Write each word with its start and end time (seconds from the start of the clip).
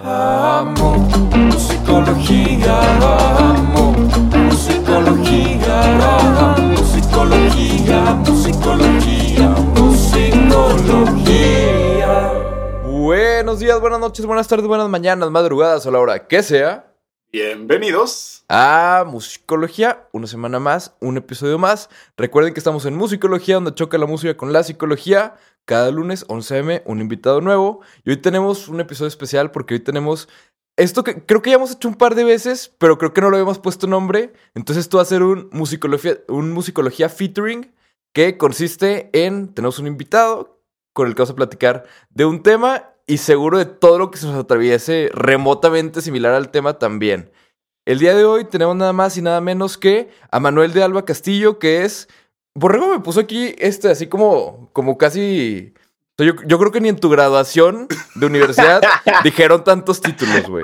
Amo 0.00 0.96
musicología, 1.36 2.80
amo 3.50 3.92
musicología, 3.92 5.76
musicología, 6.56 8.14
musicología, 8.14 9.48
musicología. 9.76 11.12
Buenos 12.86 13.58
días, 13.58 13.78
buenas 13.78 14.00
noches, 14.00 14.24
buenas 14.24 14.48
tardes, 14.48 14.66
buenas 14.66 14.88
mañanas, 14.88 15.30
madrugadas 15.30 15.84
o 15.84 15.90
la 15.90 15.98
hora 15.98 16.26
que 16.26 16.42
sea. 16.42 16.86
Bienvenidos. 17.30 18.44
A 18.48 19.04
Musicología, 19.06 20.06
una 20.12 20.26
semana 20.26 20.58
más, 20.58 20.94
un 21.00 21.16
episodio 21.16 21.58
más. 21.58 21.88
Recuerden 22.18 22.52
que 22.52 22.60
estamos 22.60 22.84
en 22.84 22.94
Musicología, 22.94 23.54
donde 23.54 23.74
choca 23.74 23.96
la 23.96 24.04
música 24.04 24.36
con 24.36 24.52
la 24.52 24.62
psicología. 24.62 25.36
Cada 25.64 25.90
lunes, 25.90 26.26
11am, 26.28 26.82
un 26.86 27.00
invitado 27.00 27.40
nuevo. 27.40 27.80
Y 28.04 28.10
hoy 28.10 28.16
tenemos 28.16 28.68
un 28.68 28.80
episodio 28.80 29.08
especial 29.08 29.50
porque 29.50 29.74
hoy 29.74 29.80
tenemos 29.80 30.28
esto 30.76 31.04
que 31.04 31.24
creo 31.24 31.42
que 31.42 31.50
ya 31.50 31.56
hemos 31.56 31.72
hecho 31.72 31.88
un 31.88 31.94
par 31.94 32.14
de 32.14 32.24
veces, 32.24 32.74
pero 32.78 32.98
creo 32.98 33.12
que 33.12 33.20
no 33.20 33.30
lo 33.30 33.36
habíamos 33.36 33.58
puesto 33.58 33.86
nombre. 33.86 34.32
Entonces 34.54 34.84
esto 34.84 34.96
va 34.96 35.02
a 35.02 35.06
ser 35.06 35.22
un 35.22 35.48
musicología, 35.52 36.18
un 36.28 36.52
musicología 36.52 37.08
featuring 37.08 37.72
que 38.12 38.36
consiste 38.38 39.10
en, 39.12 39.54
tenemos 39.54 39.78
un 39.78 39.86
invitado 39.86 40.62
con 40.92 41.08
el 41.08 41.14
que 41.14 41.20
vamos 41.20 41.30
a 41.30 41.36
platicar 41.36 41.84
de 42.10 42.24
un 42.24 42.42
tema 42.42 42.90
y 43.06 43.18
seguro 43.18 43.58
de 43.58 43.64
todo 43.66 43.98
lo 43.98 44.10
que 44.10 44.18
se 44.18 44.26
nos 44.26 44.36
atraviese 44.36 45.10
remotamente 45.14 46.00
similar 46.00 46.34
al 46.34 46.50
tema 46.50 46.78
también. 46.78 47.30
El 47.84 47.98
día 47.98 48.14
de 48.14 48.24
hoy 48.24 48.44
tenemos 48.44 48.76
nada 48.76 48.92
más 48.92 49.16
y 49.16 49.22
nada 49.22 49.40
menos 49.40 49.76
que 49.76 50.10
a 50.30 50.40
Manuel 50.40 50.72
de 50.72 50.82
Alba 50.82 51.04
Castillo, 51.04 51.58
que 51.58 51.84
es... 51.84 52.08
Borrego 52.54 52.88
me 52.88 53.00
puso 53.00 53.20
aquí 53.20 53.54
este 53.58 53.90
así 53.90 54.06
como, 54.08 54.70
como 54.72 54.98
casi... 54.98 55.74
Yo, 56.18 56.34
yo 56.46 56.58
creo 56.58 56.70
que 56.70 56.80
ni 56.80 56.88
en 56.88 56.98
tu 57.00 57.08
graduación 57.08 57.88
de 58.14 58.26
universidad 58.26 58.80
dijeron 59.24 59.64
tantos 59.64 60.00
títulos, 60.00 60.48
güey. 60.48 60.62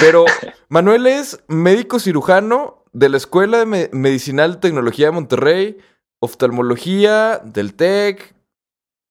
Pero 0.00 0.24
Manuel 0.68 1.06
es 1.06 1.38
médico 1.48 1.98
cirujano 1.98 2.84
de 2.92 3.08
la 3.08 3.16
Escuela 3.16 3.58
de 3.58 3.66
Me- 3.66 3.90
Medicinal 3.92 4.58
Tecnología 4.60 5.06
de 5.06 5.12
Monterrey, 5.12 5.78
oftalmología 6.18 7.40
del 7.44 7.74
TEC, 7.74 8.34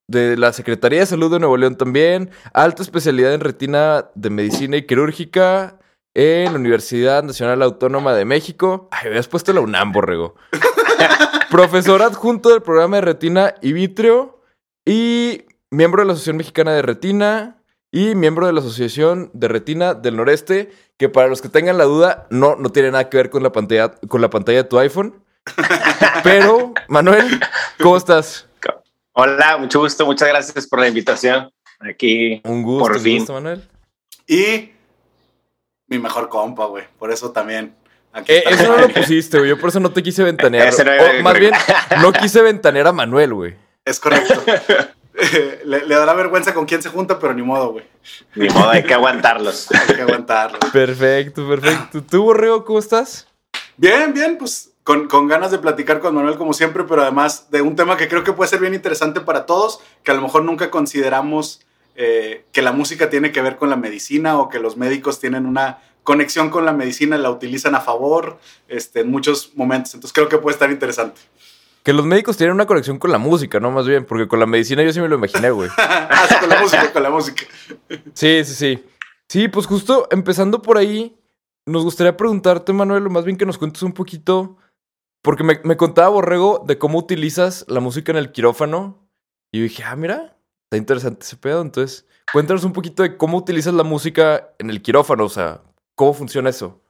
de 0.07 0.37
la 0.37 0.53
Secretaría 0.53 0.99
de 0.99 1.05
Salud 1.07 1.31
de 1.31 1.39
Nuevo 1.39 1.57
León 1.57 1.77
también, 1.77 2.29
alta 2.53 2.83
especialidad 2.83 3.33
en 3.33 3.39
retina 3.41 4.09
de 4.13 4.29
medicina 4.29 4.77
y 4.77 4.85
quirúrgica 4.85 5.79
en 6.13 6.51
la 6.53 6.59
Universidad 6.59 7.23
Nacional 7.23 7.63
Autónoma 7.63 8.13
de 8.13 8.25
México. 8.25 8.87
Ay, 8.91 9.07
habías 9.07 9.27
puesto 9.27 9.51
la 9.53 9.61
UNAM, 9.61 9.93
borrego. 9.93 10.35
Profesor 11.49 12.01
adjunto 12.01 12.49
del 12.49 12.61
programa 12.61 12.97
de 12.97 13.01
retina 13.01 13.55
y 13.61 13.73
vitrio 13.73 14.41
y 14.85 15.45
miembro 15.71 16.01
de 16.01 16.07
la 16.07 16.13
Asociación 16.13 16.37
Mexicana 16.37 16.73
de 16.73 16.81
Retina 16.81 17.61
y 17.91 18.15
miembro 18.15 18.47
de 18.47 18.53
la 18.53 18.59
Asociación 18.59 19.29
de 19.33 19.47
Retina 19.47 19.93
del 19.93 20.17
Noreste, 20.17 20.71
que 20.97 21.09
para 21.09 21.27
los 21.27 21.41
que 21.41 21.49
tengan 21.49 21.77
la 21.77 21.85
duda, 21.85 22.27
no, 22.29 22.55
no 22.55 22.69
tiene 22.69 22.91
nada 22.91 23.09
que 23.09 23.17
ver 23.17 23.29
con 23.29 23.43
la 23.43 23.51
pantalla, 23.51 23.91
con 24.07 24.21
la 24.21 24.29
pantalla 24.29 24.63
de 24.63 24.69
tu 24.69 24.77
iPhone. 24.79 25.23
Pero, 26.23 26.73
Manuel, 26.87 27.39
¿cómo 27.81 27.97
estás? 27.97 28.47
Hola, 29.13 29.57
mucho 29.57 29.79
gusto, 29.79 30.05
muchas 30.05 30.27
gracias 30.27 30.67
por 30.67 30.79
la 30.79 30.87
invitación. 30.89 31.49
Aquí, 31.79 32.41
Un 32.43 32.63
gusto, 32.63 32.83
Por 32.85 32.97
un 32.97 33.01
fin. 33.01 33.17
gusto, 33.19 33.33
Manuel. 33.33 33.67
Y 34.27 34.71
mi 35.87 35.99
mejor 35.99 36.27
compa, 36.29 36.65
güey. 36.65 36.85
Por 36.97 37.11
eso 37.11 37.31
también. 37.31 37.75
Eh, 38.27 38.43
eso 38.47 38.67
no 38.67 38.77
lo 38.77 38.89
pusiste, 38.93 39.37
güey. 39.37 39.49
Yo 39.49 39.59
por 39.59 39.69
eso 39.69 39.79
no 39.79 39.91
te 39.91 40.01
quise 40.01 40.23
ventanear. 40.23 40.67
Ese 40.67 40.85
no 40.85 40.91
O, 40.91 41.23
más 41.23 41.39
bien, 41.39 41.51
no 42.01 42.13
quise 42.13 42.41
ventanear 42.41 42.87
a 42.87 42.91
Manuel, 42.91 43.33
güey. 43.33 43.55
Es 43.83 43.99
correcto. 43.99 44.41
le, 45.65 45.85
le 45.85 45.95
dará 45.95 46.13
vergüenza 46.13 46.53
con 46.53 46.65
quién 46.65 46.81
se 46.81 46.89
junta, 46.89 47.19
pero 47.19 47.33
ni 47.33 47.41
modo, 47.41 47.73
güey. 47.73 47.85
ni 48.35 48.49
modo, 48.49 48.69
hay 48.69 48.83
que 48.83 48.93
aguantarlos. 48.93 49.69
Hay 49.71 49.95
que 49.95 50.01
aguantarlo. 50.01 50.59
Perfecto, 50.71 51.47
perfecto. 51.47 52.03
¿Tú, 52.03 52.23
Borrego, 52.23 52.65
cómo 52.65 52.79
estás? 52.79 53.27
Bien, 53.77 54.13
bien, 54.13 54.37
pues 54.37 54.71
con, 54.83 55.07
con 55.07 55.27
ganas 55.27 55.51
de 55.51 55.57
platicar 55.57 55.99
con 55.99 56.15
Manuel 56.15 56.37
como 56.37 56.53
siempre, 56.53 56.83
pero 56.83 57.01
además 57.01 57.49
de 57.51 57.61
un 57.61 57.75
tema 57.75 57.97
que 57.97 58.07
creo 58.07 58.23
que 58.23 58.33
puede 58.33 58.49
ser 58.49 58.59
bien 58.59 58.73
interesante 58.73 59.21
para 59.21 59.45
todos, 59.45 59.79
que 60.03 60.11
a 60.11 60.13
lo 60.13 60.21
mejor 60.21 60.43
nunca 60.43 60.69
consideramos 60.69 61.61
eh, 61.95 62.45
que 62.51 62.61
la 62.61 62.71
música 62.71 63.09
tiene 63.09 63.31
que 63.31 63.41
ver 63.41 63.57
con 63.57 63.69
la 63.69 63.77
medicina 63.77 64.37
o 64.37 64.49
que 64.49 64.59
los 64.59 64.77
médicos 64.77 65.19
tienen 65.19 65.45
una 65.45 65.79
conexión 66.05 66.49
con 66.49 66.63
la 66.63 66.71
medicina 66.71 67.17
la 67.17 67.29
utilizan 67.29 67.75
a 67.75 67.81
favor 67.81 68.39
este, 68.69 69.01
en 69.01 69.11
muchos 69.11 69.51
momentos. 69.55 69.93
Entonces 69.93 70.13
creo 70.13 70.29
que 70.29 70.37
puede 70.37 70.53
estar 70.53 70.71
interesante. 70.71 71.19
Que 71.83 71.91
los 71.91 72.05
médicos 72.05 72.37
tienen 72.37 72.53
una 72.53 72.65
conexión 72.65 72.97
con 72.97 73.11
la 73.11 73.17
música, 73.17 73.59
¿no? 73.59 73.71
Más 73.71 73.85
bien, 73.85 74.05
porque 74.05 74.27
con 74.27 74.39
la 74.39 74.45
medicina 74.45 74.83
yo 74.83 74.93
sí 74.93 75.01
me 75.01 75.09
lo 75.09 75.15
imaginé, 75.15 75.51
güey. 75.51 75.69
Ah, 75.77 76.25
sí, 76.29 76.35
con 76.39 76.49
la 76.49 76.61
música, 76.61 76.93
con 76.93 77.03
la 77.03 77.09
música. 77.09 77.45
Sí, 78.13 78.43
sí, 78.45 78.53
sí. 78.53 78.83
Sí, 79.27 79.47
pues 79.49 79.65
justo 79.65 80.07
empezando 80.11 80.61
por 80.61 80.77
ahí, 80.77 81.19
nos 81.65 81.83
gustaría 81.83 82.15
preguntarte, 82.15 82.71
Manuel, 82.71 83.09
más 83.09 83.25
bien 83.25 83.37
que 83.37 83.45
nos 83.45 83.57
cuentes 83.57 83.83
un 83.83 83.93
poquito, 83.93 84.57
porque 85.21 85.43
me, 85.43 85.59
me 85.63 85.75
contaba 85.75 86.09
Borrego 86.09 86.63
de 86.65 86.77
cómo 86.77 86.99
utilizas 86.99 87.65
la 87.67 87.79
música 87.79 88.11
en 88.11 88.19
el 88.19 88.31
quirófano. 88.31 89.09
Y 89.51 89.57
yo 89.57 89.63
dije, 89.63 89.83
ah, 89.83 89.95
mira, 89.95 90.37
está 90.65 90.77
interesante 90.77 91.25
ese 91.25 91.37
pedo. 91.37 91.61
Entonces, 91.61 92.05
cuéntanos 92.31 92.63
un 92.63 92.73
poquito 92.73 93.01
de 93.01 93.17
cómo 93.17 93.37
utilizas 93.37 93.73
la 93.73 93.83
música 93.83 94.53
en 94.59 94.69
el 94.69 94.81
quirófano, 94.81 95.25
o 95.25 95.29
sea, 95.29 95.61
cómo 95.95 96.13
funciona 96.13 96.49
eso. 96.49 96.81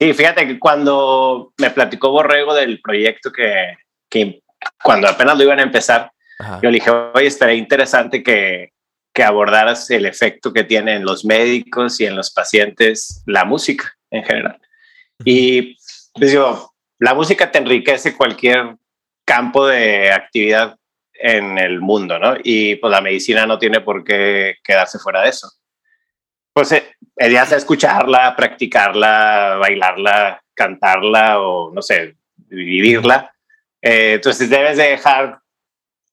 Sí, 0.00 0.12
fíjate 0.12 0.46
que 0.46 0.58
cuando 0.58 1.52
me 1.58 1.70
platicó 1.70 2.10
Borrego 2.10 2.54
del 2.54 2.80
proyecto 2.80 3.32
que, 3.32 3.76
que 4.10 4.42
cuando 4.82 5.08
apenas 5.08 5.38
lo 5.38 5.44
iban 5.44 5.60
a 5.60 5.62
empezar, 5.62 6.10
Ajá. 6.38 6.60
yo 6.62 6.70
le 6.70 6.76
dije, 6.76 6.90
oye, 6.90 7.26
estaría 7.26 7.54
interesante 7.54 8.22
que, 8.22 8.72
que 9.14 9.22
abordaras 9.22 9.90
el 9.90 10.04
efecto 10.04 10.52
que 10.52 10.64
tiene 10.64 10.94
en 10.94 11.04
los 11.04 11.24
médicos 11.24 11.98
y 12.00 12.04
en 12.04 12.16
los 12.16 12.30
pacientes 12.30 13.22
la 13.26 13.46
música 13.46 13.96
en 14.10 14.24
general. 14.24 14.60
Y 15.24 15.78
pues 16.12 16.30
digo, 16.32 16.74
la 16.98 17.14
música 17.14 17.50
te 17.50 17.58
enriquece 17.58 18.14
cualquier 18.14 18.76
campo 19.24 19.66
de 19.66 20.12
actividad 20.12 20.76
en 21.14 21.56
el 21.56 21.80
mundo, 21.80 22.18
¿no? 22.18 22.34
Y 22.42 22.76
pues 22.76 22.90
la 22.90 23.00
medicina 23.00 23.46
no 23.46 23.58
tiene 23.58 23.80
por 23.80 24.04
qué 24.04 24.56
quedarse 24.62 24.98
fuera 24.98 25.22
de 25.22 25.30
eso. 25.30 25.50
Pues 26.56 26.72
eh, 26.72 26.96
ya 27.18 27.44
sea 27.44 27.58
escucharla, 27.58 28.34
practicarla, 28.34 29.58
bailarla, 29.60 30.42
cantarla 30.54 31.38
o 31.38 31.70
no 31.70 31.82
sé, 31.82 32.16
vivirla. 32.34 33.30
Eh, 33.82 34.14
entonces 34.14 34.48
debes 34.48 34.78
de 34.78 34.84
dejar, 34.84 35.38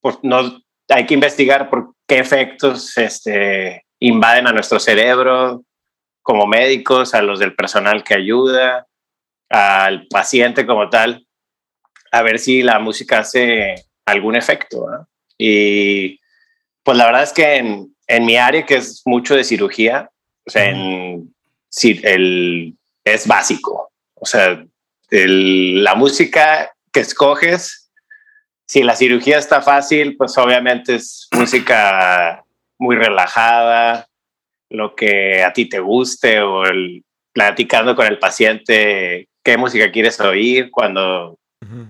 pues 0.01 0.17
no, 0.21 0.61
hay 0.89 1.05
que 1.05 1.13
investigar 1.13 1.69
por 1.69 1.95
qué 2.05 2.19
efectos 2.19 2.97
este, 2.97 3.85
invaden 3.99 4.47
a 4.47 4.51
nuestro 4.51 4.81
cerebro 4.81 5.63
como 6.21 6.45
médicos, 6.45 7.13
a 7.13 7.21
los 7.21 7.39
del 7.39 7.55
personal 7.55 8.03
que 8.03 8.15
ayuda, 8.15 8.85
al 9.47 10.07
paciente 10.07 10.65
como 10.65 10.89
tal, 10.89 11.25
a 12.11 12.21
ver 12.21 12.37
si 12.37 12.63
la 12.63 12.79
música 12.79 13.19
hace 13.19 13.75
algún 14.05 14.35
efecto. 14.35 14.89
¿no? 14.91 15.07
Y 15.37 16.19
pues 16.83 16.97
la 16.97 17.05
verdad 17.05 17.23
es 17.23 17.31
que 17.31 17.55
en, 17.55 17.95
en 18.07 18.25
mi 18.25 18.35
área, 18.35 18.65
que 18.65 18.75
es 18.75 19.03
mucho 19.05 19.37
de 19.37 19.45
cirugía, 19.45 20.09
o 20.45 20.49
sea, 20.49 20.69
en, 20.69 21.33
sí, 21.69 21.99
el, 22.03 22.75
es 23.03 23.27
básico. 23.27 23.91
O 24.15 24.25
sea, 24.25 24.63
el- 25.09 25.83
la 25.83 25.95
música 25.95 26.73
que 26.91 26.99
escoges, 27.01 27.91
si 28.65 28.83
la 28.83 28.95
cirugía 28.95 29.37
está 29.37 29.61
fácil, 29.61 30.15
pues 30.17 30.37
obviamente 30.37 30.95
es 30.95 31.27
música 31.31 32.43
muy 32.77 32.95
relajada, 32.95 34.07
lo 34.69 34.95
que 34.95 35.43
a 35.43 35.53
ti 35.53 35.65
te 35.67 35.79
guste 35.79 36.41
o 36.41 36.65
el, 36.65 37.03
platicando 37.31 37.95
con 37.95 38.05
el 38.07 38.19
paciente 38.19 39.27
qué 39.43 39.57
música 39.57 39.91
quieres 39.91 40.19
oír 40.19 40.71
cuando, 40.71 41.37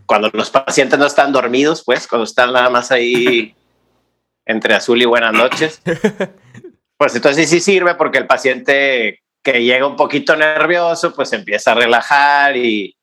cuando 0.05 0.29
los 0.33 0.49
pacientes 0.49 0.97
no 0.97 1.05
están 1.05 1.31
dormidos, 1.31 1.83
pues 1.85 2.07
cuando 2.07 2.23
están 2.23 2.51
nada 2.53 2.69
más 2.69 2.91
ahí 2.91 3.53
entre 4.45 4.73
azul 4.73 5.01
y 5.01 5.05
buenas 5.05 5.33
noches. 5.33 5.81
Pues 6.97 7.15
entonces 7.15 7.49
sí 7.49 7.59
sirve 7.59 7.95
porque 7.95 8.17
el 8.19 8.27
paciente 8.27 9.19
que 9.44 9.63
llega 9.63 9.85
un 9.88 9.95
poquito 9.95 10.35
nervioso, 10.35 11.13
pues 11.13 11.33
empieza 11.33 11.71
a 11.71 11.75
relajar 11.75 12.56
y, 12.56 12.95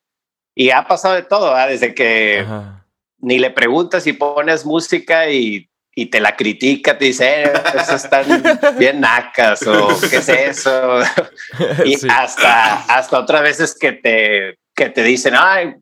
y 0.55 0.71
ha 0.71 0.87
pasado 0.87 1.15
de 1.15 1.23
todo, 1.23 1.55
¿ah? 1.55 1.67
desde 1.67 1.95
que 1.95 2.41
Ajá. 2.41 2.87
ni 3.19 3.39
le 3.39 3.51
preguntas 3.51 4.05
si 4.05 4.15
pones 4.15 4.65
música 4.65 5.29
y, 5.29 5.69
y 5.95 6.07
te 6.07 6.19
la 6.21 6.37
critica, 6.37 6.97
te 6.97 7.07
dice, 7.07 7.43
eh, 7.43 7.53
eso 7.75 7.97
están 7.97 8.25
bien 8.79 9.01
nacas 9.01 9.67
o 9.67 9.89
qué 10.09 10.17
es 10.17 10.29
eso. 10.31 11.01
y 11.85 11.97
Sí. 11.97 12.09
hasta, 12.11 12.85
hasta 12.85 13.19
otras 13.19 13.43
veces 13.43 13.77
que 13.79 13.93
te, 13.93 14.57
que 14.75 14.89
te 14.89 15.03
dicen, 15.03 15.35
ay, 15.37 15.75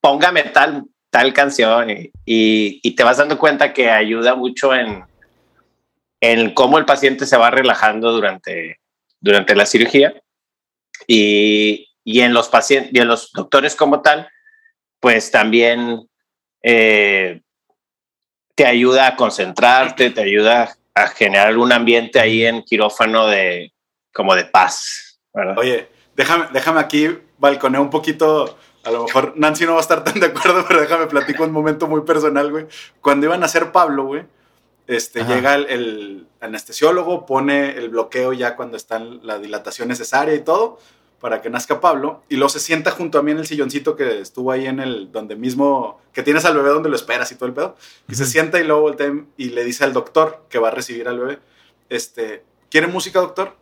póngame 0.00 0.42
tal, 0.44 0.84
tal 1.10 1.32
canción 1.32 1.88
y, 1.90 2.10
y, 2.24 2.80
y 2.82 2.96
te 2.96 3.04
vas 3.04 3.18
dando 3.18 3.38
cuenta 3.38 3.72
que 3.72 3.90
ayuda 3.90 4.34
mucho 4.34 4.74
en, 4.74 5.04
en 6.20 6.52
cómo 6.54 6.78
el 6.78 6.84
paciente 6.84 7.26
se 7.26 7.36
va 7.36 7.50
relajando 7.50 8.12
durante, 8.12 8.80
durante 9.20 9.54
la 9.56 9.66
cirugía 9.66 10.14
y, 11.06 11.88
y 12.04 12.20
en 12.20 12.34
los 12.34 12.48
pacientes 12.48 12.92
y 12.94 12.98
en 12.98 13.08
los 13.08 13.32
doctores 13.32 13.74
como 13.74 14.02
tal, 14.02 14.28
pues 15.00 15.30
también 15.30 16.08
eh, 16.62 17.40
te 18.54 18.66
ayuda 18.66 19.06
a 19.06 19.16
concentrarte, 19.16 20.10
te 20.10 20.20
ayuda 20.20 20.76
a 20.94 21.06
generar 21.08 21.56
un 21.56 21.72
ambiente 21.72 22.20
ahí 22.20 22.44
en 22.44 22.62
quirófano 22.62 23.26
de 23.26 23.72
como 24.12 24.34
de 24.34 24.44
paz. 24.44 25.20
¿verdad? 25.32 25.56
Oye, 25.58 25.88
déjame, 26.16 26.46
déjame 26.52 26.80
aquí 26.80 27.18
balconear 27.38 27.82
un 27.82 27.90
poquito. 27.90 28.58
A 28.84 28.90
lo 28.90 29.04
mejor 29.04 29.34
Nancy 29.36 29.64
no 29.66 29.72
va 29.72 29.78
a 29.78 29.82
estar 29.82 30.04
tan 30.04 30.20
de 30.20 30.26
acuerdo, 30.26 30.64
pero 30.68 30.80
déjame 30.80 31.06
platico 31.06 31.44
un 31.44 31.52
momento 31.52 31.86
muy 31.86 32.02
personal, 32.02 32.50
güey. 32.50 32.66
Cuando 33.00 33.26
iban 33.26 33.42
a 33.42 33.46
hacer 33.46 33.72
Pablo, 33.72 34.04
güey, 34.04 34.24
este, 34.90 35.20
Ajá. 35.20 35.34
llega 35.34 35.54
el, 35.54 35.66
el 35.66 36.26
anestesiólogo, 36.40 37.24
pone 37.24 37.76
el 37.76 37.90
bloqueo 37.90 38.32
ya 38.32 38.56
cuando 38.56 38.76
está 38.76 38.98
la 38.98 39.38
dilatación 39.38 39.88
necesaria 39.88 40.34
y 40.34 40.40
todo, 40.40 40.78
para 41.20 41.42
que 41.42 41.50
nazca 41.50 41.80
Pablo, 41.80 42.24
y 42.28 42.36
luego 42.36 42.48
se 42.48 42.60
sienta 42.60 42.90
junto 42.90 43.18
a 43.18 43.22
mí 43.22 43.30
en 43.30 43.38
el 43.38 43.46
silloncito 43.46 43.94
que 43.94 44.20
estuvo 44.20 44.50
ahí 44.50 44.66
en 44.66 44.80
el, 44.80 45.12
donde 45.12 45.36
mismo, 45.36 46.00
que 46.12 46.22
tienes 46.22 46.44
al 46.44 46.56
bebé 46.56 46.70
donde 46.70 46.88
lo 46.88 46.96
esperas 46.96 47.30
y 47.30 47.36
todo 47.36 47.46
el 47.46 47.54
pedo, 47.54 47.76
y 48.08 48.14
se 48.16 48.26
sienta 48.26 48.58
y 48.58 48.64
luego 48.64 48.82
voltea 48.82 49.12
y 49.36 49.50
le 49.50 49.64
dice 49.64 49.84
al 49.84 49.92
doctor 49.92 50.46
que 50.48 50.58
va 50.58 50.68
a 50.68 50.72
recibir 50.72 51.06
al 51.06 51.20
bebé, 51.20 51.38
este, 51.88 52.42
¿quiere 52.70 52.86
música, 52.86 53.20
doctor? 53.20 53.54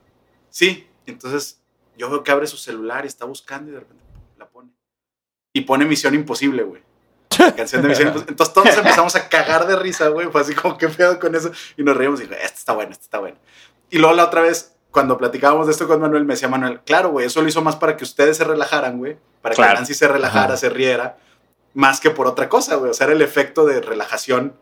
Sí, 0.51 0.87
entonces 1.07 1.61
yo 1.99 2.09
veo 2.09 2.23
que 2.23 2.31
abre 2.31 2.47
su 2.47 2.57
celular 2.57 3.05
y 3.05 3.09
está 3.09 3.27
buscando 3.27 3.71
y 3.71 3.75
de 3.75 3.81
repente 3.81 4.05
la 4.39 4.49
pone. 4.49 4.71
Y 5.53 5.63
pone 5.63 5.85
Misión 5.85 6.15
Imposible, 6.15 6.63
güey. 6.63 6.88
La 7.39 7.55
canción 7.55 7.83
de 7.83 7.89
Misión 7.89 8.09
Imposible. 8.09 8.31
Entonces 8.33 8.55
todos 8.55 8.77
empezamos 8.77 9.15
a 9.17 9.29
cagar 9.29 9.67
de 9.67 9.77
risa, 9.77 10.09
güey. 10.09 10.29
Fue 10.29 10.41
así 10.41 10.55
como, 10.55 10.77
¿qué 10.77 10.89
pedo 10.89 11.19
con 11.19 11.35
eso? 11.35 11.51
Y 11.77 11.83
nos 11.83 11.97
reímos 11.97 12.21
y 12.21 12.25
dije, 12.25 12.37
esto 12.45 12.59
está 12.59 12.73
bueno, 12.73 12.93
esto 12.93 13.05
está 13.05 13.19
bueno. 13.19 13.37
Y 13.91 13.99
luego 13.99 14.15
la 14.15 14.25
otra 14.25 14.43
vez, 14.43 14.75
cuando 14.91 15.17
platicábamos 15.19 15.67
de 15.67 15.73
esto 15.73 15.87
con 15.89 16.01
Manuel, 16.01 16.25
me 16.25 16.35
decía 16.35 16.49
Manuel, 16.49 16.81
claro, 16.85 17.11
güey, 17.11 17.27
eso 17.27 17.41
lo 17.43 17.49
hizo 17.49 17.63
más 17.63 17.77
para 17.77 17.97
que 17.97 18.05
ustedes 18.05 18.37
se 18.37 18.45
relajaran, 18.45 18.99
güey. 18.99 19.17
Para 19.43 19.55
que 19.55 19.63
Claro. 19.63 19.75
Nancy 19.75 19.95
se 19.95 20.09
relajara, 20.09 20.47
Ajá. 20.47 20.57
se 20.57 20.69
riera. 20.71 21.17
Más 21.75 22.01
que 22.01 22.11
por 22.11 22.27
otra 22.27 22.49
cosa, 22.49 22.77
güey. 22.77 22.91
O 22.91 22.95
sea, 22.95 23.07
era 23.07 23.15
el 23.15 23.23
efecto 23.23 23.65
de 23.65 23.81
relajación, 23.81 24.55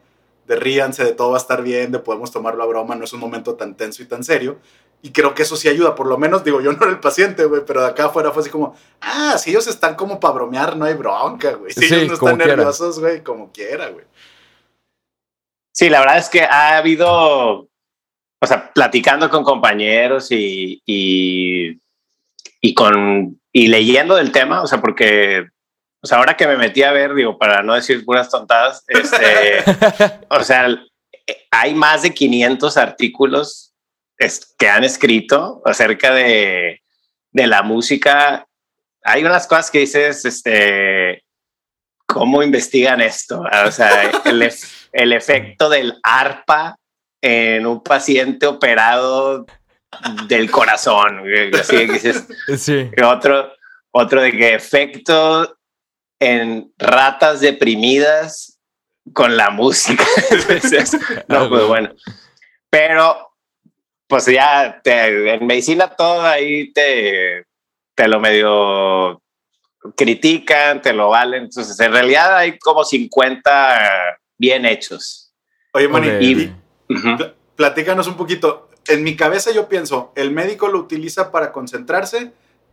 de 0.47 0.57
ríanse, 0.57 1.03
de 1.05 1.13
todo 1.13 1.31
va 1.31 1.39
a 1.39 1.41
estar 1.41 1.63
bien, 1.63 1.91
de 1.93 1.99
podemos 1.99 2.31
tomarlo 2.31 2.63
a 2.63 2.67
broma, 2.67 2.95
no 2.95 3.05
es 3.05 3.13
un 3.13 3.21
momento 3.21 3.55
tan 3.55 3.75
tenso 3.77 4.03
y 4.03 4.07
tan 4.07 4.23
serio. 4.23 4.59
Y 5.03 5.13
creo 5.13 5.35
que 5.35 5.43
eso 5.43 5.57
sí 5.57 5.69
ayuda, 5.69 5.95
por 5.95 6.07
lo 6.07 6.19
menos, 6.19 6.43
digo, 6.43 6.61
yo 6.61 6.73
no 6.73 6.79
era 6.83 6.91
el 6.91 6.99
paciente, 7.01 7.45
güey, 7.45 7.63
pero 7.67 7.81
de 7.83 7.89
acá 7.89 8.07
afuera 8.07 8.33
fue 8.33 8.43
así 8.43 8.51
como, 8.51 8.75
ah, 9.01 9.37
si 9.39 9.51
ellos 9.51 9.67
están 9.69 9.95
como 9.95 10.19
para 10.19 10.35
bromear, 10.35 10.77
no 10.77 10.85
hay 10.85 10.95
bronca, 10.95 11.53
güey. 11.53 11.73
Si 11.73 11.87
Sí, 11.87 11.95
ellos 11.95 12.09
no 12.09 12.15
están 12.15 12.37
quiera. 12.37 12.57
nerviosos, 12.57 12.99
güey, 12.99 13.23
como 13.23 13.53
quiera, 13.53 13.89
güey. 13.91 14.05
Sí, 15.73 15.91
la 15.91 16.01
verdad 16.01 16.19
es 16.19 16.29
que 16.29 16.43
ha 16.43 16.79
habido, 16.79 17.69
o 18.41 18.47
sea, 18.47 18.73
platicando 18.73 19.29
con 19.31 19.45
compañeros 19.45 20.33
y, 20.33 20.83
y, 20.87 21.79
y 22.61 22.75
con, 22.75 23.39
y 23.53 23.69
leyendo 23.69 24.17
del 24.17 24.33
tema, 24.33 24.63
o 24.63 24.67
sea, 24.67 24.81
porque, 24.81 25.47
o 26.03 26.07
sea, 26.07 26.19
ahora 26.19 26.37
que 26.37 26.47
me 26.47 26.57
metí 26.57 26.83
a 26.83 26.93
ver, 26.93 27.15
digo, 27.15 27.39
para 27.39 27.63
no 27.63 27.75
decir 27.75 28.05
puras 28.05 28.29
tontadas, 28.31 28.83
este, 28.89 29.63
o 30.31 30.43
sea, 30.43 30.67
hay 31.51 31.75
más 31.75 32.03
de 32.03 32.15
500 32.15 32.77
artículos 32.77 33.66
es- 34.19 34.55
que 34.59 34.69
han 34.69 34.85
escrito 34.85 35.63
acerca 35.65 36.13
de, 36.15 36.83
de 37.33 37.47
la 37.47 37.63
música. 37.63 38.47
Hay 39.03 39.25
unas 39.25 39.47
cosas 39.47 39.71
que 39.71 39.81
dices, 39.81 40.25
este, 40.25 41.25
¿cómo 42.07 42.43
investigan 42.43 43.01
esto? 43.01 43.43
O 43.67 43.71
sea, 43.71 44.11
el, 44.25 44.51
el 44.93 45.13
efecto 45.13 45.69
del 45.69 45.99
arpa 46.03 46.77
en 47.23 47.67
un 47.67 47.83
paciente 47.83 48.47
operado 48.47 49.47
del 50.29 50.51
corazón. 50.51 51.23
Así 51.59 51.77
que 51.77 51.93
dices, 51.93 52.27
Sí. 52.59 52.91
otro, 53.05 53.53
otro 53.93 54.21
de 54.23 54.33
que 54.33 54.55
efecto 54.55 55.57
en 56.21 56.73
ratas 56.79 57.41
deprimidas 57.41 58.59
con 59.13 59.37
la 59.37 59.51
música. 59.51 60.05
Entonces, 60.31 60.93
no, 61.29 61.43
Ah, 61.45 61.47
pues 61.49 61.65
bueno. 61.67 61.95
Pero, 62.71 63.26
pues 64.07 64.27
ya 64.27 64.81
te- 64.83 65.35
en 65.35 65.47
medicina 65.47 65.89
todo 65.89 66.23
ahí 66.23 66.73
te, 66.73 67.45
te 67.95 68.09
lo 68.09 68.21
medio 68.21 69.21
critican, 69.97 70.83
te 70.83 70.93
lo 70.93 71.11
valen. 71.11 71.45
Entonces, 71.45 71.79
en 71.81 71.93
realidad 71.93 72.37
hay 72.37 72.59
como 72.59 72.85
50 72.85 74.19
bien 74.39 74.65
hechos. 74.65 75.33
Oye, 75.73 75.89
Manny, 75.89 76.09
Ok. 76.09 76.15
y 76.21 76.35
Ujú. 76.95 77.17
pl- 77.17 77.35
platícanos 77.57 78.07
un 78.07 78.17
poquito. 78.17 78.69
En 78.89 79.03
mi 79.03 79.17
cabeza 79.17 79.51
yo 79.51 79.69
pienso, 79.69 80.13
el 80.15 80.31
médico 80.31 80.69
lo 80.69 80.79
utiliza 80.79 81.31
para 81.33 81.53
concentrarse 81.53 82.33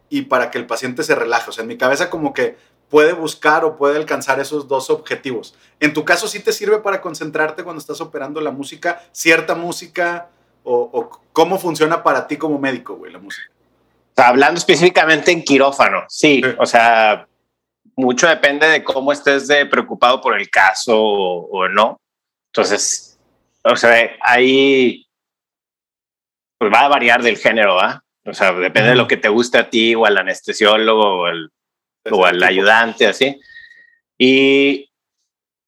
y 0.09 0.24
para 0.24 0.51
que 0.51 0.57
el 0.59 0.65
paciente 0.68 1.03
se 1.03 1.15
relaje. 1.15 1.50
O 1.50 1.53
sea, 1.53 1.63
en 1.63 1.68
mi 1.68 1.77
cabeza 1.77 2.09
como 2.09 2.33
que 2.33 2.56
puede 2.89 3.13
buscar 3.13 3.65
o 3.65 3.75
puede 3.77 3.97
alcanzar 3.97 4.39
esos 4.39 4.68
dos 4.68 4.89
objetivos. 4.91 5.56
En 5.79 5.94
tu 5.94 6.06
caso, 6.06 6.27
¿sí 6.27 6.39
te 6.39 6.53
sirve 6.53 6.77
para 6.79 7.01
concentrarte 7.01 7.63
cuando 7.63 7.79
estás 7.79 8.01
operando 8.01 8.39
la 8.41 8.51
música, 8.51 9.01
cierta 9.12 9.56
música? 9.56 10.29
¿O, 10.63 10.89
o 10.94 11.21
cómo 11.33 11.57
funciona 11.60 12.01
para 12.04 12.27
ti 12.27 12.38
como 12.38 12.57
médico, 12.60 12.95
güey, 12.95 13.12
la 13.12 13.19
música? 13.19 13.50
O 14.12 14.15
sea, 14.15 14.27
hablando 14.27 14.57
específicamente 14.57 15.31
en 15.31 15.44
quirófano, 15.44 16.06
sí, 16.07 16.42
Sí. 16.44 16.56
o 16.60 16.65
sea, 16.65 17.27
mucho 17.95 18.27
depende 18.27 18.68
de 18.68 18.83
cómo 18.83 19.12
estés 19.12 19.48
de 19.48 19.65
preocupado 19.65 20.21
por 20.21 20.39
el 20.39 20.50
caso 20.50 21.00
o, 21.00 21.48
o 21.50 21.68
no. 21.68 22.00
Entonces, 22.51 23.19
o 23.63 23.75
sea, 23.75 24.12
ahí 24.21 25.06
pues 26.60 26.71
va 26.71 26.86
a 26.86 26.88
variar 26.89 27.21
del 27.21 27.38
género, 27.38 27.75
¿va? 27.75 28.04
O 28.25 28.33
sea, 28.33 28.54
depende 28.54 28.92
de 28.92 28.95
lo 28.95 29.07
que 29.07 29.18
te 29.18 29.27
guste 29.30 29.57
a 29.57 29.69
ti 29.69 29.95
o 29.95 30.06
al 30.06 30.18
anestesiólogo 30.18 31.21
o 31.21 31.25
al, 31.25 31.51
o 32.10 32.25
al 32.25 32.42
ayudante, 32.42 33.06
así. 33.07 33.39
Y, 34.18 34.89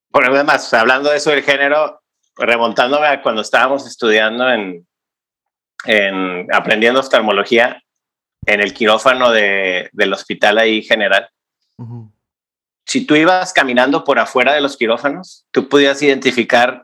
por 0.10 0.24
además, 0.26 0.74
hablando 0.74 1.10
de 1.10 1.18
eso 1.18 1.32
del 1.32 1.44
género, 1.44 2.02
remontándome 2.38 3.08
a 3.08 3.22
cuando 3.22 3.42
estábamos 3.42 3.88
estudiando 3.88 4.50
en, 4.50 4.88
en 5.86 6.48
aprendiendo 6.54 7.00
oftalmología 7.00 7.82
en 8.46 8.62
el 8.62 8.74
quirófano 8.74 9.32
de, 9.32 9.90
del 9.94 10.14
hospital 10.14 10.58
ahí 10.58 10.82
general. 10.84 11.30
Ujú. 11.78 12.12
Si 12.86 13.06
tú 13.06 13.16
ibas 13.16 13.54
caminando 13.54 14.04
por 14.04 14.20
afuera 14.20 14.54
de 14.54 14.62
los 14.62 14.78
quirófanos, 14.78 15.46
tú 15.52 15.68
podías 15.70 16.02
identificar 16.04 16.84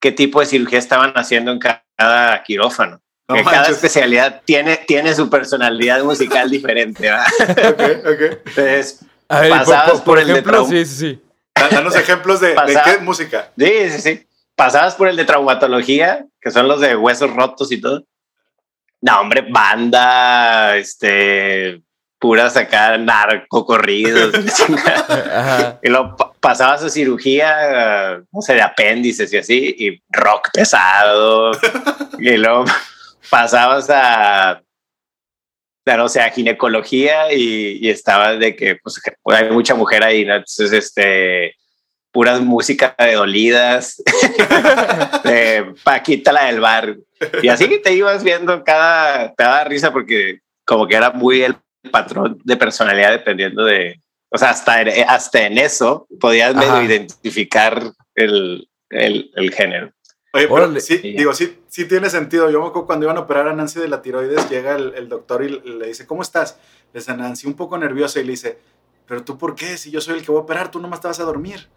qué 0.00 0.10
tipo 0.12 0.40
de 0.40 0.46
cirugía 0.46 0.78
estaban 0.78 1.12
haciendo 1.14 1.52
en 1.52 1.60
cada 1.60 2.42
quirófano. 2.44 3.00
No 3.28 3.34
que 3.36 3.44
cada 3.44 3.68
especialidad 3.68 4.42
tiene, 4.44 4.76
tiene 4.76 5.14
su 5.14 5.28
personalidad 5.30 6.02
musical 6.04 6.48
diferente. 6.50 7.10
¿va? 7.10 7.24
Ok, 7.70 7.80
ok. 8.06 8.20
Entonces, 8.46 9.00
A 9.28 9.40
ver, 9.40 9.50
Pasabas 9.50 9.90
por- 9.90 9.94
por 9.98 10.04
por 10.04 10.18
el 10.20 10.26
de 10.26 10.32
ejemplo, 10.34 10.52
Trump. 10.52 10.70
sí, 10.70 10.84
sí, 10.86 10.96
sí. 10.96 11.22
Da- 11.54 11.68
Danos 11.68 11.96
ejemplos 11.96 12.40
de, 12.40 12.48
de 12.48 12.54
Pasaba- 12.54 12.84
qué 12.84 12.98
música. 12.98 13.50
Sí, 13.58 13.90
sí, 13.90 14.00
sí. 14.00 14.26
Pasabas 14.56 14.94
por 14.94 15.08
el 15.08 15.16
de 15.16 15.24
traumatología, 15.24 16.26
que 16.40 16.50
son 16.50 16.66
los 16.66 16.80
de 16.80 16.96
huesos 16.96 17.30
rotos 17.34 17.70
y 17.72 17.80
todo. 17.80 18.04
No, 19.02 19.20
hombre, 19.20 19.42
banda, 19.48 20.76
este, 20.78 21.82
puras 22.18 22.56
acá, 22.56 22.96
narcocorridos. 22.96 24.34
Ajá. 25.34 25.78
y 25.82 25.88
luego 25.90 26.16
pa- 26.16 26.32
pasabas 26.40 26.82
a 26.82 26.88
cirugía, 26.88 28.22
no 28.32 28.40
sé, 28.40 28.54
de 28.54 28.62
apéndices 28.62 29.30
y 29.32 29.36
así, 29.36 29.74
y 29.78 30.02
rock 30.10 30.48
pesado. 30.54 31.52
y 32.18 32.36
luego 32.38 32.64
pasabas 33.30 33.90
a, 33.90 34.50
a, 34.52 34.62
no 35.98 36.08
sé, 36.08 36.22
a 36.22 36.30
ginecología 36.30 37.30
y, 37.32 37.78
y 37.86 37.90
estaba 37.90 38.32
de 38.36 38.56
que, 38.56 38.76
pues, 38.76 38.98
que 39.00 39.12
hay 39.26 39.50
mucha 39.50 39.74
mujer 39.74 40.02
ahí, 40.02 40.24
¿no? 40.24 40.34
Entonces, 40.36 40.72
este, 40.72 41.54
puras 42.16 42.40
música 42.40 42.94
de 42.98 43.12
dolidas, 43.12 44.02
de 45.22 45.74
Paquita 45.84 46.32
la 46.32 46.46
del 46.46 46.60
bar. 46.60 46.96
Y 47.42 47.48
así 47.48 47.68
que 47.68 47.76
te 47.76 47.92
ibas 47.92 48.24
viendo 48.24 48.64
cada, 48.64 49.34
te 49.34 49.44
daba 49.44 49.64
risa 49.64 49.92
porque 49.92 50.40
como 50.64 50.86
que 50.86 50.96
era 50.96 51.10
muy 51.10 51.42
el 51.42 51.56
patrón 51.90 52.40
de 52.42 52.56
personalidad 52.56 53.10
dependiendo 53.10 53.66
de, 53.66 54.00
o 54.30 54.38
sea, 54.38 54.48
hasta 54.48 54.80
en, 54.80 55.04
hasta 55.06 55.42
en 55.44 55.58
eso 55.58 56.06
podías 56.18 56.54
medio 56.54 56.82
identificar 56.82 57.82
el, 58.14 58.66
el, 58.88 59.30
el 59.36 59.52
género. 59.52 59.92
Oye, 60.32 60.44
pero 60.44 60.54
Órale. 60.54 60.80
sí, 60.80 60.96
digo, 60.96 61.34
sí, 61.34 61.58
sí 61.68 61.84
tiene 61.84 62.08
sentido. 62.08 62.50
Yo 62.50 62.62
me 62.62 62.68
acuerdo 62.68 62.86
cuando 62.86 63.04
iban 63.04 63.18
a 63.18 63.20
operar 63.20 63.48
a 63.48 63.52
Nancy 63.52 63.78
de 63.78 63.88
la 63.88 64.00
tiroides, 64.00 64.48
llega 64.48 64.74
el, 64.74 64.94
el 64.94 65.10
doctor 65.10 65.44
y 65.44 65.50
le 65.50 65.88
dice, 65.88 66.06
¿cómo 66.06 66.22
estás? 66.22 66.58
Le 66.94 67.00
dice 67.00 67.14
Nancy, 67.14 67.46
un 67.46 67.56
poco 67.56 67.76
nerviosa, 67.76 68.20
y 68.20 68.24
le 68.24 68.30
dice, 68.30 68.58
¿pero 69.06 69.22
tú 69.22 69.36
por 69.36 69.54
qué? 69.54 69.76
Si 69.76 69.90
yo 69.90 70.00
soy 70.00 70.14
el 70.14 70.24
que 70.24 70.32
voy 70.32 70.40
a 70.40 70.44
operar, 70.44 70.70
tú 70.70 70.80
nomás 70.80 71.02
te 71.02 71.08
vas 71.08 71.20
a 71.20 71.24
dormir. 71.24 71.68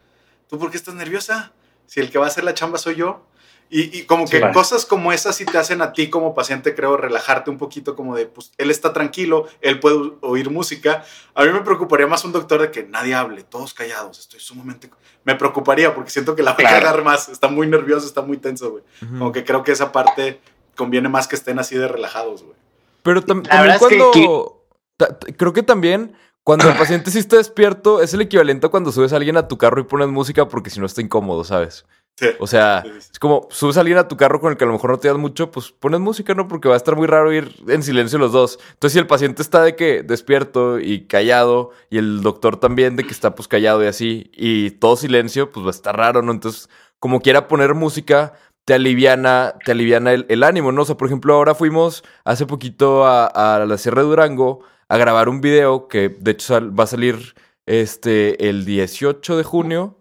¿Tú 0.50 0.58
por 0.60 0.72
qué 0.72 0.78
estás 0.78 0.96
nerviosa? 0.96 1.54
Si 1.86 2.00
el 2.00 2.10
que 2.12 2.18
va 2.18 2.26
a 2.26 2.28
hacer 2.28 2.44
la 2.44 2.54
chamba 2.54 2.78
soy 2.78 2.96
yo. 2.96 3.26
Y, 3.72 3.96
y 4.00 4.06
como 4.06 4.26
que 4.26 4.38
Sí, 4.38 4.42
vale. 4.42 4.52
cosas 4.54 4.84
como 4.84 5.14
esas 5.14 5.36
sí 5.36 5.46
te 5.46 5.60
hacen 5.60 5.84
a 5.84 5.94
ti 5.94 6.10
como 6.10 6.34
paciente, 6.34 6.74
creo, 6.74 6.98
relajarte 6.98 7.52
un 7.52 7.60
poquito 7.60 7.96
como 7.96 8.16
de, 8.16 8.26
pues, 8.26 8.52
él 8.58 8.72
está 8.72 8.94
tranquilo, 8.94 9.48
él 9.62 9.80
puede 9.80 10.14
oír 10.22 10.50
música. 10.50 11.06
A 11.36 11.44
mí 11.44 11.52
me 11.52 11.62
preocuparía 11.62 12.08
más 12.08 12.26
un 12.26 12.32
doctor 12.32 12.62
de 12.62 12.72
que 12.72 12.82
nadie 12.82 13.14
hable, 13.14 13.44
todos 13.44 13.76
callados, 13.76 14.18
estoy 14.18 14.40
sumamente... 14.40 14.90
Me 15.24 15.36
preocuparía 15.36 15.94
porque 15.94 16.10
siento 16.10 16.36
que 16.36 16.42
la 16.42 16.52
va 16.52 16.56
a 16.56 16.58
Claro. 16.58 16.84
cagar 16.84 17.04
más, 17.04 17.30
está 17.30 17.48
muy 17.48 17.68
nervioso, 17.68 18.08
está 18.08 18.24
muy 18.24 18.38
tenso, 18.38 18.72
güey. 18.72 18.84
Como 19.20 19.32
que 19.32 19.44
creo 19.46 19.64
que 19.64 19.72
esa 19.72 19.92
parte 19.92 20.42
conviene 20.76 21.08
más 21.10 21.28
que 21.28 21.36
estén 21.36 21.60
así 21.60 21.78
de 21.78 21.88
relajados, 21.88 22.42
güey. 22.42 22.56
Pero 23.04 23.22
tam- 23.22 23.44
La 23.44 23.50
también 23.50 23.74
que 23.74 23.80
cuando... 24.00 24.64
ta- 24.98 25.16
creo 25.38 25.54
que 25.54 25.62
también 25.62 26.16
cuando 26.50 26.68
el 26.68 26.78
paciente 26.78 27.12
sí 27.12 27.20
está 27.20 27.38
despierto 27.38 28.02
es 28.02 28.12
el 28.16 28.22
equivalente 28.22 28.66
a 28.66 28.70
cuando 28.72 28.92
subes 28.92 29.14
a 29.14 29.18
alguien 29.18 29.38
a 29.38 29.48
tu 29.48 29.60
carro 29.60 29.80
y 29.82 29.84
pones 29.84 30.08
música 30.08 30.48
porque 30.48 30.72
si 30.72 30.80
no 30.80 30.88
está 30.88 31.00
incómodo, 31.00 31.44
¿sabes? 31.44 31.86
Sí. 32.18 32.26
O 32.40 32.48
sea, 32.48 32.82
Sí, 32.84 32.90
sí, 32.92 33.02
sí. 33.02 33.10
es 33.14 33.20
como 33.20 33.48
subes 33.52 33.78
a 33.78 33.82
alguien 33.82 34.00
a 34.00 34.08
tu 34.08 34.18
carro 34.18 34.42
con 34.42 34.50
el 34.50 34.58
que 34.58 34.64
a 34.64 34.68
lo 34.68 34.74
mejor 34.74 34.90
no 34.90 34.98
te 34.98 35.10
das 35.10 35.18
mucho, 35.20 35.52
pues 35.52 35.72
pones 35.72 36.00
música, 36.00 36.34
¿no? 36.34 36.48
Porque 36.48 36.68
va 36.68 36.74
a 36.74 36.78
estar 36.78 36.96
muy 36.96 37.06
raro 37.06 37.32
ir 37.32 37.56
en 37.68 37.84
silencio 37.84 38.18
los 38.18 38.32
dos. 38.32 38.58
Entonces, 38.74 38.94
si 38.94 38.98
el 38.98 39.06
paciente 39.06 39.44
está 39.44 39.62
de 39.62 39.76
que 39.76 40.02
despierto 40.02 40.80
y 40.80 41.06
callado, 41.06 41.70
y 41.92 42.00
el 42.00 42.24
doctor 42.24 42.58
también 42.58 42.96
de 42.96 43.04
que 43.04 43.12
está 43.12 43.36
pues 43.36 43.48
callado 43.48 43.84
y 43.84 43.88
así, 43.88 44.32
y 44.34 44.72
todo 44.72 44.96
silencio, 44.96 45.52
pues 45.52 45.64
va 45.64 45.70
a 45.70 45.78
estar 45.78 45.96
raro, 45.96 46.24
¿no? 46.24 46.32
Entonces, 46.32 46.68
como 46.98 47.22
quiera 47.22 47.48
poner 47.48 47.76
música, 47.76 48.34
te 48.66 48.74
aliviana, 48.74 49.54
te 49.64 49.74
aliviana 49.74 50.14
el, 50.14 50.26
el 50.30 50.42
ánimo, 50.42 50.72
¿no? 50.72 50.82
O 50.82 50.86
sea, 50.86 50.98
por 50.98 51.08
ejemplo, 51.10 51.36
ahora 51.36 51.54
fuimos 51.54 52.04
hace 52.24 52.48
poquito 52.48 53.06
a, 53.06 53.28
a 53.28 53.66
la 53.68 53.78
Sierra 53.78 54.02
de 54.02 54.08
Durango 54.08 54.62
a 54.90 54.98
grabar 54.98 55.30
un 55.30 55.40
video 55.42 55.88
que 55.88 56.10
de 56.10 56.32
hecho 56.32 56.76
va 56.76 56.84
a 56.84 56.88
salir 56.88 57.36
este 57.66 58.50
el 58.50 58.66
18 58.66 59.38
de 59.38 59.44
junio. 59.44 60.00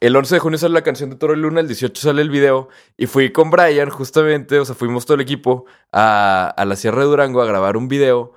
El 0.00 0.16
11 0.16 0.34
de 0.34 0.40
junio 0.40 0.58
sale 0.58 0.74
la 0.74 0.82
canción 0.82 1.10
de 1.10 1.16
Toro 1.16 1.34
y 1.34 1.36
Luna, 1.36 1.60
el 1.60 1.68
18 1.68 2.02
sale 2.02 2.22
el 2.22 2.30
video. 2.30 2.68
Y 2.96 3.06
fui 3.06 3.30
con 3.30 3.50
Brian, 3.50 3.90
justamente, 3.90 4.58
o 4.58 4.64
sea, 4.64 4.74
fuimos 4.74 5.06
todo 5.06 5.14
el 5.14 5.20
equipo 5.20 5.66
a, 5.92 6.48
a 6.56 6.64
la 6.64 6.74
Sierra 6.74 7.02
de 7.02 7.06
Durango 7.06 7.40
a 7.40 7.46
grabar 7.46 7.76
un 7.76 7.86
video. 7.86 8.32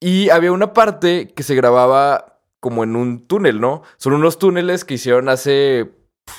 Y 0.00 0.28
había 0.28 0.52
una 0.52 0.74
parte 0.74 1.32
que 1.34 1.42
se 1.42 1.54
grababa 1.54 2.42
como 2.60 2.84
en 2.84 2.96
un 2.96 3.26
túnel, 3.26 3.60
¿no? 3.60 3.82
Son 3.96 4.12
unos 4.12 4.38
túneles 4.38 4.84
que 4.84 4.94
hicieron 4.94 5.28
hace, 5.28 5.92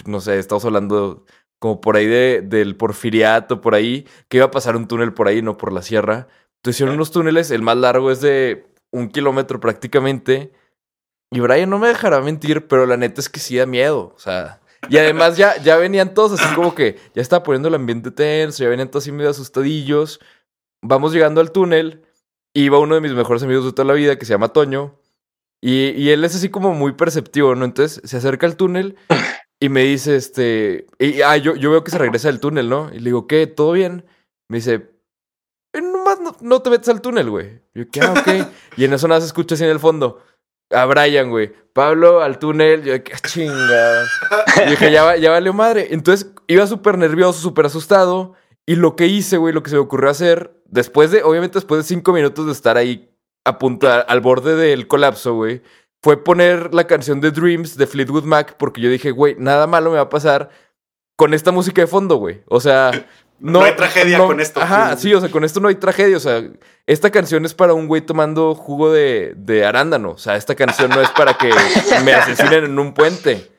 no 0.06 0.20
sé, 0.20 0.38
estamos 0.38 0.66
hablando 0.66 1.26
como 1.60 1.82
por 1.82 1.96
ahí 1.98 2.06
de, 2.06 2.42
del 2.42 2.76
Porfiriato, 2.76 3.62
por 3.62 3.76
ahí, 3.76 4.08
que 4.28 4.38
iba 4.38 4.48
a 4.48 4.52
pasar 4.52 4.76
un 4.76 4.88
túnel 4.88 5.14
por 5.14 5.28
ahí, 5.28 5.42
no 5.42 5.58
por 5.58 5.72
la 5.74 5.82
sierra. 5.82 6.28
Entonces 6.66 6.78
hicieron 6.78 6.96
unos 6.96 7.12
túneles, 7.12 7.52
el 7.52 7.62
más 7.62 7.78
largo 7.78 8.10
es 8.10 8.22
de 8.22 8.66
un 8.92 9.10
kilómetro 9.10 9.60
prácticamente. 9.60 10.52
Y 11.32 11.40
Brian 11.40 11.70
no 11.70 11.78
me 11.78 11.90
dejará 11.90 12.22
mentir, 12.22 12.68
pero 12.68 12.88
la 12.88 12.98
neta 12.98 13.22
es 13.22 13.30
que 13.30 13.40
sí 13.40 13.56
da 13.56 13.68
miedo. 13.68 14.14
O 14.16 14.18
sea, 14.18 14.62
y 14.90 14.98
además 14.98 15.38
ya, 15.38 15.62
ya 15.62 15.78
venían 15.78 16.16
todos 16.16 16.42
así 16.42 16.56
como 16.56 16.74
que 16.74 16.98
ya 17.14 17.22
estaba 17.22 17.44
poniendo 17.44 17.68
el 17.68 17.76
ambiente 17.76 18.10
tenso, 18.10 18.64
ya 18.64 18.70
venían 18.70 18.90
todos 18.90 19.04
así 19.04 19.12
medio 19.12 19.30
asustadillos. 19.30 20.20
Vamos 20.82 21.14
llegando 21.14 21.40
al 21.40 21.52
túnel. 21.52 22.02
Iba 22.56 22.80
uno 22.80 22.96
de 22.96 23.02
mis 23.02 23.14
mejores 23.14 23.44
amigos 23.44 23.66
de 23.66 23.72
toda 23.72 23.86
la 23.86 23.94
vida 23.94 24.18
que 24.18 24.26
se 24.26 24.34
llama 24.34 24.48
Toño. 24.48 25.00
Y, 25.62 25.90
y 25.90 26.10
él 26.10 26.24
es 26.24 26.36
así 26.36 26.50
como 26.50 26.74
muy 26.74 26.94
perceptivo, 26.94 27.54
¿no? 27.54 27.66
Entonces 27.66 28.02
se 28.10 28.18
acerca 28.18 28.48
al 28.48 28.58
túnel 28.58 28.96
y 29.60 29.70
me 29.70 29.84
dice, 29.84 30.16
este. 30.16 30.88
Y, 30.98 31.22
ah, 31.22 31.38
yo, 31.38 31.56
yo 31.56 31.70
veo 31.70 31.84
que 31.84 31.92
se 31.92 32.00
regresa 32.00 32.28
del 32.28 32.40
túnel, 32.40 32.70
¿no? 32.70 32.90
Y 32.92 32.98
le 32.98 33.06
digo, 33.06 33.28
¿qué? 33.28 33.46
¿Todo 33.46 33.74
bien? 33.74 34.04
Me 34.50 34.58
dice, 34.58 34.74
"Eh, 34.74 34.95
nomás 35.82 36.20
no, 36.42 36.62
te 36.62 36.70
metes 36.70 36.90
al 36.90 37.02
túnel, 37.02 37.30
güey. 37.30 37.62
Yo, 37.74 37.84
¿qué? 37.92 38.02
Ah, 38.02 38.14
ok. 38.18 38.48
y 38.78 38.86
en 38.86 38.94
eso 38.94 39.08
nada 39.08 39.22
se 39.22 39.28
escucha 39.28 39.56
así 39.56 39.64
en 39.64 39.70
el 39.72 39.80
fondo. 39.80 40.22
A 40.72 40.86
Brian, 40.86 41.30
güey. 41.30 41.54
Pablo 41.74 42.22
al 42.22 42.40
túnel. 42.40 42.84
Yo, 42.84 43.04
qué 43.04 43.14
chinga. 43.28 44.04
Y 44.66 44.70
dije, 44.72 44.92
ya, 44.92 45.16
ya 45.18 45.32
valió 45.32 45.54
madre. 45.54 45.88
Entonces 45.92 46.32
iba 46.48 46.66
súper 46.68 46.98
nervioso, 46.98 47.40
súper 47.40 47.66
asustado. 47.68 48.34
Y 48.66 48.76
lo 48.76 48.96
que 48.96 49.06
hice, 49.08 49.38
güey, 49.38 49.54
lo 49.54 49.62
que 49.62 49.70
se 49.70 49.76
me 49.76 49.82
ocurrió 49.82 50.10
hacer, 50.10 50.60
después 50.66 51.12
de, 51.12 51.22
obviamente 51.24 51.60
después 51.60 51.80
de 51.84 51.88
cinco 51.88 52.14
minutos 52.14 52.46
de 52.48 52.52
estar 52.52 52.78
ahí 52.78 53.12
a- 53.46 53.58
al 54.08 54.22
borde 54.22 54.56
del 54.56 54.88
colapso, 54.88 55.36
güey, 55.36 55.62
fue 56.02 56.24
poner 56.24 56.74
la 56.74 56.88
canción 56.88 57.22
de 57.22 57.30
Dreams 57.32 57.78
de 57.78 57.86
Fleetwood 57.86 58.24
Mac, 58.24 58.56
porque 58.58 58.82
yo 58.82 58.90
dije, 58.90 59.12
güey, 59.12 59.36
nada 59.38 59.68
malo 59.68 59.92
me 59.92 59.98
va 59.98 60.04
a 60.04 60.10
pasar 60.10 60.50
con 61.16 61.34
esta 61.36 61.52
música 61.52 61.82
de 61.82 61.88
fondo, 61.88 62.16
güey. 62.16 62.42
O 62.48 62.60
sea, 62.60 62.92
no, 63.40 63.60
No 63.60 63.66
hay 63.66 63.74
tragedia 63.76 64.18
con 64.28 64.40
esto. 64.40 64.62
Ajá, 64.62 64.96
sí, 64.98 65.14
o 65.14 65.20
sea, 65.20 65.30
con 65.30 65.44
esto 65.44 65.60
no 65.60 65.68
hay 65.68 65.76
tragedia. 65.76 66.18
O 66.18 66.20
sea, 66.22 66.44
esta 66.88 67.10
canción 67.10 67.46
es 67.46 67.54
para 67.54 67.74
un 67.74 67.88
güey 67.88 68.02
tomando 68.02 68.56
jugo 68.56 68.92
de, 68.92 69.34
de 69.38 69.66
arándano. 69.66 70.12
O 70.12 70.18
sea, 70.18 70.36
esta 70.36 70.56
canción 70.56 70.90
no 70.90 71.02
es 71.02 71.10
para 71.12 71.34
que 71.38 71.50
me 72.04 72.14
asesinen 72.16 72.64
en 72.66 72.80
un 72.80 72.94
puente. 72.94 73.50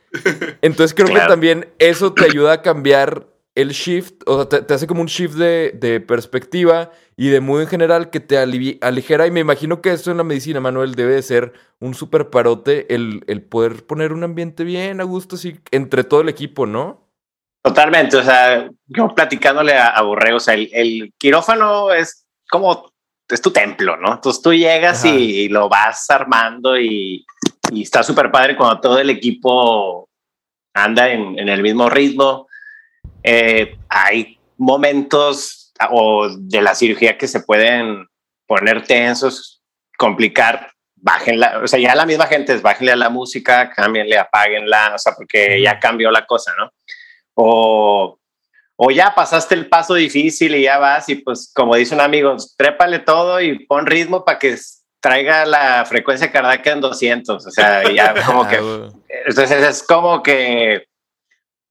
Entonces 0.62 0.94
creo 0.94 1.08
que 1.08 1.14
también 1.28 1.68
eso 1.78 2.12
te 2.12 2.24
ayuda 2.24 2.52
a 2.54 2.62
cambiar 2.62 3.26
el 3.54 3.70
shift, 3.70 4.22
o 4.26 4.36
sea, 4.36 4.48
te, 4.50 4.60
te 4.62 4.74
hace 4.74 4.86
como 4.86 5.00
un 5.00 5.06
shift 5.06 5.34
de, 5.34 5.72
de 5.74 6.00
perspectiva 6.00 6.90
y 7.16 7.28
de 7.28 7.40
mood 7.40 7.62
en 7.62 7.66
general 7.68 8.10
que 8.10 8.20
te 8.20 8.36
alivi- 8.36 8.78
aligera. 8.82 9.26
Y 9.26 9.30
me 9.30 9.40
imagino 9.40 9.80
que 9.80 9.92
eso 9.92 10.10
en 10.10 10.18
la 10.18 10.24
medicina, 10.24 10.60
Manuel, 10.60 10.94
debe 10.94 11.14
de 11.14 11.22
ser 11.22 11.54
un 11.80 11.94
super 11.94 12.28
parote 12.28 12.94
el, 12.94 13.24
el 13.26 13.40
poder 13.42 13.86
poner 13.86 14.12
un 14.12 14.24
ambiente 14.24 14.62
bien 14.64 15.00
a 15.00 15.04
gusto 15.04 15.36
así 15.36 15.58
entre 15.70 16.04
todo 16.04 16.20
el 16.20 16.28
equipo, 16.28 16.66
¿no? 16.66 17.05
Totalmente, 17.66 18.16
o 18.16 18.22
sea, 18.22 18.70
yo 18.86 19.12
platicándole 19.12 19.74
a, 19.74 19.88
a 19.88 20.02
Borrego, 20.02 20.36
o 20.36 20.40
sea, 20.40 20.54
el, 20.54 20.70
el 20.72 21.12
quirófano 21.18 21.92
es 21.92 22.24
como, 22.48 22.92
es 23.28 23.42
tu 23.42 23.50
templo, 23.50 23.96
¿no? 23.96 24.12
Entonces 24.14 24.40
tú 24.40 24.54
llegas 24.54 25.04
Ajá. 25.04 25.12
y 25.12 25.48
lo 25.48 25.68
vas 25.68 26.08
armando 26.08 26.78
y, 26.78 27.26
y 27.72 27.82
está 27.82 28.04
súper 28.04 28.30
padre 28.30 28.56
cuando 28.56 28.78
todo 28.78 29.00
el 29.00 29.10
equipo 29.10 30.08
anda 30.74 31.08
en, 31.08 31.36
en 31.40 31.48
el 31.48 31.60
mismo 31.60 31.90
ritmo. 31.90 32.46
Eh, 33.24 33.76
hay 33.88 34.38
momentos 34.58 35.72
o 35.90 36.28
de 36.38 36.62
la 36.62 36.76
cirugía 36.76 37.18
que 37.18 37.26
se 37.26 37.40
pueden 37.40 38.06
poner 38.46 38.84
tensos, 38.86 39.60
complicar, 39.98 40.70
bájenla, 40.94 41.62
o 41.64 41.66
sea, 41.66 41.80
ya 41.80 41.96
la 41.96 42.06
misma 42.06 42.26
gente 42.26 42.54
es 42.54 42.62
bájenle 42.62 42.92
a 42.92 42.96
la 42.96 43.10
música, 43.10 43.70
cámbienle, 43.70 44.16
apáguenla, 44.20 44.92
o 44.94 44.98
sea, 44.98 45.14
porque 45.16 45.60
ya 45.60 45.80
cambió 45.80 46.12
la 46.12 46.24
cosa, 46.26 46.54
¿no? 46.56 46.70
O, 47.36 48.18
o 48.76 48.90
ya 48.90 49.14
pasaste 49.14 49.54
el 49.54 49.68
paso 49.68 49.94
difícil 49.94 50.54
y 50.54 50.62
ya 50.62 50.78
vas 50.78 51.08
y 51.08 51.16
pues 51.16 51.52
como 51.54 51.76
dice 51.76 51.94
un 51.94 52.00
amigo, 52.00 52.34
trépale 52.56 52.98
todo 52.98 53.40
y 53.40 53.66
pon 53.66 53.86
ritmo 53.86 54.24
para 54.24 54.38
que 54.38 54.56
traiga 55.00 55.44
la 55.44 55.84
frecuencia 55.84 56.32
cardíaca 56.32 56.72
en 56.72 56.80
200, 56.80 57.46
o 57.46 57.50
sea, 57.50 57.82
ya 57.92 58.14
como 58.26 58.48
que, 58.48 58.56
Ah, 58.56 58.88
entonces 59.26 59.62
es 59.62 59.82
como 59.82 60.22
que 60.22 60.86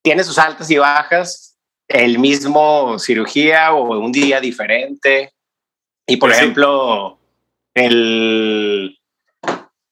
tiene 0.01 0.23
sus 0.23 0.37
altas 0.37 0.69
y 0.69 0.77
bajas, 0.77 1.57
el 1.87 2.19
mismo 2.19 2.97
cirugía 2.99 3.73
o 3.73 3.99
un 3.99 4.11
día 4.11 4.39
diferente. 4.39 5.33
Y 6.07 6.17
por 6.17 6.29
Pues 6.29 6.37
sí. 6.37 6.43
ejemplo, 6.43 7.17
el, 7.73 8.97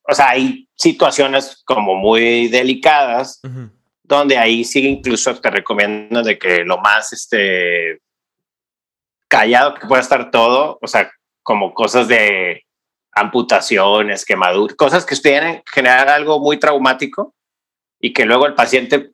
o 0.08 0.14
sea, 0.14 0.30
hay 0.30 0.68
situaciones 0.76 1.62
como 1.64 1.96
muy 1.96 2.48
delicadas 2.48 3.40
Ujú. 3.44 3.70
Donde 4.04 4.36
ahí 4.36 4.64
sí 4.64 4.86
incluso 4.86 5.34
te 5.40 5.50
recomiendo 5.50 6.22
de 6.22 6.38
que 6.38 6.64
lo 6.64 6.78
más 6.78 7.12
este 7.12 8.00
callado 9.28 9.74
que 9.74 9.86
pueda 9.86 10.02
estar 10.02 10.30
todo, 10.30 10.78
o 10.80 10.86
sea, 10.86 11.10
como 11.42 11.74
cosas 11.74 12.06
de 12.06 12.64
amputaciones, 13.12 14.24
quemaduras, 14.24 14.76
cosas 14.76 15.06
que 15.06 15.16
pueden 15.16 15.62
generar 15.72 16.08
algo 16.08 16.38
muy 16.38 16.58
traumático 16.58 17.34
y 18.00 18.12
que 18.12 18.26
luego 18.26 18.46
el 18.46 18.54
paciente 18.54 19.12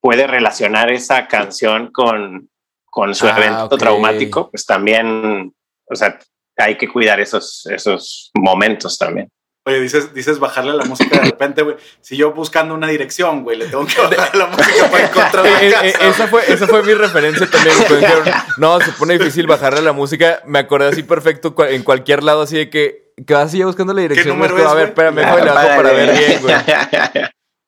puede 0.00 0.26
relacionar 0.26 0.90
esa 0.92 1.26
canción 1.26 1.90
con, 1.90 2.48
con 2.84 3.14
su 3.14 3.26
Ah, 3.26 3.34
evento 3.36 3.76
traumático, 3.76 4.50
pues 4.50 4.64
también, 4.64 5.52
o 5.90 5.96
sea, 5.96 6.18
hay 6.56 6.76
que 6.76 6.88
cuidar 6.88 7.20
esos, 7.20 7.66
esos 7.66 8.30
momentos 8.34 8.96
también. 8.96 9.30
Oye, 9.68 9.80
dices, 9.80 10.14
dices 10.14 10.38
bajarle 10.38 10.72
la 10.72 10.84
música 10.84 11.18
de 11.18 11.24
repente, 11.26 11.62
güey. 11.62 11.76
Si 12.00 12.16
yo 12.16 12.32
buscando 12.32 12.74
una 12.74 12.86
dirección, 12.88 13.44
güey, 13.44 13.58
le 13.58 13.66
tengo 13.66 13.86
que 13.86 14.00
bajar 14.00 14.34
la 14.34 14.46
música 14.46 14.90
para 14.90 15.04
encontrar 15.08 15.44
la 15.44 15.62
Eh, 15.62 15.70
casa. 15.70 15.86
eh, 15.86 15.94
esa, 16.08 16.26
fue, 16.28 16.42
esa 16.52 16.66
fue 16.66 16.82
mi 16.82 16.94
referencia 16.94 17.46
también. 17.50 17.76
dijeron, 17.78 18.24
no, 18.56 18.80
se 18.80 18.92
pone 18.92 19.18
difícil 19.18 19.46
bajarle 19.46 19.82
la 19.82 19.92
música. 19.92 20.40
Me 20.46 20.58
acordé 20.60 20.88
así 20.88 21.02
perfecto 21.02 21.54
en 21.68 21.82
cualquier 21.82 22.22
lado, 22.22 22.42
así 22.42 22.56
de 22.56 22.70
que, 22.70 23.12
que 23.26 23.34
vas 23.34 23.44
así 23.48 23.62
buscando 23.62 23.92
la 23.92 24.00
dirección. 24.00 24.42
es, 24.42 24.50
a 24.66 24.74
ver, 24.74 24.88
espérame, 24.88 25.18
Ah, 25.18 25.20
déjame 25.20 25.44
le 25.44 25.50
bajo 25.50 25.68
para 25.76 25.92
ver 25.92 26.18
bien, 26.18 26.40
güey. 26.42 26.54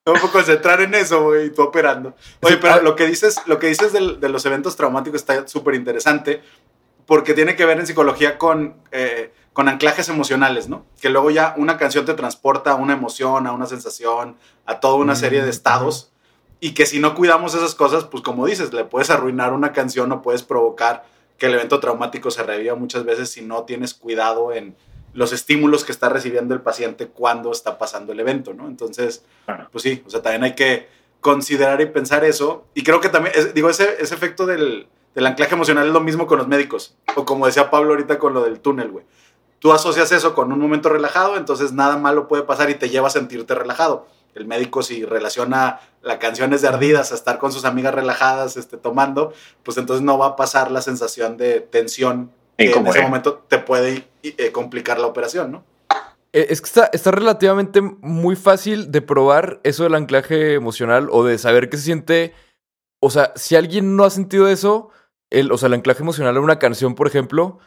No 0.06 0.14
me 0.14 0.20
puedo 0.20 0.32
concentrar 0.32 0.80
en 0.80 0.94
eso, 0.94 1.22
güey, 1.24 1.46
y 1.46 1.50
tú 1.50 1.62
operando. 1.62 2.16
Oye, 2.40 2.56
pero 2.56 2.74
ah. 2.74 2.80
lo 2.82 2.96
que 2.96 3.06
dices, 3.06 3.42
lo 3.46 3.58
que 3.58 3.66
dices 3.66 3.92
del- 3.92 4.18
de 4.18 4.28
los 4.30 4.46
eventos 4.46 4.74
traumáticos 4.74 5.20
está 5.20 5.46
súper 5.46 5.74
interesante 5.74 6.40
porque 7.06 7.34
tiene 7.34 7.56
que 7.56 7.64
ver 7.66 7.78
en 7.78 7.86
psicología 7.86 8.38
con, 8.38 8.76
eh, 8.92 9.32
con 9.52 9.68
anclajes 9.68 10.08
emocionales, 10.08 10.68
¿no? 10.68 10.84
Que 11.00 11.08
luego 11.10 11.30
ya 11.30 11.54
una 11.56 11.76
canción 11.76 12.04
te 12.04 12.14
transporta 12.14 12.72
a 12.72 12.74
una 12.76 12.92
emoción, 12.94 13.46
a 13.46 13.52
una 13.52 13.66
sensación, 13.66 14.36
a 14.66 14.80
toda 14.80 14.94
una 14.94 15.16
serie 15.16 15.42
de 15.42 15.50
estados. 15.50 16.12
Y 16.60 16.72
que 16.74 16.86
si 16.86 17.00
no 17.00 17.14
cuidamos 17.14 17.54
esas 17.54 17.74
cosas, 17.74 18.04
pues 18.04 18.22
como 18.22 18.46
dices, 18.46 18.72
le 18.72 18.84
puedes 18.84 19.10
arruinar 19.10 19.52
una 19.52 19.72
canción 19.72 20.12
o 20.12 20.22
puedes 20.22 20.42
provocar 20.42 21.04
que 21.38 21.46
el 21.46 21.54
evento 21.54 21.80
traumático 21.80 22.30
se 22.30 22.42
reviva 22.42 22.74
muchas 22.74 23.04
veces 23.04 23.30
si 23.32 23.40
no 23.42 23.64
tienes 23.64 23.94
cuidado 23.94 24.52
en 24.52 24.76
los 25.14 25.32
estímulos 25.32 25.84
que 25.84 25.90
está 25.92 26.08
recibiendo 26.10 26.54
el 26.54 26.60
paciente 26.60 27.08
cuando 27.08 27.50
está 27.50 27.78
pasando 27.78 28.12
el 28.12 28.20
evento, 28.20 28.52
¿no? 28.54 28.68
Entonces, 28.68 29.24
pues 29.72 29.82
sí, 29.82 30.04
o 30.06 30.10
sea, 30.10 30.22
también 30.22 30.44
hay 30.44 30.54
que 30.54 30.88
considerar 31.20 31.80
y 31.80 31.86
pensar 31.86 32.24
eso. 32.24 32.66
Y 32.74 32.82
creo 32.82 33.00
que 33.00 33.08
también, 33.08 33.34
es- 33.36 33.52
digo, 33.54 33.68
ese, 33.70 33.96
ese 34.00 34.14
efecto 34.14 34.46
del, 34.46 34.86
del 35.14 35.26
anclaje 35.26 35.54
emocional 35.54 35.86
es 35.86 35.92
lo 35.92 36.00
mismo 36.00 36.26
con 36.26 36.38
los 36.38 36.46
médicos. 36.46 36.94
O 37.16 37.24
como 37.24 37.46
decía 37.46 37.70
Pablo 37.70 37.90
ahorita 37.90 38.18
con 38.18 38.34
lo 38.34 38.42
del 38.42 38.60
túnel, 38.60 38.90
güey. 38.90 39.04
Tú 39.60 39.72
asocias 39.72 40.10
eso 40.10 40.34
con 40.34 40.52
un 40.52 40.58
momento 40.58 40.88
relajado, 40.88 41.36
entonces 41.36 41.72
nada 41.72 41.96
malo 41.96 42.26
puede 42.26 42.42
pasar 42.42 42.68
y 42.70 42.74
te 42.74 42.90
lleva 42.90 43.06
a 43.06 43.10
sentirte 43.10 43.54
relajado. 43.54 44.08
El 44.34 44.46
médico 44.46 44.82
si 44.82 45.04
relaciona 45.04 45.80
las 46.02 46.18
canciones 46.18 46.62
de 46.62 46.68
ardidas 46.68 47.12
a 47.12 47.14
estar 47.14 47.38
con 47.38 47.52
sus 47.52 47.64
amigas 47.64 47.94
relajadas 47.94 48.56
este, 48.56 48.76
tomando, 48.76 49.32
pues 49.62 49.76
entonces 49.76 50.02
no 50.04 50.18
va 50.18 50.26
a 50.26 50.36
pasar 50.36 50.72
la 50.72 50.82
sensación 50.82 51.36
de 51.36 51.60
tensión 51.60 52.32
que 52.56 52.72
en 52.72 52.86
ese 52.86 52.98
es. 52.98 53.04
momento 53.04 53.44
te 53.48 53.58
puede 53.58 54.08
eh, 54.22 54.50
complicar 54.50 54.98
la 54.98 55.06
operación, 55.06 55.52
¿no? 55.52 55.64
Eh, 56.32 56.46
Es 56.50 56.60
que 56.60 56.66
está, 56.66 56.90
está 56.92 57.10
relativamente 57.10 57.80
muy 57.80 58.36
fácil 58.36 58.90
de 58.90 59.02
probar 59.02 59.60
eso 59.62 59.84
del 59.84 59.94
anclaje 59.94 60.54
emocional 60.54 61.08
o 61.10 61.24
de 61.24 61.38
saber 61.38 61.70
qué 61.70 61.76
se 61.76 61.84
siente 61.84 62.34
o 63.00 63.10
sea, 63.10 63.32
si 63.34 63.56
alguien 63.56 63.96
no 63.96 64.04
ha 64.04 64.10
sentido 64.10 64.46
eso, 64.48 64.90
el, 65.30 65.50
o 65.50 65.58
sea, 65.58 65.68
el 65.68 65.74
anclaje 65.74 66.02
emocional 66.02 66.36
en 66.36 66.42
una 66.42 66.58
canción, 66.58 66.94
por 66.94 67.06
ejemplo, 67.06 67.58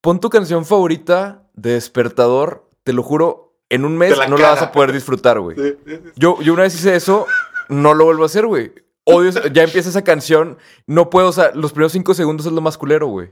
pon 0.00 0.20
tu 0.20 0.30
canción 0.30 0.64
favorita 0.64 1.42
de 1.54 1.72
despertador, 1.72 2.68
te 2.84 2.92
lo 2.92 3.02
juro, 3.02 3.56
en 3.68 3.84
un 3.84 3.96
mes 3.98 4.16
la 4.16 4.28
no 4.28 4.36
la 4.38 4.50
vas 4.50 4.62
a 4.62 4.72
poder 4.72 4.92
disfrutar, 4.92 5.40
güey. 5.40 5.56
Sí, 5.56 5.74
sí, 5.86 5.96
sí. 5.96 6.10
Yo, 6.16 6.40
yo 6.40 6.52
una 6.54 6.62
vez 6.62 6.74
hice 6.74 6.94
eso, 6.96 7.26
no 7.68 7.94
lo 7.94 8.04
vuelvo 8.04 8.22
a 8.22 8.26
hacer, 8.26 8.46
güey. 8.46 8.72
Odio, 9.04 9.30
ya 9.52 9.62
empieza 9.64 9.88
esa 9.88 10.04
canción, 10.04 10.58
no 10.86 11.08
puedo, 11.10 11.28
o 11.28 11.32
sea, 11.32 11.50
los 11.54 11.72
primeros 11.72 11.92
cinco 11.92 12.14
segundos 12.14 12.46
es 12.46 12.52
lo 12.52 12.60
más 12.60 12.76
culero, 12.78 13.06
güey. 13.08 13.30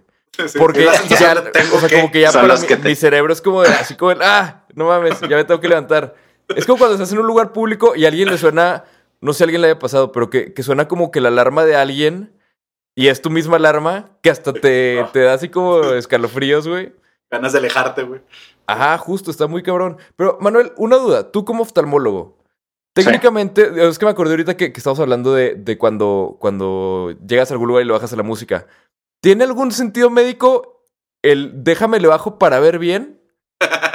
Porque 0.58 0.84
ya, 0.84 1.50
tengo 1.52 1.76
o 1.76 1.80
sea, 1.80 1.88
que- 1.88 1.96
como 1.96 2.10
que 2.12 2.20
ya 2.20 2.30
Son 2.32 2.42
para 2.42 2.54
los 2.54 2.62
mi, 2.62 2.66
que 2.68 2.76
te- 2.76 2.88
mi 2.88 2.94
cerebro 2.94 3.32
es 3.32 3.40
como 3.40 3.62
de, 3.62 3.68
así 3.68 3.94
como 3.94 4.10
el, 4.10 4.18
ah, 4.22 4.66
no 4.74 4.86
mames, 4.86 5.20
ya 5.20 5.36
me 5.36 5.44
tengo 5.44 5.60
que 5.60 5.68
levantar. 5.68 6.14
Es 6.54 6.66
como 6.66 6.78
cuando 6.78 6.94
estás 6.94 7.10
en 7.12 7.18
un 7.20 7.26
lugar 7.26 7.52
público 7.52 7.94
y 7.96 8.04
a 8.04 8.08
alguien 8.08 8.28
le 8.30 8.36
suena, 8.36 8.84
no 9.22 9.32
sé 9.32 9.38
si 9.38 9.42
a 9.42 9.46
alguien 9.46 9.62
le 9.62 9.68
haya 9.68 9.78
pasado, 9.78 10.12
pero 10.12 10.28
que, 10.28 10.52
que 10.52 10.62
suena 10.62 10.88
como 10.88 11.10
que 11.10 11.20
la 11.22 11.28
alarma 11.28 11.64
de 11.64 11.76
alguien 11.76 12.32
y 12.96 13.06
es 13.08 13.22
tu 13.22 13.30
misma 13.30 13.56
alarma 13.56 14.10
que 14.22 14.30
hasta 14.30 14.52
te, 14.52 15.04
te 15.12 15.20
da 15.20 15.34
así 15.34 15.48
como 15.48 15.84
escalofríos, 15.92 16.66
güey. 16.66 16.92
Ganas 17.30 17.52
de 17.52 17.58
alejarte, 17.58 18.02
güey. 18.02 18.20
Ajá, 18.66 18.98
justo, 18.98 19.30
está 19.30 19.46
muy 19.46 19.62
cabrón. 19.62 19.98
Pero, 20.16 20.38
Manuel, 20.40 20.72
una 20.76 20.96
duda. 20.96 21.30
Tú 21.30 21.44
como 21.44 21.62
oftalmólogo, 21.62 22.38
técnicamente, 22.94 23.70
es 23.88 23.98
que 23.98 24.04
me 24.06 24.10
acordé 24.10 24.32
ahorita 24.32 24.56
que, 24.56 24.72
que 24.72 24.78
estamos 24.78 24.98
hablando 24.98 25.34
de, 25.34 25.54
de 25.54 25.76
cuando, 25.78 26.36
cuando 26.40 27.14
llegas 27.26 27.50
a 27.50 27.54
algún 27.54 27.68
lugar 27.68 27.84
y 27.84 27.86
le 27.86 27.92
bajas 27.92 28.12
a 28.12 28.16
la 28.16 28.22
música. 28.22 28.66
¿Tiene 29.22 29.44
algún 29.44 29.72
sentido 29.72 30.08
médico 30.10 30.84
el 31.22 31.64
déjame 31.64 32.00
le 32.00 32.08
bajo 32.08 32.38
para 32.38 32.60
ver 32.60 32.78
bien 32.78 33.20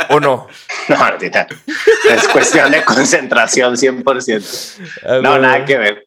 o 0.09 0.19
no? 0.19 0.47
No, 0.89 0.95
ahorita. 0.95 1.47
Es 2.09 2.27
cuestión 2.27 2.71
de 2.71 2.83
concentración 2.83 3.75
100%. 3.75 5.21
No, 5.21 5.37
nada 5.37 5.63
que 5.63 5.77
ver. 5.77 6.05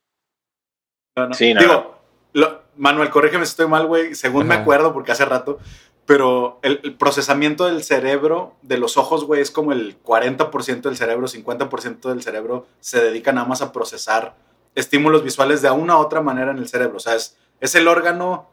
No, 1.17 1.29
no. 1.29 1.35
Sí, 1.35 1.55
no, 1.55 1.61
Digo, 1.61 2.01
lo- 2.35 2.64
Manuel, 2.77 3.11
corrígeme 3.11 3.45
si 3.47 3.51
estoy 3.51 3.67
mal, 3.69 3.87
güey. 3.87 4.15
Según 4.15 4.47
me 4.47 4.55
acuerdo, 4.55 4.93
porque 4.93 5.13
hace 5.13 5.25
rato. 5.25 5.59
Pero 6.07 6.59
el, 6.63 6.81
el 6.85 6.95
procesamiento 6.97 7.65
del 7.65 7.83
cerebro, 7.83 8.55
de 8.63 8.77
los 8.77 8.97
ojos, 8.99 9.25
güey, 9.25 9.41
es 9.41 9.51
como 9.51 9.73
el 9.73 10.03
40% 10.03 10.83
del 10.83 10.97
cerebro, 10.97 11.27
50% 11.29 12.09
del 12.11 12.23
cerebro 12.23 12.67
se 12.81 13.03
dedica 13.03 13.33
nada 13.33 13.47
más 13.47 13.63
a 13.63 13.73
procesar 13.73 14.37
estímulos 14.75 15.23
visuales 15.25 15.63
de 15.63 15.71
una 15.71 15.97
u 15.97 16.01
otra 16.01 16.21
manera 16.21 16.51
en 16.51 16.59
el 16.59 16.69
cerebro. 16.69 16.97
O 16.99 17.01
sea, 17.01 17.15
es, 17.15 17.39
es 17.61 17.75
el 17.75 17.89
órgano 17.89 18.51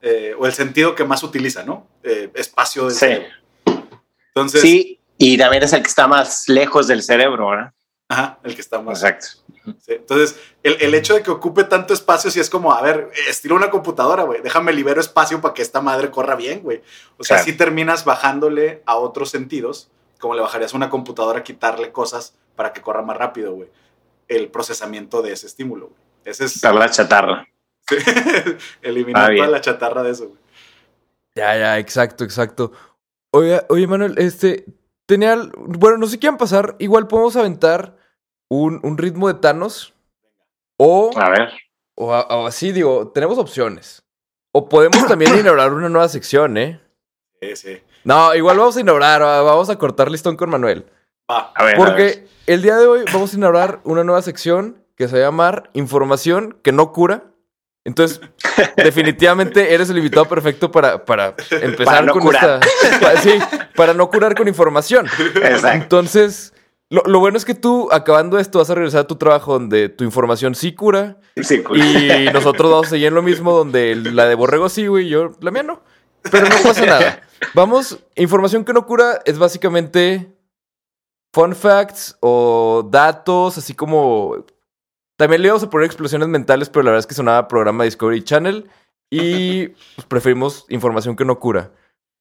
eh, 0.00 0.34
o 0.38 0.46
el 0.46 0.52
sentido 0.54 0.94
que 0.94 1.04
más 1.04 1.22
utiliza, 1.22 1.64
¿no? 1.64 1.86
Eh, 2.02 2.30
espacio 2.34 2.84
del 2.84 2.92
Sí. 2.92 2.98
cerebro. 3.00 3.28
Entonces, 4.28 4.60
Sí, 4.62 5.00
y 5.18 5.36
también 5.36 5.62
es 5.62 5.72
el 5.72 5.82
que 5.82 5.88
está 5.88 6.06
más 6.06 6.48
lejos 6.48 6.86
del 6.86 7.02
cerebro, 7.02 7.48
¿verdad? 7.50 7.72
Ajá, 8.08 8.38
el 8.44 8.54
que 8.54 8.60
está 8.60 8.80
más. 8.80 9.02
Exacto. 9.02 9.28
Sí, 9.80 9.94
Entonces, 9.94 10.38
el, 10.62 10.76
el 10.80 10.94
hecho 10.94 11.14
de 11.14 11.22
que 11.22 11.30
ocupe 11.32 11.64
tanto 11.64 11.92
espacio, 11.92 12.30
sí 12.30 12.38
es 12.38 12.48
como, 12.50 12.72
a 12.72 12.80
ver, 12.80 13.10
estilo 13.28 13.56
una 13.56 13.70
computadora, 13.70 14.22
güey. 14.22 14.40
Déjame 14.40 14.72
libero 14.72 15.00
espacio 15.00 15.40
para 15.40 15.54
que 15.54 15.62
esta 15.62 15.80
madre 15.80 16.10
corra 16.10 16.36
bien, 16.36 16.60
güey. 16.62 16.82
O 17.18 17.24
sea, 17.24 17.38
Claro. 17.38 17.50
si 17.50 17.56
terminas 17.56 18.04
bajándole 18.04 18.82
a 18.86 18.96
otros 18.96 19.30
sentidos, 19.30 19.90
como 20.20 20.34
le 20.34 20.40
bajarías 20.40 20.72
a 20.72 20.76
una 20.76 20.88
computadora, 20.88 21.42
quitarle 21.42 21.90
cosas 21.90 22.34
para 22.54 22.72
que 22.72 22.80
corra 22.80 23.02
más 23.02 23.16
rápido, 23.16 23.52
güey. 23.54 23.68
El 24.28 24.48
procesamiento 24.50 25.20
de 25.20 25.32
ese 25.32 25.46
estímulo, 25.48 25.88
güey. 25.88 26.00
Ese 26.24 26.44
es 26.44 26.54
Está 26.56 26.72
la 26.72 26.88
chatarra. 26.90 27.46
sí, 27.88 27.96
eliminar 28.82 29.30
Ah, 29.32 29.34
toda 29.36 29.48
la 29.48 29.60
chatarra 29.60 30.02
de 30.04 30.10
eso, 30.12 30.28
güey. 30.28 30.40
Ya, 31.34 31.56
ya, 31.58 31.78
exacto, 31.78 32.22
exacto. 32.24 32.72
Oye, 33.32 33.60
oye, 33.68 33.86
Manuel, 33.86 34.14
este, 34.18 34.64
tenía, 35.06 35.36
bueno, 35.56 35.98
no 35.98 36.06
sé 36.06 36.18
qué 36.18 36.26
van 36.28 36.34
a 36.34 36.38
pasar. 36.38 36.76
Igual 36.78 37.06
podemos 37.08 37.36
aventar 37.36 37.96
un, 38.48 38.80
un 38.82 38.98
ritmo 38.98 39.28
de 39.28 39.34
Thanos 39.34 39.94
o... 40.78 41.10
A 41.16 41.30
ver. 41.30 41.52
O, 41.98 42.12
así, 42.46 42.72
digo, 42.72 43.08
tenemos 43.08 43.38
opciones. 43.38 44.02
O 44.52 44.68
podemos 44.68 45.06
también 45.08 45.38
inaugurar 45.38 45.72
una 45.72 45.88
nueva 45.88 46.08
sección, 46.08 46.56
¿eh? 46.58 46.80
Sí, 47.40 47.56
sí. 47.56 47.82
No, 48.04 48.34
igual 48.34 48.58
vamos 48.58 48.76
a 48.76 48.80
inaugurar, 48.80 49.22
va- 49.22 49.42
vamos 49.42 49.68
a 49.70 49.78
cortar 49.78 50.10
listón 50.10 50.36
con 50.36 50.50
Manuel. 50.50 50.86
Va. 51.30 51.52
A 51.54 51.64
ver. 51.64 51.74
a 51.74 51.78
ver. 51.78 51.86
Porque 51.86 52.28
el 52.46 52.62
día 52.62 52.76
de 52.76 52.86
hoy 52.86 53.04
vamos 53.12 53.32
a 53.32 53.36
inaugurar 53.36 53.80
una 53.84 54.04
nueva 54.04 54.22
sección 54.22 54.84
que 54.96 55.08
se 55.08 55.16
va 55.18 55.26
a 55.26 55.30
llamar 55.30 55.70
Información 55.72 56.58
que 56.62 56.72
no 56.72 56.92
cura. 56.92 57.24
Entonces, 57.86 58.20
definitivamente 58.76 59.72
eres 59.72 59.88
el 59.90 59.98
invitado 59.98 60.26
perfecto 60.26 60.70
para, 60.70 61.04
para 61.04 61.34
empezar 61.50 61.84
Para 61.84 62.02
no 62.02 62.12
con 62.12 62.22
curar. 62.22 62.60
esta. 62.82 63.00
para- 63.00 63.20
sí, 63.20 63.38
para 63.76 63.94
no 63.94 64.10
curar 64.10 64.34
con 64.34 64.48
información. 64.48 65.06
Exacto. 65.36 65.68
Entonces, 65.72 66.52
lo, 66.90 67.02
lo 67.06 67.20
bueno 67.20 67.36
es 67.38 67.44
que 67.44 67.54
tú, 67.54 67.88
acabando 67.92 68.38
esto, 68.38 68.58
vas 68.58 68.70
a 68.70 68.74
regresar 68.74 69.02
a 69.02 69.06
tu 69.06 69.16
trabajo 69.16 69.52
donde 69.52 69.88
tu 69.88 70.04
información 70.04 70.54
sí 70.54 70.74
cura. 70.74 71.18
Sí, 71.42 71.62
cool. 71.62 71.78
Y 71.78 72.28
nosotros 72.32 72.70
vamos 72.70 72.86
a 72.88 72.90
seguir 72.90 73.06
en 73.08 73.14
lo 73.14 73.22
mismo, 73.22 73.52
donde 73.52 73.94
la 73.96 74.26
de 74.26 74.34
Borrego 74.34 74.68
sí, 74.68 74.86
güey, 74.86 75.08
yo 75.08 75.32
la 75.40 75.50
mía 75.50 75.62
no. 75.62 75.80
Pero 76.30 76.48
no 76.48 76.56
pasa 76.64 76.84
nada. 76.86 77.20
Vamos, 77.54 77.98
información 78.16 78.64
que 78.64 78.72
no 78.72 78.84
cura 78.86 79.20
es 79.26 79.38
básicamente 79.38 80.32
fun 81.32 81.54
facts 81.54 82.16
o 82.20 82.88
datos, 82.90 83.58
así 83.58 83.74
como... 83.74 84.44
También 85.16 85.42
le 85.42 85.48
íbamos 85.48 85.62
a 85.62 85.70
poner 85.70 85.86
explosiones 85.86 86.28
mentales, 86.28 86.68
pero 86.68 86.82
la 86.82 86.90
verdad 86.90 87.00
es 87.00 87.06
que 87.06 87.14
sonaba 87.14 87.48
programa 87.48 87.84
Discovery 87.84 88.22
Channel 88.22 88.68
y 89.10 89.68
pues, 89.96 90.06
preferimos 90.08 90.66
información 90.68 91.16
que 91.16 91.24
no 91.24 91.38
cura. 91.38 91.70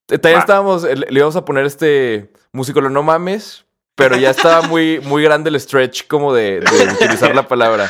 Eh, 0.09 0.17
También 0.17 0.39
estábamos, 0.39 0.83
le 0.83 0.95
le 0.95 1.19
íbamos 1.19 1.35
a 1.35 1.45
poner 1.45 1.65
este 1.65 2.31
músico, 2.51 2.81
no 2.81 3.03
mames, 3.03 3.65
pero 3.95 4.17
ya 4.17 4.29
estaba 4.29 4.61
muy, 4.67 4.99
muy 5.01 5.23
grande 5.23 5.49
el 5.49 5.59
stretch 5.59 6.07
como 6.07 6.33
de, 6.33 6.59
de 6.59 6.93
utilizar 6.93 7.33
la 7.35 7.47
palabra. 7.47 7.89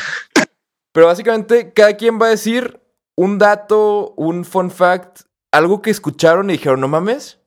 Pero 0.92 1.06
básicamente 1.06 1.72
cada 1.72 1.96
quien 1.96 2.20
va 2.20 2.26
a 2.26 2.30
decir 2.30 2.80
un 3.16 3.38
dato, 3.38 4.14
un 4.16 4.44
fun 4.44 4.70
fact, 4.70 5.22
algo 5.52 5.82
que 5.82 5.90
escucharon 5.90 6.48
y 6.50 6.54
dijeron, 6.54 6.80
no 6.80 6.88
mames, 6.88 7.38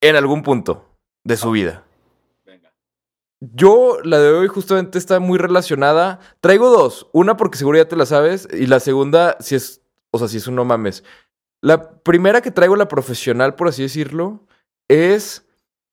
en 0.00 0.16
algún 0.16 0.42
punto 0.42 0.84
de 1.24 1.36
su 1.36 1.50
vida. 1.50 1.84
Yo, 3.40 3.98
la 4.02 4.18
de 4.18 4.30
hoy 4.30 4.48
justamente 4.48 4.98
está 4.98 5.20
muy 5.20 5.38
relacionada. 5.38 6.18
Traigo 6.40 6.70
dos. 6.70 7.08
Una 7.12 7.36
porque 7.36 7.58
seguro 7.58 7.78
ya 7.78 7.88
te 7.88 7.96
la 7.96 8.06
sabes. 8.06 8.48
Y 8.52 8.66
la 8.66 8.80
segunda, 8.80 9.36
si 9.40 9.54
es, 9.54 9.82
o 10.10 10.18
sea, 10.18 10.28
si 10.28 10.38
es 10.38 10.46
un 10.48 10.56
no 10.56 10.64
mames. 10.64 11.04
La 11.60 12.00
primera 12.00 12.40
que 12.40 12.50
traigo, 12.50 12.76
la 12.76 12.88
profesional, 12.88 13.54
por 13.54 13.68
así 13.68 13.82
decirlo, 13.82 14.46
es 14.88 15.46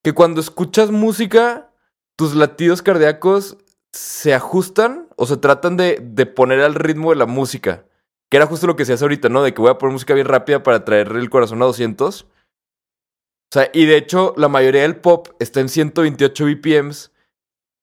que 0.03 0.13
cuando 0.13 0.41
escuchas 0.41 0.91
música, 0.91 1.71
tus 2.15 2.35
latidos 2.35 2.81
cardíacos 2.81 3.57
se 3.91 4.33
ajustan 4.33 5.07
o 5.15 5.25
se 5.25 5.37
tratan 5.37 5.77
de, 5.77 5.99
de 6.01 6.25
poner 6.25 6.61
al 6.61 6.75
ritmo 6.75 7.11
de 7.11 7.15
la 7.15 7.25
música. 7.25 7.85
Que 8.29 8.37
era 8.37 8.47
justo 8.47 8.67
lo 8.67 8.75
que 8.75 8.85
se 8.85 8.93
hace 8.93 9.03
ahorita, 9.03 9.29
¿no? 9.29 9.43
De 9.43 9.53
que 9.53 9.61
voy 9.61 9.69
a 9.69 9.77
poner 9.77 9.93
música 9.93 10.13
bien 10.15 10.27
rápida 10.27 10.63
para 10.63 10.83
traer 10.83 11.07
el 11.09 11.29
corazón 11.29 11.61
a 11.61 11.65
200. 11.65 12.23
O 12.23 12.27
sea, 13.51 13.69
y 13.71 13.85
de 13.85 13.97
hecho, 13.97 14.33
la 14.37 14.47
mayoría 14.47 14.81
del 14.81 14.97
pop 14.97 15.29
está 15.39 15.59
en 15.61 15.69
128 15.69 16.45
BPMs, 16.45 17.11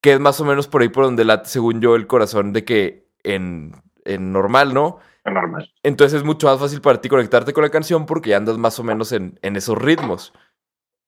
que 0.03 0.11
es 0.13 0.19
más 0.19 0.39
o 0.41 0.45
menos 0.45 0.67
por 0.67 0.81
ahí 0.81 0.89
por 0.89 1.05
donde 1.05 1.23
late, 1.23 1.47
según 1.49 1.79
yo, 1.81 1.95
el 1.95 2.07
corazón 2.07 2.51
de 2.53 2.65
que 2.65 3.07
en, 3.23 3.71
en 4.03 4.33
normal, 4.33 4.73
¿no? 4.73 4.99
Normal. 5.25 5.73
Entonces 5.81 6.17
es 6.17 6.23
mucho 6.25 6.47
más 6.47 6.59
fácil 6.59 6.81
para 6.81 6.99
ti 6.99 7.07
conectarte 7.07 7.53
con 7.53 7.63
la 7.63 7.69
canción 7.69 8.05
porque 8.05 8.31
ya 8.31 8.37
andas 8.37 8.57
más 8.57 8.77
o 8.79 8.83
menos 8.83 9.13
en, 9.13 9.39
en 9.41 9.55
esos 9.55 9.77
ritmos. 9.77 10.33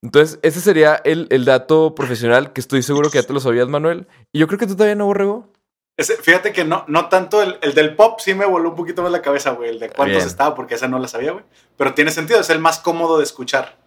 Entonces, 0.01 0.39
ese 0.43 0.62
sería 0.62 0.95
el, 1.03 1.27
el 1.31 1.43
dato 1.45 1.93
profesional 1.93 2.53
que 2.53 2.62
estoy 2.62 2.84
seguro 2.84 3.10
que 3.10 3.19
ya 3.19 3.27
te 3.27 3.34
lo 3.34 3.39
sabías, 3.39 3.67
Manuel. 3.67 4.08
Y 4.31 4.39
yo 4.39 4.47
creo 4.47 4.60
que 4.60 4.67
tú 4.67 4.75
todavía 4.75 4.95
no, 4.95 5.08
Borrego. 5.08 5.51
Ese- 5.97 6.15
fíjate 6.17 6.53
que 6.53 6.63
no, 6.63 6.86
no 6.88 7.10
tanto 7.10 7.41
el, 7.41 7.58
el 7.62 7.73
del 7.73 7.95
pop, 7.95 8.19
sí 8.21 8.34
me 8.34 8.45
voló 8.45 8.69
un 8.69 8.75
poquito 8.75 9.01
más 9.01 9.12
la 9.12 9.21
cabeza, 9.21 9.51
güey. 9.51 9.71
El 9.71 9.79
de 9.79 9.89
cuántos 9.89 10.17
Bien. 10.17 10.27
estaba, 10.27 10.55
porque 10.55 10.75
esa 10.75 10.88
no 10.88 10.99
la 10.99 11.08
sabía, 11.08 11.31
güey. 11.34 11.43
Pero 11.75 11.93
tiene 11.93 12.12
sentido, 12.12 12.39
es 12.39 12.49
el 12.49 12.60
más 12.60 12.79
cómodo 12.79 13.17
de 13.17 13.23
escuchar. 13.23 13.77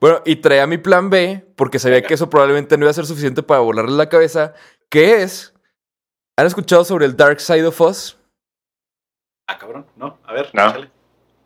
Bueno, 0.00 0.22
y 0.24 0.36
traía 0.36 0.66
mi 0.66 0.78
plan 0.78 1.10
B 1.10 1.44
porque 1.56 1.78
sabía 1.78 2.02
que 2.02 2.14
eso 2.14 2.30
probablemente 2.30 2.76
no 2.76 2.84
iba 2.84 2.90
a 2.90 2.94
ser 2.94 3.06
suficiente 3.06 3.42
para 3.42 3.60
volarle 3.60 3.96
la 3.96 4.08
cabeza, 4.08 4.54
que 4.88 5.22
es... 5.22 5.54
¿Han 6.36 6.46
escuchado 6.46 6.84
sobre 6.84 7.04
el 7.04 7.16
Dark 7.16 7.40
Side 7.40 7.66
of 7.66 7.80
Us? 7.80 8.16
Ah, 9.48 9.58
cabrón, 9.58 9.86
¿no? 9.96 10.18
A 10.24 10.32
ver, 10.32 10.50
No. 10.52 10.72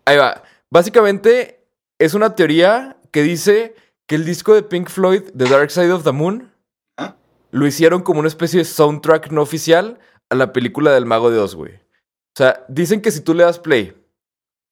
Ahí 0.04 0.16
va. 0.16 0.42
Básicamente 0.70 1.64
es 1.98 2.14
una 2.14 2.34
teoría 2.34 2.96
que 3.10 3.22
dice 3.22 3.74
que 4.06 4.16
el 4.16 4.24
disco 4.24 4.54
de 4.54 4.62
Pink 4.62 4.88
Floyd, 4.90 5.22
The 5.36 5.44
Dark 5.44 5.70
Side 5.70 5.92
of 5.92 6.04
the 6.04 6.12
Moon, 6.12 6.52
¿Ah? 6.98 7.14
lo 7.52 7.66
hicieron 7.66 8.02
como 8.02 8.18
una 8.20 8.28
especie 8.28 8.58
de 8.58 8.64
soundtrack 8.64 9.30
no 9.30 9.40
oficial 9.40 9.98
a 10.28 10.34
la 10.34 10.52
película 10.52 10.92
del 10.92 11.06
Mago 11.06 11.30
de 11.30 11.38
Oz, 11.38 11.54
güey. 11.54 11.74
O 11.76 12.36
sea, 12.36 12.64
dicen 12.68 13.00
que 13.00 13.10
si 13.10 13.20
tú 13.20 13.34
le 13.34 13.44
das 13.44 13.58
play 13.58 13.96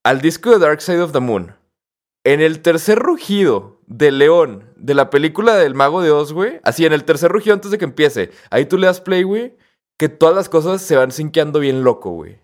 al 0.05 0.21
disco 0.21 0.51
de 0.51 0.59
Dark 0.59 0.81
Side 0.81 1.03
of 1.03 1.13
the 1.13 1.21
Moon, 1.21 1.55
en 2.25 2.41
el 2.41 2.61
tercer 2.61 2.99
rugido 2.99 3.81
del 3.87 4.19
león 4.19 4.73
de 4.77 4.95
la 4.95 5.11
película 5.11 5.57
del 5.57 5.75
Mago 5.75 6.03
de 6.03 6.11
Oz, 6.11 6.33
güey, 6.33 6.61
así 6.63 6.87
en 6.87 6.93
el 6.93 7.05
tercer 7.05 7.31
rugido 7.31 7.55
antes 7.55 7.71
de 7.71 7.79
que 7.79 7.85
empiece, 7.85 8.31
ahí 8.51 8.67
tú 8.67 8.79
le 8.79 8.87
das 8.87 9.01
play, 9.01 9.23
güey, 9.23 9.57
que 9.99 10.09
todas 10.09 10.35
las 10.35 10.49
cosas 10.49 10.83
se 10.83 10.97
van 10.97 11.13
sinqueando 11.13 11.61
bien 11.61 11.83
loco, 11.83 12.11
güey. 12.11 12.39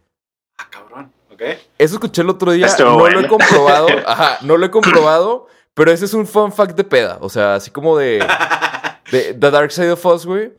Ah, 0.58 0.68
cabrón, 0.70 1.12
¿ok? 1.30 1.42
Eso 1.78 1.94
escuché 1.94 2.22
el 2.22 2.30
otro 2.30 2.52
día, 2.52 2.66
Estuvo 2.66 2.90
no 2.90 3.08
lo 3.08 3.20
he 3.20 3.28
comprobado, 3.28 3.88
ajá, 4.06 4.38
no 4.42 4.56
lo 4.56 4.66
he 4.66 4.70
comprobado, 4.70 5.46
pero 5.74 5.92
ese 5.92 6.06
es 6.06 6.14
un 6.14 6.26
fun 6.26 6.52
fact 6.52 6.76
de 6.76 6.84
peda, 6.84 7.18
o 7.20 7.28
sea, 7.28 7.54
así 7.54 7.70
como 7.70 7.96
de, 7.96 8.24
de 9.12 9.34
The 9.34 9.50
Dark 9.50 9.70
Side 9.72 9.92
of 9.92 10.06
Us, 10.06 10.26
güey. 10.26 10.52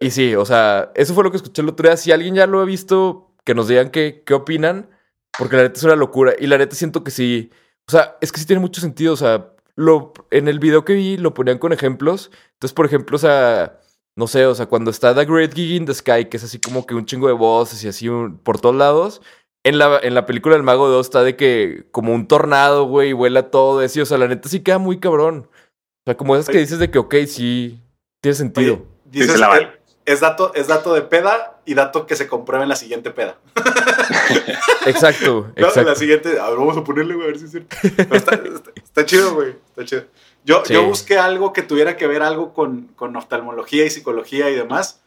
Y 0.00 0.10
sí, 0.10 0.34
o 0.36 0.44
sea, 0.44 0.92
eso 0.94 1.14
fue 1.14 1.24
lo 1.24 1.30
que 1.30 1.38
escuché 1.38 1.62
el 1.62 1.68
otro 1.68 1.88
día. 1.88 1.96
Si 1.96 2.12
alguien 2.12 2.34
ya 2.34 2.46
lo 2.46 2.60
ha 2.60 2.64
visto, 2.64 3.32
que 3.44 3.54
nos 3.54 3.66
digan 3.66 3.90
qué, 3.90 4.22
qué 4.24 4.34
opinan, 4.34 4.90
porque 5.36 5.56
la 5.56 5.62
neta 5.62 5.78
es 5.78 5.84
una 5.84 5.96
locura. 5.96 6.34
Y 6.38 6.46
la 6.46 6.58
neta 6.58 6.76
siento 6.76 7.02
que 7.02 7.10
sí, 7.10 7.50
o 7.88 7.90
sea, 7.90 8.16
es 8.20 8.30
que 8.30 8.38
sí 8.40 8.46
tiene 8.46 8.60
mucho 8.60 8.80
sentido, 8.80 9.14
o 9.14 9.16
sea, 9.16 9.52
lo, 9.74 10.12
en 10.30 10.46
el 10.48 10.58
video 10.58 10.84
que 10.84 10.92
vi 10.94 11.16
lo 11.16 11.34
ponían 11.34 11.58
con 11.58 11.72
ejemplos. 11.72 12.30
Entonces, 12.54 12.74
por 12.74 12.84
ejemplo, 12.86 13.16
o 13.16 13.18
sea, 13.18 13.80
no 14.16 14.26
sé, 14.26 14.44
o 14.46 14.54
sea, 14.54 14.66
cuando 14.66 14.90
está 14.90 15.14
The 15.14 15.24
Great 15.24 15.54
Gig 15.54 15.72
in 15.76 15.86
the 15.86 15.94
Sky, 15.94 16.26
que 16.26 16.36
es 16.36 16.44
así 16.44 16.60
como 16.60 16.86
que 16.86 16.94
un 16.94 17.06
chingo 17.06 17.26
de 17.28 17.32
voces 17.34 17.82
y 17.84 17.88
así 17.88 18.08
un- 18.08 18.38
por 18.38 18.60
todos 18.60 18.74
lados. 18.74 19.22
En 19.64 19.78
la, 19.78 19.98
en 20.02 20.14
la 20.14 20.24
película 20.26 20.54
del 20.54 20.62
Mago 20.62 20.88
2 20.88 21.06
está 21.06 21.22
de 21.22 21.36
que 21.36 21.86
como 21.90 22.14
un 22.14 22.26
tornado, 22.28 22.84
güey, 22.86 23.10
y 23.10 23.12
vuela 23.12 23.50
todo 23.50 23.80
así. 23.80 24.00
O 24.00 24.06
sea, 24.06 24.18
la 24.18 24.28
neta 24.28 24.48
sí 24.48 24.60
queda 24.60 24.78
muy 24.78 24.98
cabrón. 25.00 25.48
O 25.48 26.02
sea, 26.06 26.16
como 26.16 26.34
esas 26.36 26.48
que 26.48 26.58
dices 26.58 26.78
de 26.78 26.90
que, 26.90 26.98
ok, 26.98 27.14
sí, 27.26 27.80
tiene 28.20 28.34
sentido. 28.36 28.74
Oye, 28.74 28.84
dices, 29.06 29.32
se 29.32 29.38
la 29.38 29.48
vale. 29.48 29.77
Es, 30.12 30.20
dato, 30.20 30.52
es 30.54 30.66
dato 30.66 30.94
de 30.94 31.02
peda 31.02 31.60
y 31.64 31.74
dato 31.74 32.06
que 32.06 32.16
se 32.16 32.26
comprueba 32.26 32.62
en 32.64 32.68
la 32.68 32.76
siguiente 32.76 33.10
peda. 33.10 33.36
Exacto, 34.86 35.52
No, 35.56 35.68
en 35.74 35.86
la 35.86 35.94
siguiente, 35.94 36.38
a 36.40 36.48
ver, 36.48 36.58
vamos 36.58 36.76
a 36.76 36.84
ponerle, 36.84 37.14
güey, 37.14 37.26
a 37.26 37.30
ver 37.30 37.38
si 37.38 37.44
es 37.46 37.50
cierto. 37.50 37.76
Está, 38.14 38.34
está- 38.36 38.70
está 38.76 39.04
chido, 39.06 39.34
güey. 39.34 39.50
Está 39.68 39.84
chido. 39.84 40.04
Yo, 40.44 40.62
Sí. 40.64 40.72
yo 40.74 40.84
busqué 40.84 41.18
algo 41.18 41.52
que 41.52 41.62
tuviera 41.62 41.96
que 41.96 42.06
ver 42.06 42.22
algo 42.22 42.54
con, 42.54 42.88
con 42.96 43.14
oftalmología 43.16 43.84
y 43.84 43.90
psicología 43.90 44.48
y 44.50 44.54
demás. 44.54 45.02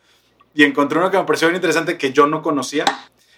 Y 0.53 0.63
encontré 0.63 0.99
uno 0.99 1.09
que 1.09 1.17
me 1.17 1.23
pareció 1.23 1.47
bien 1.47 1.55
interesante 1.55 1.97
que 1.97 2.11
yo 2.13 2.27
no 2.27 2.41
conocía. 2.41 2.85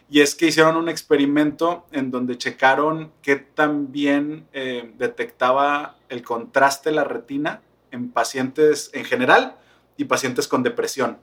Y 0.10 0.22
es 0.22 0.36
que 0.36 0.48
hicieron 0.48 0.76
un 0.76 0.90
experimento 0.90 1.86
en 1.92 2.12
donde 2.12 2.38
checaron 2.38 3.12
qué 3.22 3.36
tan 3.38 3.92
bien 3.92 4.48
eh, 4.54 4.92
detectaba 4.98 5.96
el 6.10 6.24
contraste 6.24 6.90
de 6.90 6.96
la 6.98 7.04
retina 7.04 7.62
en 7.92 8.12
pacientes 8.12 8.90
en 8.94 9.06
general 9.06 9.56
y 9.98 10.06
pacientes 10.06 10.48
con 10.48 10.62
depresión. 10.62 11.20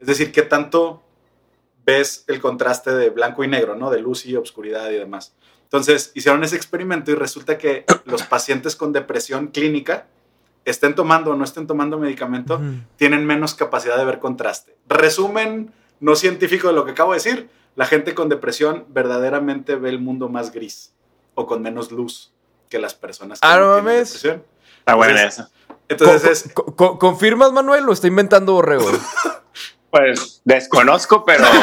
Es 0.00 0.06
decir, 0.06 0.32
qué 0.32 0.42
tanto 0.42 1.02
ves 1.86 2.24
el 2.28 2.40
contraste 2.40 2.92
de 2.92 3.10
blanco 3.10 3.44
y 3.44 3.48
negro, 3.48 3.74
¿no? 3.74 3.90
De 3.90 4.00
luz 4.00 4.26
y 4.26 4.36
obscuridad 4.36 4.90
y 4.90 4.94
demás. 4.94 5.34
Entonces, 5.64 6.12
hicieron 6.14 6.44
ese 6.44 6.56
experimento 6.56 7.10
y 7.10 7.14
resulta 7.14 7.58
que 7.58 7.84
los 8.04 8.22
pacientes 8.22 8.76
con 8.76 8.92
depresión 8.92 9.48
clínica, 9.48 10.06
estén 10.64 10.94
tomando 10.94 11.32
o 11.32 11.36
no 11.36 11.44
estén 11.44 11.66
tomando 11.66 11.98
medicamento, 11.98 12.60
tienen 12.96 13.26
menos 13.26 13.54
capacidad 13.54 13.96
de 13.98 14.04
ver 14.06 14.18
contraste. 14.18 14.76
Resumen 14.88 15.72
no 16.00 16.16
científico 16.16 16.68
de 16.68 16.74
lo 16.74 16.84
que 16.84 16.92
acabo 16.92 17.12
de 17.12 17.16
decir, 17.18 17.50
la 17.76 17.86
gente 17.86 18.14
con 18.14 18.28
depresión 18.28 18.86
verdaderamente 18.88 19.76
ve 19.76 19.90
el 19.90 19.98
mundo 20.00 20.28
más 20.28 20.52
gris 20.52 20.92
o 21.34 21.46
con 21.46 21.60
menos 21.60 21.90
luz 21.92 22.32
que 22.70 22.78
las 22.78 22.94
personas 22.94 23.40
que 23.40 23.46
Ah, 23.46 23.58
no 23.58 23.74
tienen 23.74 23.84
mames. 23.84 24.12
depresión. 24.12 24.44
Está 24.78 24.94
buena 24.94 25.12
Entonces, 25.22 25.38
esa. 25.38 25.50
Entonces, 25.88 26.46
es, 26.46 26.52
Co- 26.54 26.64
co- 26.64 26.76
co- 26.76 26.98
¿Confirmas, 26.98 27.52
Manuel, 27.52 27.86
o 27.88 27.92
está 27.92 28.06
inventando 28.06 28.52
borrego? 28.54 28.86
Pues 29.94 30.40
desconozco, 30.44 31.24
pero, 31.24 31.44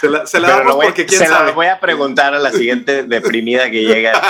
se 0.00 0.08
la, 0.08 0.24
se 0.26 0.38
la 0.38 0.46
pero 0.46 0.58
damos 0.58 0.66
lo 0.72 0.76
voy, 0.76 0.86
porque 0.86 1.04
quién 1.06 1.18
se 1.20 1.28
la 1.28 1.38
sabe. 1.38 1.50
voy 1.52 1.66
a 1.66 1.80
preguntar 1.80 2.32
a 2.32 2.38
la 2.38 2.52
siguiente 2.52 3.02
deprimida 3.02 3.68
que 3.70 3.82
llega. 3.84 4.12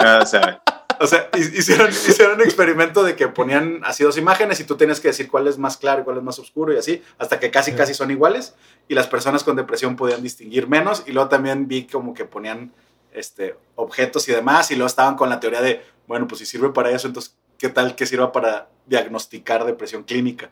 No, 0.00 0.24
sabe. 0.26 0.58
O 1.00 1.06
sea, 1.08 1.28
hi- 1.34 1.58
hicieron, 1.58 1.90
hicieron 1.90 2.36
un 2.36 2.42
experimento 2.42 3.02
de 3.02 3.16
que 3.16 3.26
ponían 3.28 3.80
así 3.84 4.04
dos 4.04 4.16
imágenes 4.16 4.60
y 4.60 4.64
tú 4.64 4.76
tienes 4.76 5.00
que 5.00 5.08
decir 5.08 5.28
cuál 5.28 5.48
es 5.48 5.58
más 5.58 5.76
claro 5.76 6.02
y 6.02 6.04
cuál 6.04 6.18
es 6.18 6.22
más 6.22 6.38
oscuro 6.38 6.72
y 6.72 6.76
así, 6.78 7.02
hasta 7.18 7.40
que 7.40 7.50
casi 7.50 7.72
casi 7.72 7.94
son 7.94 8.10
iguales 8.12 8.54
y 8.86 8.94
las 8.94 9.08
personas 9.08 9.42
con 9.42 9.56
depresión 9.56 9.96
podían 9.96 10.22
distinguir 10.22 10.68
menos 10.68 11.02
y 11.06 11.10
luego 11.12 11.28
también 11.28 11.66
vi 11.66 11.86
como 11.88 12.14
que 12.14 12.24
ponían 12.24 12.72
este, 13.12 13.56
objetos 13.74 14.28
y 14.28 14.32
demás 14.32 14.70
y 14.70 14.76
luego 14.76 14.86
estaban 14.86 15.16
con 15.16 15.28
la 15.28 15.40
teoría 15.40 15.60
de, 15.60 15.84
bueno, 16.06 16.28
pues 16.28 16.38
si 16.38 16.46
sirve 16.46 16.68
para 16.70 16.90
eso, 16.90 17.08
entonces, 17.08 17.34
¿qué 17.58 17.68
tal 17.68 17.94
que 17.94 18.06
sirva 18.06 18.32
para 18.32 18.68
diagnosticar 18.86 19.64
depresión 19.64 20.02
clínica? 20.02 20.50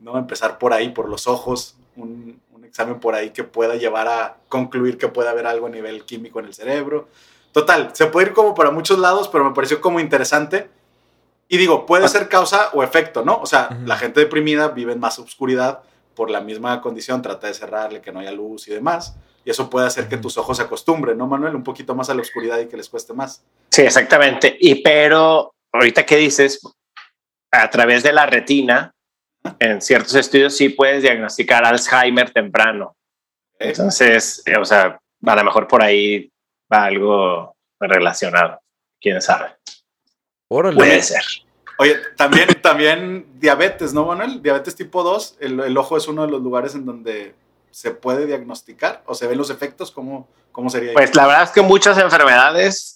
¿No? 0.00 0.18
Empezar 0.18 0.58
por 0.58 0.72
ahí, 0.72 0.90
por 0.90 1.08
los 1.08 1.26
ojos, 1.26 1.76
un, 1.96 2.40
un 2.52 2.64
examen 2.64 3.00
por 3.00 3.14
ahí 3.14 3.30
que 3.30 3.44
pueda 3.44 3.76
llevar 3.76 4.08
a 4.08 4.36
concluir 4.48 4.98
que 4.98 5.08
puede 5.08 5.28
haber 5.28 5.46
algo 5.46 5.66
a 5.66 5.70
nivel 5.70 6.04
químico 6.04 6.40
en 6.40 6.46
el 6.46 6.54
cerebro. 6.54 7.08
Total, 7.52 7.90
se 7.94 8.06
puede 8.06 8.28
ir 8.28 8.32
como 8.32 8.54
para 8.54 8.72
muchos 8.72 8.98
lados, 8.98 9.28
pero 9.28 9.44
me 9.44 9.54
pareció 9.54 9.80
como 9.80 10.00
interesante. 10.00 10.68
Y 11.48 11.56
digo, 11.56 11.86
puede 11.86 12.08
ser 12.08 12.28
causa 12.28 12.70
o 12.72 12.82
efecto, 12.82 13.24
¿no? 13.24 13.38
O 13.40 13.46
sea, 13.46 13.68
la 13.84 13.96
gente 13.96 14.18
deprimida 14.18 14.68
vive 14.68 14.92
en 14.92 14.98
más 14.98 15.20
oscuridad 15.20 15.82
por 16.16 16.30
la 16.30 16.40
misma 16.40 16.80
condición, 16.80 17.22
trata 17.22 17.46
de 17.46 17.54
cerrarle, 17.54 18.00
que 18.00 18.10
no 18.10 18.20
haya 18.20 18.32
luz 18.32 18.66
y 18.66 18.72
demás. 18.72 19.14
Y 19.44 19.50
eso 19.50 19.70
puede 19.70 19.86
hacer 19.86 20.08
que 20.08 20.16
tus 20.16 20.38
ojos 20.38 20.56
se 20.56 20.62
acostumbren, 20.62 21.16
¿no, 21.16 21.28
Manuel? 21.28 21.54
Un 21.54 21.62
poquito 21.62 21.94
más 21.94 22.10
a 22.10 22.14
la 22.14 22.22
oscuridad 22.22 22.58
y 22.58 22.66
que 22.66 22.76
les 22.76 22.88
cueste 22.88 23.12
más. 23.12 23.44
Sí, 23.70 23.82
exactamente. 23.82 24.56
Y 24.58 24.82
pero 24.82 25.53
ahorita 25.74 26.06
que 26.06 26.16
dices, 26.16 26.60
a 27.50 27.68
través 27.68 28.02
de 28.02 28.12
la 28.12 28.26
retina, 28.26 28.94
en 29.58 29.82
ciertos 29.82 30.14
estudios 30.14 30.56
sí 30.56 30.70
puedes 30.70 31.02
diagnosticar 31.02 31.64
Alzheimer 31.64 32.30
temprano. 32.30 32.96
Entonces, 33.58 34.42
eh, 34.46 34.56
o 34.56 34.64
sea, 34.64 34.98
a 35.24 35.36
lo 35.36 35.44
mejor 35.44 35.68
por 35.68 35.82
ahí 35.82 36.30
va 36.72 36.84
algo 36.84 37.56
relacionado. 37.78 38.60
Quién 39.00 39.20
sabe. 39.20 39.56
Órale. 40.48 40.76
Puede 40.76 41.02
ser. 41.02 41.22
Oye, 41.78 41.96
también, 42.16 42.48
también 42.62 43.26
diabetes, 43.40 43.92
¿no, 43.92 44.06
Manuel? 44.06 44.40
Diabetes 44.40 44.76
tipo 44.76 45.02
2, 45.02 45.38
el, 45.40 45.60
el 45.60 45.76
ojo 45.76 45.96
es 45.96 46.06
uno 46.06 46.24
de 46.24 46.30
los 46.30 46.40
lugares 46.40 46.74
en 46.76 46.86
donde 46.86 47.34
se 47.72 47.90
puede 47.90 48.26
diagnosticar 48.26 49.02
o 49.06 49.14
se 49.14 49.26
ven 49.26 49.36
los 49.36 49.50
efectos, 49.50 49.90
¿cómo, 49.90 50.28
cómo 50.52 50.70
sería? 50.70 50.90
ahí? 50.90 50.94
Pues 50.94 51.14
la 51.16 51.26
verdad 51.26 51.42
es 51.42 51.50
que 51.50 51.62
muchas 51.62 51.98
enfermedades 51.98 52.93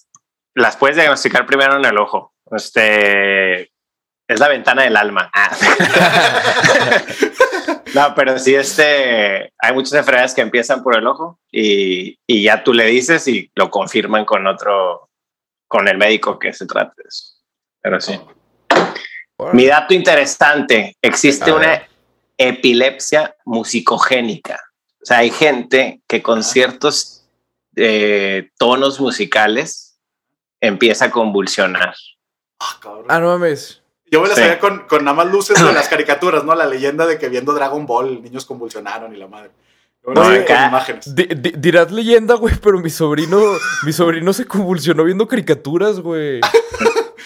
las 0.55 0.77
puedes 0.77 0.95
diagnosticar 0.95 1.45
primero 1.45 1.77
en 1.77 1.85
el 1.85 1.97
ojo. 1.97 2.33
Este 2.51 3.71
es 4.27 4.39
la 4.39 4.47
ventana 4.47 4.83
del 4.83 4.97
alma. 4.97 5.29
Ah. 5.33 5.55
no, 7.95 8.13
pero 8.15 8.37
sí, 8.37 8.55
este 8.55 9.53
hay 9.57 9.73
muchas 9.73 9.93
enfermedades 9.93 10.33
que 10.33 10.41
empiezan 10.41 10.83
por 10.83 10.97
el 10.97 11.07
ojo 11.07 11.39
y, 11.51 12.19
y 12.27 12.43
ya 12.43 12.63
tú 12.63 12.73
le 12.73 12.85
dices 12.85 13.27
y 13.27 13.51
lo 13.55 13.69
confirman 13.69 14.25
con 14.25 14.45
otro, 14.47 15.09
con 15.67 15.87
el 15.87 15.97
médico 15.97 16.37
que 16.37 16.53
se 16.53 16.65
trate 16.65 16.93
de 16.97 17.07
eso. 17.07 17.39
Pero 17.81 17.99
sí. 17.99 18.19
Mi 19.53 19.65
dato 19.65 19.93
interesante, 19.93 20.97
existe 21.01 21.51
una 21.51 21.87
epilepsia 22.37 23.35
musicogénica. 23.45 24.59
O 25.01 25.05
sea, 25.05 25.19
hay 25.19 25.31
gente 25.31 26.01
que 26.07 26.21
con 26.21 26.43
ciertos 26.43 27.25
eh, 27.75 28.49
tonos 28.57 28.99
musicales 28.99 29.88
empieza 30.61 31.05
a 31.05 31.11
convulsionar. 31.11 31.95
Ah, 32.59 32.77
cabrón. 32.81 33.05
Ah, 33.09 33.19
no 33.19 33.27
mames. 33.27 33.81
Yo 34.11 34.21
me 34.21 34.27
la 34.27 34.35
Sí. 34.35 34.41
sabía 34.41 34.59
con, 34.59 34.79
con 34.87 35.03
nada 35.05 35.15
más 35.15 35.31
luces 35.31 35.63
de 35.63 35.71
las 35.73 35.87
caricaturas, 35.87 36.43
¿no? 36.43 36.55
La 36.55 36.65
leyenda 36.65 37.05
de 37.05 37.17
que 37.17 37.29
viendo 37.29 37.53
Dragon 37.53 37.85
Ball, 37.85 38.21
niños 38.21 38.45
convulsionaron 38.45 39.13
y 39.15 39.17
la 39.17 39.27
madre. 39.27 39.51
No, 40.07 40.21
acá- 40.23 40.67
imágenes. 40.69 41.13
Di- 41.13 41.27
di- 41.27 41.53
dirás 41.57 41.91
leyenda, 41.91 42.35
güey, 42.35 42.55
pero 42.63 42.79
mi 42.79 42.89
sobrino, 42.89 43.39
mi 43.83 43.91
sobrino 43.93 44.33
se 44.33 44.45
convulsionó 44.45 45.03
viendo 45.03 45.27
caricaturas, 45.27 45.99
güey. 45.99 46.39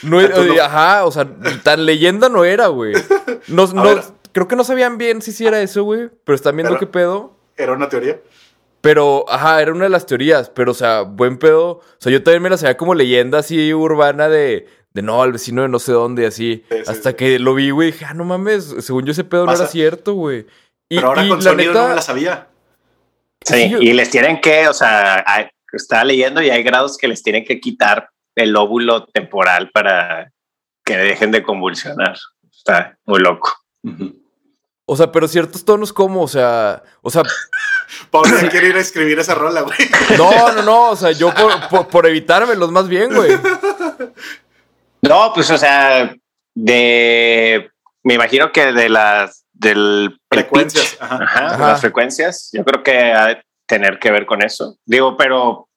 No 0.01 0.19
era, 0.19 0.29
Entonces, 0.35 0.55
no- 0.57 0.61
ajá, 0.63 1.05
o 1.05 1.11
sea, 1.11 1.25
tan 1.63 1.85
leyenda 1.85 2.27
no 2.27 2.43
era, 2.43 2.67
güey. 2.67 2.93
No, 3.47 3.65
creo 4.33 4.47
que 4.49 4.55
no 4.57 4.65
sabían 4.65 4.97
bien 4.97 5.21
si 5.21 5.31
sí 5.31 5.45
era 5.47 5.61
eso, 5.61 5.83
güey, 5.83 6.09
pero 6.25 6.35
están 6.35 6.57
viendo 6.57 6.71
Pero- 6.73 6.79
qué 6.81 6.87
pedo. 6.87 7.37
Era 7.55 7.71
una 7.71 7.87
teoría. 7.87 8.19
Pero, 8.83 9.23
ajá, 9.29 9.61
era 9.61 9.71
una 9.71 9.85
de 9.85 9.89
las 9.89 10.05
teorías, 10.05 10.49
pero, 10.49 10.71
o 10.71 10.75
sea, 10.75 11.03
buen 11.03 11.37
pedo. 11.37 11.67
O 11.77 11.81
sea, 11.99 12.11
yo 12.11 12.21
también 12.21 12.43
me 12.43 12.49
la 12.49 12.57
sabía 12.57 12.75
como 12.75 12.93
leyenda 12.93 13.39
así 13.39 13.73
urbana 13.73 14.27
de, 14.27 14.67
de 14.93 15.01
no, 15.01 15.21
al 15.23 15.31
vecino 15.31 15.61
de 15.61 15.69
no 15.69 15.79
sé 15.79 15.93
dónde, 15.93 16.25
así. 16.25 16.65
Sí, 16.69 16.75
sí, 16.83 16.91
hasta 16.91 17.11
sí. 17.11 17.15
que 17.15 17.39
lo 17.39 17.53
vi, 17.55 17.69
güey, 17.69 17.93
dije, 17.93 18.03
ah, 18.03 18.13
no 18.13 18.25
mames, 18.25 18.75
según 18.79 19.05
yo 19.05 19.13
ese 19.13 19.23
pedo 19.23 19.45
no 19.45 19.53
era 19.53 19.67
cierto, 19.67 20.15
güey. 20.15 20.45
Y, 20.89 20.97
Pero 20.97 21.07
ahora 21.07 21.25
y 21.25 21.29
con 21.29 21.37
la 21.37 21.43
sonido 21.51 21.71
neta- 21.71 21.83
no 21.83 21.89
me 21.91 21.95
la 21.95 22.01
sabía. 22.01 22.47
Sí, 23.45 23.69
yo- 23.69 23.79
y 23.79 23.93
les 23.93 24.09
tienen 24.09 24.41
que, 24.41 24.67
o 24.67 24.73
sea, 24.73 25.23
hay- 25.25 25.47
estaba 25.71 26.03
leyendo 26.03 26.41
y 26.41 26.49
hay 26.49 26.61
grados 26.61 26.97
que 26.97 27.07
les 27.07 27.23
tienen 27.23 27.45
que 27.45 27.61
quitar 27.61 28.09
el 28.35 28.51
lóbulo 28.51 29.05
temporal 29.05 29.71
para 29.73 30.29
que 30.83 30.97
dejen 30.97 31.31
de 31.31 31.41
convulsionar. 31.41 32.17
Está 32.51 32.97
muy 33.05 33.19
loco. 33.21 33.53
O 34.85 34.97
sea, 34.97 35.11
pero 35.11 35.27
ciertos 35.27 35.63
tonos 35.63 35.93
como, 35.93 36.21
o 36.23 36.27
sea, 36.27 36.83
o 37.01 37.09
sea, 37.09 37.23
Pablo 38.11 38.37
ya 38.41 38.49
quiere 38.49 38.67
ir 38.69 38.75
a 38.75 38.79
escribir 38.81 39.17
esa 39.19 39.33
rola, 39.35 39.61
güey. 39.61 39.77
no, 40.17 40.51
no, 40.53 40.61
no, 40.63 40.89
o 40.91 40.95
sea, 40.95 41.11
yo 41.11 41.33
por, 41.33 41.67
por, 41.69 41.87
por 41.87 42.05
evitármelos 42.07 42.71
más 42.71 42.87
bien, 42.87 43.13
güey. 43.13 43.31
No, 45.01 45.33
pues, 45.33 45.51
o 45.51 45.57
sea, 45.57 46.15
de, 46.55 47.69
me 48.03 48.13
imagino 48.13 48.51
que 48.53 48.71
de 48.71 48.87
las, 48.87 49.43
del 49.51 49.77
el 50.05 50.19
Frecuencias. 50.31 50.91
pitch, 50.91 51.01
Ajá. 51.01 51.15
ajá, 51.23 51.41
de 51.41 51.53
Ajá. 51.55 51.67
las 51.67 51.81
frecuencias, 51.81 52.49
yo 52.53 52.63
creo 52.63 52.83
que 52.83 52.97
ha 53.11 53.25
de 53.27 53.43
tener 53.67 53.99
que 53.99 54.11
ver 54.11 54.25
con 54.25 54.41
eso. 54.41 54.77
Digo, 54.85 55.17
pero 55.17 55.67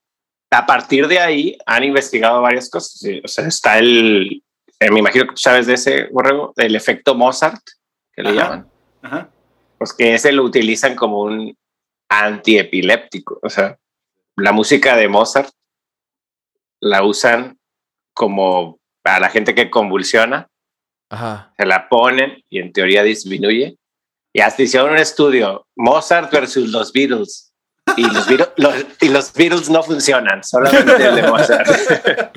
a 0.53 0.65
partir 0.65 1.09
de 1.09 1.19
ahí 1.19 1.59
han 1.67 1.83
investigado 1.83 2.41
varias 2.41 2.71
cosas. 2.71 2.93
sí, 3.01 3.21
O 3.25 3.27
sea, 3.27 3.47
está 3.49 3.79
el, 3.79 4.45
eh, 4.79 4.91
me 4.93 5.01
imagino 5.01 5.25
que 5.25 5.33
tú 5.33 5.39
sabes 5.39 5.67
de 5.67 5.75
ese 5.75 6.07
borrego, 6.13 6.53
el 6.57 6.77
efecto 6.77 7.17
Mozart, 7.17 7.63
que 8.15 8.23
le 8.23 8.29
Ajá. 8.31 8.39
llaman. 8.39 8.71
Ajá. 9.07 9.31
Pues 9.79 9.93
que 9.93 10.15
ese 10.15 10.33
lo 10.33 10.43
utilizan 10.43 10.97
como 10.97 11.21
un 11.23 11.57
antiepiléptico. 12.09 13.39
O 13.43 13.49
sea, 13.49 13.79
la 14.37 14.53
música 14.53 14.97
de 14.97 15.09
Mozart 15.09 15.51
la 16.81 17.05
usan 17.05 17.59
como 18.15 18.79
para 19.03 19.21
la 19.21 19.29
gente 19.29 19.55
que 19.55 19.71
convulsiona, 19.71 20.49
Ajá. 21.11 21.53
se 21.57 21.67
la 21.67 21.89
ponen 21.89 22.43
y 22.51 22.59
en 22.59 22.73
teoría 22.73 23.03
disminuye. 23.03 23.77
Y 24.33 24.41
hasta 24.41 24.63
hicieron 24.63 24.91
un 24.91 24.99
estudio, 24.99 25.67
Mozart 25.77 26.31
versus 26.33 26.69
los 26.71 26.93
Beatles. 26.93 27.53
Y 27.97 28.03
los, 28.03 28.27
Beatles, 28.27 28.51
los, 28.57 28.75
y 29.01 29.09
los 29.09 29.33
Beatles 29.33 29.71
no 29.71 29.83
funcionan, 29.83 30.43
solamente 30.43 31.07
el 31.07 31.15
de 31.15 31.23
Mozart. 31.23 32.37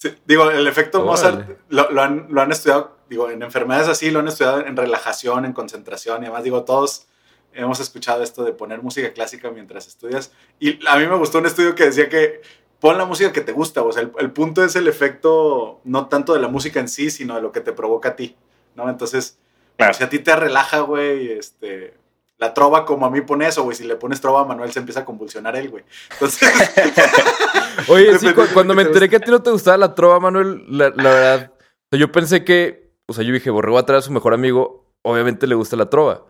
Sí, 0.00 0.14
digo, 0.26 0.48
el 0.48 0.64
efecto 0.68 0.98
Órale. 0.98 1.10
Mozart 1.10 1.58
lo, 1.70 1.90
lo 1.90 2.02
han, 2.02 2.28
lo 2.30 2.40
han 2.40 2.52
estudiado, 2.52 2.97
digo, 3.08 3.30
en 3.30 3.42
enfermedades 3.42 3.88
así, 3.88 4.10
lo 4.10 4.20
han 4.20 4.28
estudiado 4.28 4.64
en 4.66 4.76
relajación, 4.76 5.44
en 5.44 5.52
concentración 5.52 6.22
y 6.22 6.26
además, 6.26 6.44
digo, 6.44 6.64
todos 6.64 7.06
hemos 7.52 7.80
escuchado 7.80 8.22
esto 8.22 8.44
de 8.44 8.52
poner 8.52 8.82
música 8.82 9.12
clásica 9.12 9.50
mientras 9.50 9.86
estudias. 9.88 10.30
Y 10.60 10.78
a 10.86 10.96
mí 10.96 11.06
me 11.06 11.16
gustó 11.16 11.38
un 11.38 11.46
estudio 11.46 11.74
que 11.74 11.84
decía 11.86 12.08
que 12.08 12.40
pon 12.80 12.96
la 12.98 13.04
música 13.06 13.32
que 13.32 13.40
te 13.40 13.52
gusta, 13.52 13.82
o 13.82 13.90
sea, 13.90 14.02
el, 14.02 14.12
el 14.18 14.30
punto 14.30 14.62
es 14.62 14.76
el 14.76 14.86
efecto 14.86 15.80
no 15.84 16.06
tanto 16.08 16.34
de 16.34 16.40
la 16.40 16.48
música 16.48 16.78
en 16.80 16.88
sí, 16.88 17.10
sino 17.10 17.34
de 17.34 17.42
lo 17.42 17.50
que 17.50 17.60
te 17.60 17.72
provoca 17.72 18.10
a 18.10 18.16
ti, 18.16 18.36
¿no? 18.76 18.88
Entonces, 18.88 19.38
Claro. 19.76 19.94
si 19.94 20.04
a 20.04 20.08
ti 20.08 20.18
te 20.18 20.34
relaja, 20.36 20.80
güey, 20.80 21.32
este... 21.32 21.94
La 22.40 22.54
trova, 22.54 22.84
como 22.86 23.04
a 23.04 23.10
mí 23.10 23.20
pone 23.22 23.48
eso, 23.48 23.64
güey. 23.64 23.76
Si 23.76 23.82
le 23.82 23.96
pones 23.96 24.20
trova 24.20 24.42
a 24.42 24.44
Manuel, 24.44 24.70
se 24.70 24.78
empieza 24.78 25.00
a 25.00 25.04
convulsionar 25.04 25.56
él, 25.56 25.70
güey. 25.70 25.82
Entonces, 26.12 26.48
Oye, 27.88 28.16
sí, 28.18 28.32
cu- 28.32 28.46
cuando 28.54 28.74
me 28.74 28.82
te 28.84 28.88
enteré 28.90 29.08
que 29.08 29.16
a 29.16 29.20
ti 29.20 29.30
no 29.30 29.42
te 29.42 29.50
gustaba 29.50 29.76
la 29.76 29.94
trova, 29.94 30.20
Manuel, 30.20 30.64
la, 30.68 30.90
la 30.90 31.02
verdad, 31.10 31.52
yo 31.92 32.12
pensé 32.12 32.44
que, 32.44 32.87
o 33.08 33.12
sea, 33.12 33.24
yo 33.24 33.32
dije, 33.32 33.50
Borrego 33.50 33.74
va 33.74 33.80
a 33.80 33.86
traer 33.86 33.98
a 34.00 34.02
su 34.02 34.12
mejor 34.12 34.34
amigo, 34.34 34.92
obviamente 35.02 35.46
le 35.46 35.54
gusta 35.54 35.76
la 35.76 35.88
trova. 35.90 36.26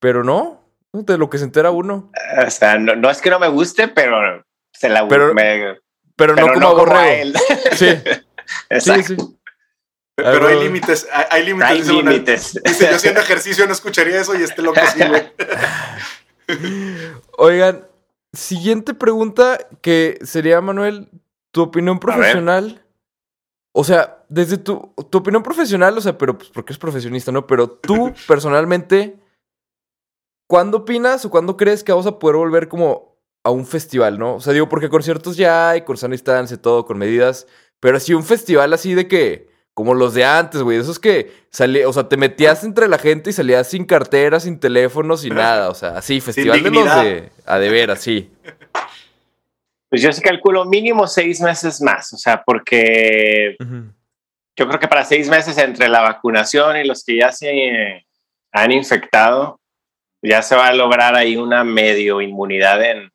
Pero 0.00 0.24
no, 0.24 0.64
de 0.92 1.18
lo 1.18 1.30
que 1.30 1.38
se 1.38 1.44
entera 1.44 1.70
uno. 1.70 2.10
O 2.46 2.50
sea, 2.50 2.78
no, 2.78 2.96
no 2.96 3.10
es 3.10 3.20
que 3.20 3.30
no 3.30 3.38
me 3.38 3.48
guste, 3.48 3.88
pero 3.88 4.44
se 4.72 4.88
la 4.88 5.06
Pero- 5.08 5.34
me- 5.34 5.78
Pero, 6.16 6.34
pero 6.34 6.56
no 6.56 6.74
como 6.74 6.94
a 6.94 7.12
él. 7.12 7.34
Sí, 7.72 7.86
sí, 7.96 8.20
Exacto. 8.70 9.14
sí. 9.14 9.36
pero 10.16 10.48
hay 10.48 10.58
límites, 10.64 11.08
hay, 11.12 11.24
hay 11.30 11.44
límites. 11.46 11.70
Hay 11.70 11.82
límites. 12.02 12.60
Dice, 12.64 12.88
yo 12.90 12.96
haciendo 12.96 13.20
ejercicio 13.20 13.66
no 13.66 13.72
escucharía 13.72 14.20
eso 14.20 14.38
y 14.38 14.42
este 14.42 14.60
loco 14.62 14.80
sí, 14.94 15.02
güey. 15.06 15.32
Oigan, 17.38 17.86
siguiente 18.32 18.94
pregunta 18.94 19.58
que 19.82 20.18
sería, 20.22 20.60
Manuel, 20.60 21.08
tu 21.52 21.62
opinión 21.62 21.96
ver. 21.96 22.00
profesional. 22.00 22.82
O 23.72 23.84
sea, 23.84 24.24
desde 24.28 24.58
tu, 24.58 24.92
tu 25.10 25.18
opinión 25.18 25.42
profesional, 25.42 25.96
o 25.96 26.00
sea, 26.00 26.18
pero 26.18 26.36
pues 26.36 26.50
porque 26.50 26.72
es 26.72 26.78
profesionista, 26.78 27.30
¿no? 27.30 27.46
Pero 27.46 27.68
tú 27.68 28.12
personalmente, 28.26 29.18
¿cuándo 30.48 30.78
opinas 30.78 31.24
o 31.24 31.30
cuándo 31.30 31.56
crees 31.56 31.84
que 31.84 31.92
vamos 31.92 32.06
a 32.06 32.18
poder 32.18 32.36
volver 32.36 32.68
como 32.68 33.10
a 33.44 33.50
un 33.50 33.66
festival, 33.66 34.18
¿no? 34.18 34.36
O 34.36 34.40
sea, 34.40 34.52
digo, 34.52 34.68
porque 34.68 34.88
conciertos 34.88 35.36
ya 35.36 35.70
hay, 35.70 35.82
con 35.82 35.96
sana 35.96 36.12
distancia 36.12 36.56
y 36.56 36.58
todo, 36.58 36.84
con 36.84 36.98
medidas, 36.98 37.46
pero 37.78 37.96
así 37.96 38.12
un 38.12 38.24
festival 38.24 38.72
así 38.72 38.94
de 38.94 39.08
que, 39.08 39.48
como 39.72 39.94
los 39.94 40.14
de 40.14 40.24
antes, 40.24 40.62
güey, 40.62 40.78
esos 40.78 40.98
que 40.98 41.32
salía, 41.50 41.88
o 41.88 41.92
sea, 41.92 42.08
te 42.08 42.16
metías 42.16 42.64
entre 42.64 42.88
la 42.88 42.98
gente 42.98 43.30
y 43.30 43.32
salías 43.32 43.68
sin 43.68 43.86
cartera, 43.86 44.40
sin 44.40 44.58
teléfono, 44.60 45.16
sin 45.16 45.34
nada, 45.34 45.70
o 45.70 45.74
sea, 45.74 45.96
así, 45.96 46.20
festival 46.20 46.62
de 46.62 46.70
los 46.70 46.84
de, 46.84 47.32
a 47.46 47.58
de 47.58 47.70
veras, 47.70 48.00
sí. 48.00 48.30
Pues 49.90 50.02
yo 50.02 50.12
sí 50.12 50.22
calculo 50.22 50.64
mínimo 50.64 51.06
seis 51.08 51.40
meses 51.40 51.82
más, 51.82 52.12
o 52.12 52.16
sea, 52.16 52.42
porque 52.44 53.56
yo 54.56 54.68
creo 54.68 54.78
que 54.78 54.86
para 54.86 55.04
seis 55.04 55.28
meses 55.28 55.58
entre 55.58 55.88
la 55.88 56.00
vacunación 56.00 56.76
y 56.76 56.84
los 56.84 57.04
que 57.04 57.18
ya 57.18 57.32
se 57.32 58.06
han 58.52 58.70
infectado, 58.70 59.60
ya 60.22 60.42
se 60.42 60.54
va 60.54 60.68
a 60.68 60.74
lograr 60.74 61.16
ahí 61.16 61.36
una 61.36 61.64
medio 61.64 62.20
inmunidad 62.20 62.84
en, 62.84 63.10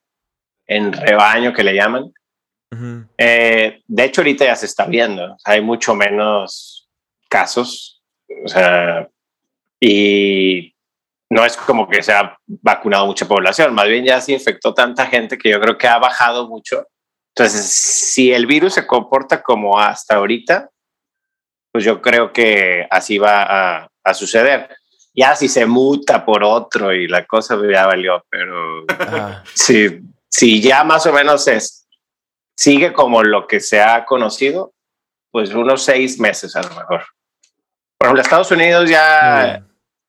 en 0.67 0.91
rebaño 0.91 1.53
que 1.53 1.63
le 1.63 1.75
llaman. 1.75 2.11
Eh, 3.17 3.81
de 3.87 4.03
hecho, 4.03 4.19
ahorita 4.19 4.43
ya 4.43 4.55
se 4.57 4.65
está 4.65 4.85
viendo, 4.85 5.37
hay 5.45 5.61
mucho 5.61 5.95
menos 5.95 6.89
casos, 7.29 8.03
o 8.43 8.49
sea, 8.49 9.07
y 9.79 10.74
no 11.29 11.45
es 11.45 11.57
como 11.57 11.87
que 11.87 12.03
se 12.03 12.13
ha 12.13 12.37
vacunado 12.47 13.05
mucha 13.05 13.27
población, 13.27 13.73
más 13.73 13.87
bien 13.87 14.05
ya 14.05 14.21
se 14.21 14.33
infectó 14.33 14.73
tanta 14.73 15.07
gente 15.07 15.37
que 15.37 15.49
yo 15.49 15.59
creo 15.59 15.77
que 15.77 15.87
ha 15.87 15.97
bajado 15.97 16.47
mucho. 16.47 16.87
Entonces, 17.35 17.65
si 17.65 18.31
el 18.31 18.45
virus 18.45 18.75
se 18.75 18.87
comporta 18.87 19.41
como 19.41 19.79
hasta 19.79 20.15
ahorita, 20.15 20.69
pues 21.71 21.83
yo 21.83 22.01
creo 22.01 22.31
que 22.31 22.87
así 22.89 23.17
va 23.17 23.43
a, 23.43 23.89
a 24.03 24.13
suceder. 24.13 24.69
Ya 25.13 25.35
si 25.35 25.49
se 25.49 25.65
muta 25.65 26.25
por 26.25 26.43
otro 26.43 26.93
y 26.93 27.07
la 27.07 27.25
cosa 27.25 27.57
ya 27.69 27.85
valió, 27.87 28.23
pero 28.29 28.85
Ah, 28.89 29.43
si, 29.53 29.99
si 30.29 30.61
ya 30.61 30.83
más 30.83 31.05
o 31.05 31.13
menos 31.13 31.47
es, 31.47 31.87
sigue 32.57 32.93
como 32.93 33.23
lo 33.23 33.47
que 33.47 33.59
se 33.59 33.81
ha 33.81 34.05
conocido, 34.05 34.73
pues 35.31 35.53
unos 35.53 35.83
seis 35.83 36.19
meses 36.19 36.55
a 36.55 36.61
lo 36.61 36.69
mejor. 36.69 37.05
Por 37.97 38.07
ejemplo, 38.07 38.21
Estados 38.21 38.51
Unidos 38.51 38.89
ya. 38.89 39.65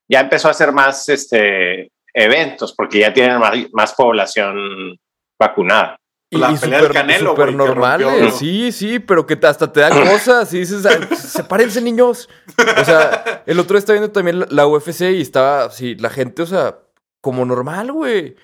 Ya 0.08 0.20
empezó 0.20 0.48
a 0.48 0.52
hacer 0.52 0.72
más 0.72 1.08
este, 1.08 1.90
eventos 2.14 2.74
porque 2.74 3.00
ya 3.00 3.12
tienen 3.12 3.38
más, 3.38 3.54
más 3.72 3.94
población 3.94 4.96
vacunada. 5.38 5.96
Y, 6.28 6.38
La 6.38 6.50
y 6.50 6.56
pelea 6.56 6.82
del 6.82 6.92
Canelo, 6.92 7.30
súper 7.30 7.52
güey, 7.52 7.56
que 7.56 7.64
normales. 7.64 8.06
rompió, 8.06 8.28
¿no? 8.30 8.36
Sí, 8.36 8.72
sí, 8.72 8.98
pero 8.98 9.26
que 9.26 9.38
hasta 9.42 9.70
te 9.72 9.80
dan 9.80 9.92
cosas 10.10 10.52
y 10.54 10.58
dices, 10.58 10.84
"Ay, 10.84 10.98
sepárense 11.16 11.80
niños. 11.80 12.28
O 12.80 12.84
sea, 12.84 13.42
el 13.46 13.60
otro 13.60 13.74
día 13.74 13.78
estaba 13.78 13.98
viendo 13.98 14.12
también 14.12 14.44
la, 14.48 14.66
UFC 14.66 15.02
y 15.12 15.20
estaba 15.20 15.66
así, 15.66 15.94
la 15.94 16.10
gente, 16.10 16.42
o 16.42 16.46
sea, 16.46 16.78
como 17.20 17.44
normal, 17.44 17.92
güey. 17.92 18.34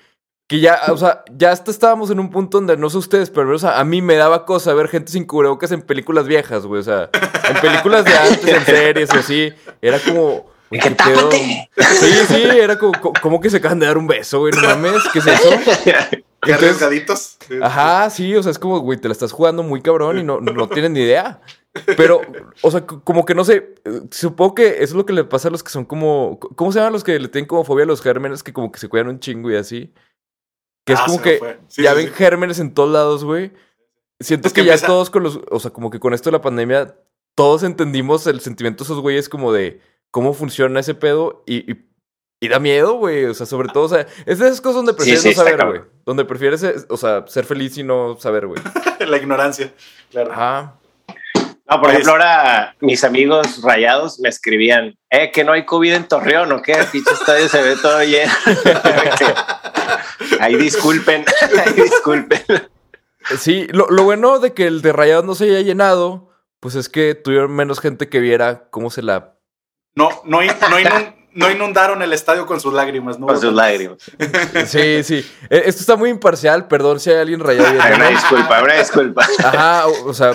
Que 0.47 0.59
ya, 0.61 0.79
o 0.89 0.97
sea, 0.97 1.23
ya 1.31 1.51
hasta 1.51 1.71
estábamos 1.71 2.09
en 2.09 2.19
un 2.19 2.29
punto 2.29 2.57
donde 2.57 2.77
no 2.77 2.89
sé 2.89 2.97
ustedes, 2.97 3.29
pero 3.29 3.53
o 3.53 3.59
sea, 3.59 3.79
a 3.79 3.83
mí 3.83 4.01
me 4.01 4.15
daba 4.15 4.45
cosa 4.45 4.73
ver 4.73 4.87
gente 4.87 5.11
sin 5.11 5.25
cubrebocas 5.25 5.71
en 5.71 5.81
películas 5.81 6.25
viejas, 6.27 6.65
güey. 6.65 6.79
O 6.79 6.83
sea, 6.83 7.09
en 7.49 7.61
películas 7.61 8.05
de 8.05 8.13
antes, 8.17 8.47
en 8.47 8.65
series 8.65 9.09
y 9.13 9.17
así. 9.17 9.53
Era 9.81 9.99
como. 9.99 10.52
Güey, 10.77 10.81
¡Que 10.81 10.95
tápate! 10.95 11.69
Sí, 11.99 12.11
sí, 12.27 12.41
era 12.43 12.77
como, 12.77 12.93
co- 12.99 13.13
como 13.21 13.39
que 13.39 13.49
se 13.49 13.57
acaban 13.57 13.79
de 13.79 13.85
dar 13.87 13.97
un 13.97 14.07
beso, 14.07 14.39
güey. 14.39 14.53
No 14.53 14.61
mames, 14.61 15.03
¿qué 15.11 15.19
es 15.19 15.27
eso? 15.27 15.49
Qué 16.41 16.53
arriesgaditos. 16.53 17.37
Ajá, 17.61 18.09
sí, 18.09 18.35
o 18.35 18.43
sea, 18.43 18.51
es 18.51 18.59
como, 18.59 18.79
güey, 18.79 18.99
te 18.99 19.07
la 19.07 19.13
estás 19.13 19.31
jugando 19.31 19.63
muy 19.63 19.81
cabrón 19.81 20.19
y 20.19 20.23
no, 20.23 20.41
no 20.41 20.67
tienen 20.69 20.93
ni 20.93 21.01
idea. 21.01 21.41
Pero, 21.97 22.21
o 22.61 22.69
sea, 22.69 22.85
como 22.85 23.25
que 23.25 23.33
no 23.33 23.43
sé, 23.45 23.75
supongo 24.11 24.53
que 24.55 24.67
eso 24.67 24.83
es 24.83 24.93
lo 24.93 25.05
que 25.05 25.13
le 25.13 25.23
pasa 25.23 25.47
a 25.47 25.51
los 25.51 25.63
que 25.63 25.71
son 25.71 25.85
como, 25.85 26.37
¿cómo 26.55 26.71
se 26.71 26.79
llaman 26.79 26.93
los 26.93 27.03
que 27.03 27.17
le 27.17 27.29
tienen 27.29 27.47
como 27.47 27.63
fobia 27.63 27.83
a 27.83 27.87
los 27.87 28.01
gérmenes 28.01 28.43
que 28.43 28.53
como 28.53 28.71
que 28.71 28.79
se 28.79 28.89
cuidan 28.89 29.07
un 29.07 29.19
chingo 29.19 29.49
y 29.49 29.55
así? 29.55 29.91
Que 30.85 30.93
es 30.93 30.99
Ah, 30.99 31.05
como 31.07 31.21
que. 31.21 31.39
Sí, 31.69 31.81
ya 31.81 31.91
sí, 31.91 31.97
ven 31.97 32.07
sí. 32.07 32.13
gérmenes 32.13 32.59
en 32.59 32.73
todos 32.73 32.91
lados, 32.91 33.23
güey. 33.23 33.53
Siento 34.19 34.47
Es 34.49 34.53
que, 34.53 34.61
que 34.61 34.67
ya 34.67 34.73
empieza- 34.73 34.87
todos 34.87 35.09
con 35.09 35.23
los, 35.23 35.39
o 35.49 35.59
sea, 35.59 35.71
como 35.71 35.89
que 35.89 35.99
con 35.99 36.13
esto 36.13 36.29
de 36.29 36.33
la 36.37 36.41
pandemia, 36.41 36.95
todos 37.35 37.63
entendimos 37.63 38.27
el 38.27 38.39
sentimiento 38.41 38.83
de 38.83 38.87
esos 38.87 38.99
güeyes 39.01 39.27
como 39.29 39.51
de 39.51 39.81
cómo 40.13 40.35
funciona 40.35 40.79
ese 40.79 40.93
pedo 40.93 41.43
y, 41.47 41.71
y, 41.71 41.85
y 42.39 42.47
da 42.47 42.59
miedo, 42.59 42.93
güey. 42.93 43.25
O 43.25 43.33
sea, 43.33 43.47
sobre 43.47 43.69
todo, 43.69 43.85
o 43.85 43.89
sea, 43.89 44.05
es 44.27 44.37
de 44.37 44.45
esas 44.45 44.61
cosas 44.61 44.75
donde 44.75 44.93
prefieres 44.93 45.23
sí, 45.23 45.29
no 45.29 45.35
saber, 45.35 45.65
güey. 45.65 45.81
Donde 46.05 46.23
prefieres, 46.23 46.85
o 46.87 46.97
sea, 46.97 47.25
ser 47.27 47.45
feliz 47.45 47.75
y 47.79 47.83
no 47.83 48.15
saber, 48.19 48.45
güey. 48.45 48.61
La 49.07 49.17
ignorancia. 49.17 49.73
Claro. 50.11 50.31
Ajá. 50.31 50.75
No, 51.67 51.81
por 51.81 51.89
ejemplo, 51.89 52.11
ahora 52.11 52.75
mis 52.79 53.03
amigos 53.03 53.63
rayados 53.63 54.19
me 54.19 54.29
escribían, 54.29 54.95
eh, 55.09 55.31
que 55.31 55.43
no 55.43 55.53
hay 55.53 55.65
COVID 55.65 55.93
en 55.93 56.07
Torreón, 56.07 56.51
¿o 56.51 56.61
qué? 56.61 56.73
El 56.73 56.85
pinche 56.85 57.13
estadio 57.13 57.49
se 57.49 57.63
ve 57.63 57.75
todo 57.81 58.03
lleno. 58.03 58.31
Ahí 60.39 60.55
disculpen, 60.55 61.25
ahí 61.65 61.73
disculpen. 61.73 62.41
Sí, 63.37 63.67
lo, 63.71 63.87
lo 63.89 64.03
bueno 64.03 64.39
de 64.39 64.53
que 64.53 64.67
el 64.67 64.81
de 64.81 64.91
Rayados 64.91 65.25
no 65.25 65.35
se 65.35 65.45
haya 65.45 65.61
llenado, 65.61 66.29
pues 66.59 66.75
es 66.75 66.89
que 66.89 67.15
tuvieron 67.15 67.55
menos 67.55 67.79
gente 67.79 68.09
que 68.09 68.19
viera 68.19 68.67
cómo 68.69 68.89
se 68.89 69.01
la. 69.01 69.32
No, 69.95 70.09
no, 70.25 70.41
in- 70.43 70.51
no, 70.69 70.79
inun- 70.79 71.15
no 71.33 71.51
inundaron 71.51 72.01
el 72.01 72.13
estadio 72.13 72.45
con 72.45 72.59
sus 72.59 72.73
lágrimas, 72.73 73.19
¿no? 73.19 73.27
Con 73.27 73.39
sus 73.39 73.53
lágrimas. 73.53 73.97
Sí, 74.67 75.03
sí. 75.03 75.25
Eh, 75.49 75.63
Esto 75.65 75.81
está 75.81 75.95
muy 75.95 76.09
imparcial, 76.09 76.67
perdón 76.67 76.99
si 76.99 77.09
hay 77.11 77.17
alguien 77.17 77.39
rayado. 77.39 77.67
Ay, 77.69 77.89
viendo. 77.89 77.95
una 77.95 78.09
disculpa, 78.09 78.63
una 78.63 78.73
disculpa. 78.75 79.27
Ajá, 79.43 79.87
o, 80.05 80.13
sea, 80.13 80.33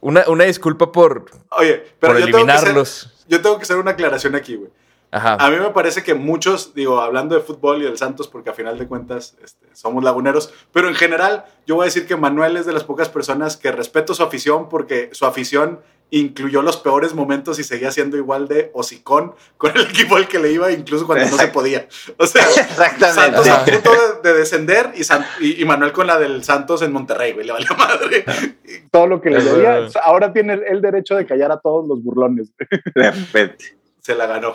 una, 0.00 0.24
una 0.28 0.44
disculpa 0.44 0.90
por, 0.92 1.26
Oye, 1.50 1.84
pero 1.98 2.12
por 2.14 2.20
yo 2.20 2.26
tengo, 2.26 2.46
que 2.46 2.52
hacer, 2.52 2.68
eliminarlos. 2.68 3.24
yo 3.28 3.40
tengo 3.42 3.56
que 3.58 3.62
hacer 3.64 3.76
una 3.76 3.92
aclaración 3.92 4.34
aquí, 4.34 4.56
güey. 4.56 4.70
Ajá. 5.14 5.34
A 5.34 5.50
mí 5.50 5.56
me 5.58 5.68
parece 5.70 6.02
que 6.02 6.14
muchos, 6.14 6.72
digo, 6.74 6.98
hablando 7.02 7.34
de 7.34 7.42
fútbol 7.42 7.82
y 7.82 7.84
del 7.84 7.98
Santos, 7.98 8.28
porque 8.28 8.48
a 8.48 8.54
final 8.54 8.78
de 8.78 8.86
cuentas 8.88 9.36
este, 9.44 9.66
somos 9.74 10.02
laguneros, 10.02 10.50
pero 10.72 10.88
en 10.88 10.94
general 10.94 11.44
yo 11.66 11.74
voy 11.74 11.82
a 11.82 11.86
decir 11.86 12.06
que 12.06 12.16
Manuel 12.16 12.56
es 12.56 12.64
de 12.64 12.72
las 12.72 12.84
pocas 12.84 13.10
personas 13.10 13.58
que 13.58 13.70
respeto 13.72 14.14
su 14.14 14.22
afición 14.22 14.70
porque 14.70 15.10
su 15.12 15.26
afición 15.26 15.80
incluyó 16.14 16.62
los 16.62 16.76
peores 16.76 17.14
momentos 17.14 17.58
y 17.58 17.64
seguía 17.64 17.90
siendo 17.90 18.16
igual 18.16 18.46
de 18.46 18.70
hocicón 18.74 19.34
con 19.56 19.74
el 19.76 19.86
equipo 19.86 20.16
al 20.16 20.28
que 20.28 20.38
le 20.38 20.52
iba, 20.52 20.70
incluso 20.70 21.06
cuando 21.06 21.24
no 21.30 21.36
se 21.36 21.48
podía. 21.48 21.88
O 22.18 22.26
sea, 22.26 22.44
Exactamente. 22.44 23.12
Santos 23.14 23.48
a 23.48 23.64
punto 23.64 23.90
de, 24.22 24.30
de 24.30 24.38
descender 24.38 24.92
y, 24.94 25.04
San- 25.04 25.26
y, 25.40 25.60
y 25.60 25.64
Manuel 25.64 25.92
con 25.92 26.06
la 26.06 26.18
del 26.18 26.44
Santos 26.44 26.82
en 26.82 26.92
Monterrey, 26.92 27.32
güey, 27.32 27.46
le 27.46 27.52
valió 27.52 27.74
madre. 27.76 28.24
todo 28.92 29.06
lo 29.06 29.20
que 29.20 29.30
le 29.30 29.42
debía. 29.42 29.88
Ahora 30.04 30.32
tiene 30.32 30.52
el, 30.52 30.62
el 30.64 30.80
derecho 30.82 31.16
de 31.16 31.26
callar 31.26 31.50
a 31.50 31.58
todos 31.60 31.88
los 31.88 32.02
burlones. 32.02 32.50
De 32.94 33.10
repente. 33.10 33.76
Se 34.00 34.14
la 34.14 34.26
ganó. 34.26 34.54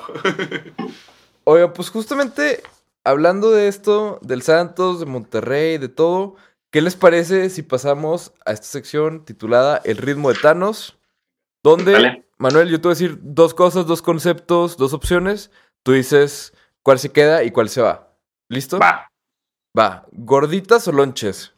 Oigan, 1.45 1.73
pues 1.73 1.89
justamente 1.89 2.61
hablando 3.03 3.51
de 3.51 3.67
esto, 3.67 4.19
del 4.21 4.41
Santos, 4.41 4.99
de 4.99 5.05
Monterrey, 5.05 5.77
de 5.77 5.87
todo, 5.87 6.35
¿qué 6.71 6.81
les 6.81 6.95
parece 6.95 7.49
si 7.49 7.61
pasamos 7.63 8.33
a 8.45 8.51
esta 8.51 8.67
sección 8.67 9.23
titulada 9.23 9.81
El 9.85 9.97
ritmo 9.97 10.29
de 10.31 10.39
Thanos? 10.39 10.96
Donde, 11.69 11.91
Vale. 11.93 12.29
Manuel, 12.37 12.69
yo 12.69 12.77
te 12.79 12.87
voy 12.87 12.91
a 12.93 12.95
decir 12.97 13.17
dos 13.21 13.53
cosas, 13.53 13.85
dos 13.87 14.01
conceptos, 14.01 14.77
dos 14.77 14.93
opciones. 14.93 15.51
Tú 15.83 15.91
dices 15.91 16.53
cuál 16.83 16.97
se 16.99 17.11
queda 17.11 17.43
y 17.43 17.51
cuál 17.51 17.67
se 17.69 17.81
va. 17.81 18.13
¿Listo? 18.49 18.79
Va. 18.79 19.11
Va. 19.77 20.05
¿Gorditas 20.13 20.87
o 20.87 20.91
lonches? 20.93 21.53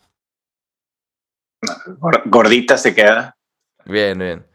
Gor- 1.99 2.23
Gordita 2.25 2.77
se 2.77 2.95
queda. 2.95 3.37
Bien, 3.85 4.17
bien. 4.17 4.47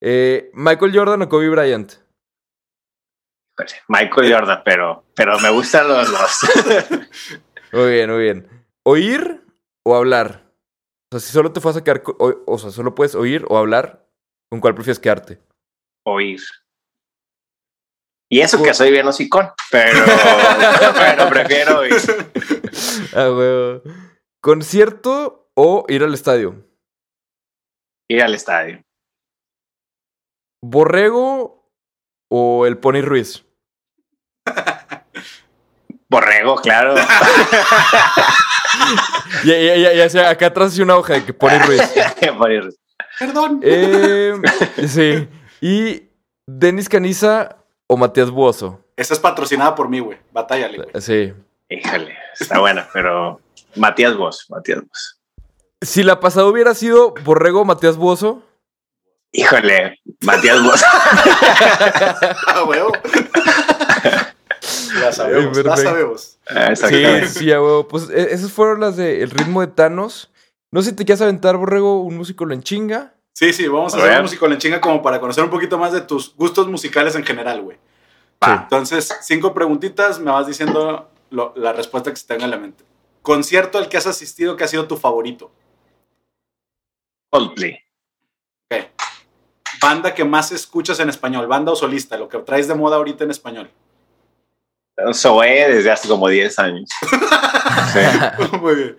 Eh, 0.00 0.50
¿Michael 0.54 0.96
Jordan 0.96 1.22
o 1.22 1.28
Kobe 1.28 1.48
Bryant? 1.50 1.92
Híjole, 3.58 3.80
Michael 3.88 4.32
Jordan, 4.32 4.62
pero, 4.64 5.04
pero 5.14 5.38
me 5.40 5.50
gustan 5.50 5.88
los 5.88 6.10
dos. 6.10 6.40
Muy 7.72 7.90
bien, 7.90 8.10
muy 8.10 8.22
bien. 8.22 8.66
¿Oír 8.84 9.46
o 9.84 9.96
hablar? 9.96 10.52
O 11.10 11.18
sea, 11.18 11.20
si 11.20 11.32
solo 11.32 11.52
te 11.52 11.60
fueras 11.60 11.78
a 11.80 11.84
quedar... 11.84 12.02
O, 12.18 12.34
o 12.46 12.58
sea, 12.58 12.70
solo 12.70 12.94
puedes 12.94 13.14
oír 13.14 13.46
o 13.48 13.56
hablar, 13.56 14.01
¿con 14.52 14.60
cuál 14.60 14.74
prefieres 14.74 14.98
quedarte? 14.98 15.40
Oír. 16.04 16.42
Y 18.30 18.42
eso 18.42 18.62
que 18.62 18.74
soy 18.74 18.90
bien 18.90 19.06
hocicón, 19.06 19.50
pero, 19.70 20.04
pero 20.94 21.28
prefiero 21.30 21.78
oír. 21.78 21.94
Ah, 23.16 23.30
huevo. 23.30 23.82
¿Concierto 24.42 25.50
o 25.54 25.86
ir 25.88 26.02
al 26.02 26.12
estadio? 26.12 26.66
Ir 28.10 28.22
al 28.22 28.34
estadio. 28.34 28.82
¿Borrego 30.62 31.70
o 32.30 32.66
el 32.66 32.76
Pony 32.76 33.00
Ruiz? 33.00 33.46
Borrego, 36.10 36.56
claro. 36.56 36.94
Ya, 39.44 39.58
ya, 39.58 39.76
ya, 39.76 39.94
ya 39.94 40.08
sea, 40.10 40.28
acá 40.28 40.48
atrás 40.48 40.74
hay 40.74 40.82
una 40.82 40.96
hoja 40.96 41.14
de 41.14 41.24
que 41.24 41.32
Pony 41.32 41.58
Ruiz. 41.66 41.82
Por 42.36 42.52
ir. 42.52 42.81
Perdón. 43.18 43.60
Eh, 43.62 44.34
sí. 44.88 45.28
¿Y 45.60 46.02
Denis 46.46 46.88
Caniza 46.88 47.56
o 47.86 47.96
Matías 47.96 48.30
Buoso? 48.30 48.80
Esa 48.96 49.14
es 49.14 49.20
patrocinada 49.20 49.74
por 49.74 49.88
mí, 49.88 50.00
güey. 50.00 50.18
Batállale, 50.32 50.78
güey. 50.78 50.88
Sí. 51.00 51.32
Híjole, 51.68 52.16
está 52.38 52.58
buena, 52.58 52.88
pero 52.92 53.40
Matías 53.76 54.16
Vos, 54.16 54.46
Matías 54.50 54.80
Vos. 54.86 55.18
Si 55.80 56.02
la 56.02 56.20
pasada 56.20 56.46
hubiera 56.46 56.74
sido 56.74 57.14
Borrego 57.24 57.62
o 57.62 57.64
Matías 57.64 57.96
Buoso, 57.96 58.42
Híjole, 59.34 59.98
Matías 60.20 60.62
Vos. 60.64 60.82
Ah, 62.46 62.64
huevo. 62.68 62.92
Ya 65.00 65.10
sabemos, 65.12 65.62
ya 65.64 65.76
sabemos. 65.76 66.38
Sí, 66.74 67.26
sí, 67.28 67.52
a 67.52 67.60
huevo. 67.62 67.88
Pues 67.88 68.10
e- 68.10 68.34
esas 68.34 68.52
fueron 68.52 68.80
las 68.80 68.96
de 68.96 69.22
El 69.22 69.30
ritmo 69.30 69.62
de 69.62 69.68
Thanos. 69.68 70.30
No 70.72 70.82
sé 70.82 70.90
si 70.90 70.96
te 70.96 71.04
quieres 71.04 71.20
aventar, 71.22 71.56
Borrego, 71.56 72.00
un 72.02 72.16
músico 72.16 72.44
lo 72.46 72.54
enchinga. 72.54 73.14
Sí, 73.34 73.52
sí, 73.52 73.66
vamos 73.68 73.94
a 73.94 73.96
A 73.96 74.00
hacer 74.00 74.12
ver. 74.14 74.22
música 74.22 74.46
en 74.46 74.58
chinga 74.58 74.80
como 74.80 75.02
para 75.02 75.20
conocer 75.20 75.44
un 75.44 75.50
poquito 75.50 75.78
más 75.78 75.92
de 75.92 76.00
tus 76.02 76.34
gustos 76.36 76.66
musicales 76.68 77.14
en 77.14 77.24
general, 77.24 77.62
güey. 77.62 77.78
Va. 78.42 78.62
Entonces, 78.64 79.14
cinco 79.22 79.54
preguntitas, 79.54 80.18
me 80.18 80.30
vas 80.30 80.46
diciendo 80.46 81.10
lo- 81.30 81.52
la 81.56 81.72
respuesta 81.72 82.10
que 82.10 82.16
se 82.16 82.26
tenga 82.26 82.44
en 82.44 82.50
la 82.50 82.58
mente. 82.58 82.84
Concierto 83.22 83.78
al 83.78 83.88
que 83.88 83.96
has 83.96 84.06
asistido 84.06 84.56
que 84.56 84.64
ha 84.64 84.68
sido 84.68 84.86
tu 84.88 84.96
favorito. 84.96 85.52
Coldplay. 87.30 87.78
Ok. 88.70 88.84
Banda 89.80 90.14
que 90.14 90.24
más 90.24 90.52
escuchas 90.52 91.00
en 91.00 91.08
español, 91.08 91.46
banda 91.46 91.72
o 91.72 91.76
solista, 91.76 92.16
lo 92.16 92.28
que 92.28 92.38
traes 92.38 92.68
de 92.68 92.74
moda 92.74 92.96
ahorita 92.96 93.24
en 93.24 93.30
español. 93.30 93.70
Zoé 95.14 95.68
desde 95.72 95.90
hace 95.90 96.08
como 96.08 96.28
10 96.28 96.58
años. 96.58 96.88
Sí. 97.92 98.56
Muy 98.60 98.74
bien. 98.74 98.96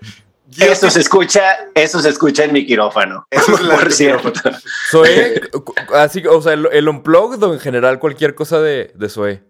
Eso 0.59 0.89
se 0.89 0.99
escucha, 1.01 1.41
eso 1.75 1.99
se 1.99 2.09
escucha 2.09 2.43
en 2.43 2.53
mi 2.53 2.65
quirófano. 2.65 3.25
Eso 3.29 3.55
es 3.55 3.61
la 3.61 3.75
Por 3.79 3.91
cierto. 3.91 4.31
Zoe, 4.91 5.41
cu- 5.63 5.73
así, 5.93 6.23
o 6.27 6.41
sea, 6.41 6.53
el, 6.53 6.67
el 6.71 6.87
unplugged 6.89 7.41
o 7.43 7.53
en 7.53 7.59
general 7.59 7.99
cualquier 7.99 8.35
cosa 8.35 8.59
de, 8.59 8.91
de 8.95 9.09
Zoe. 9.09 9.43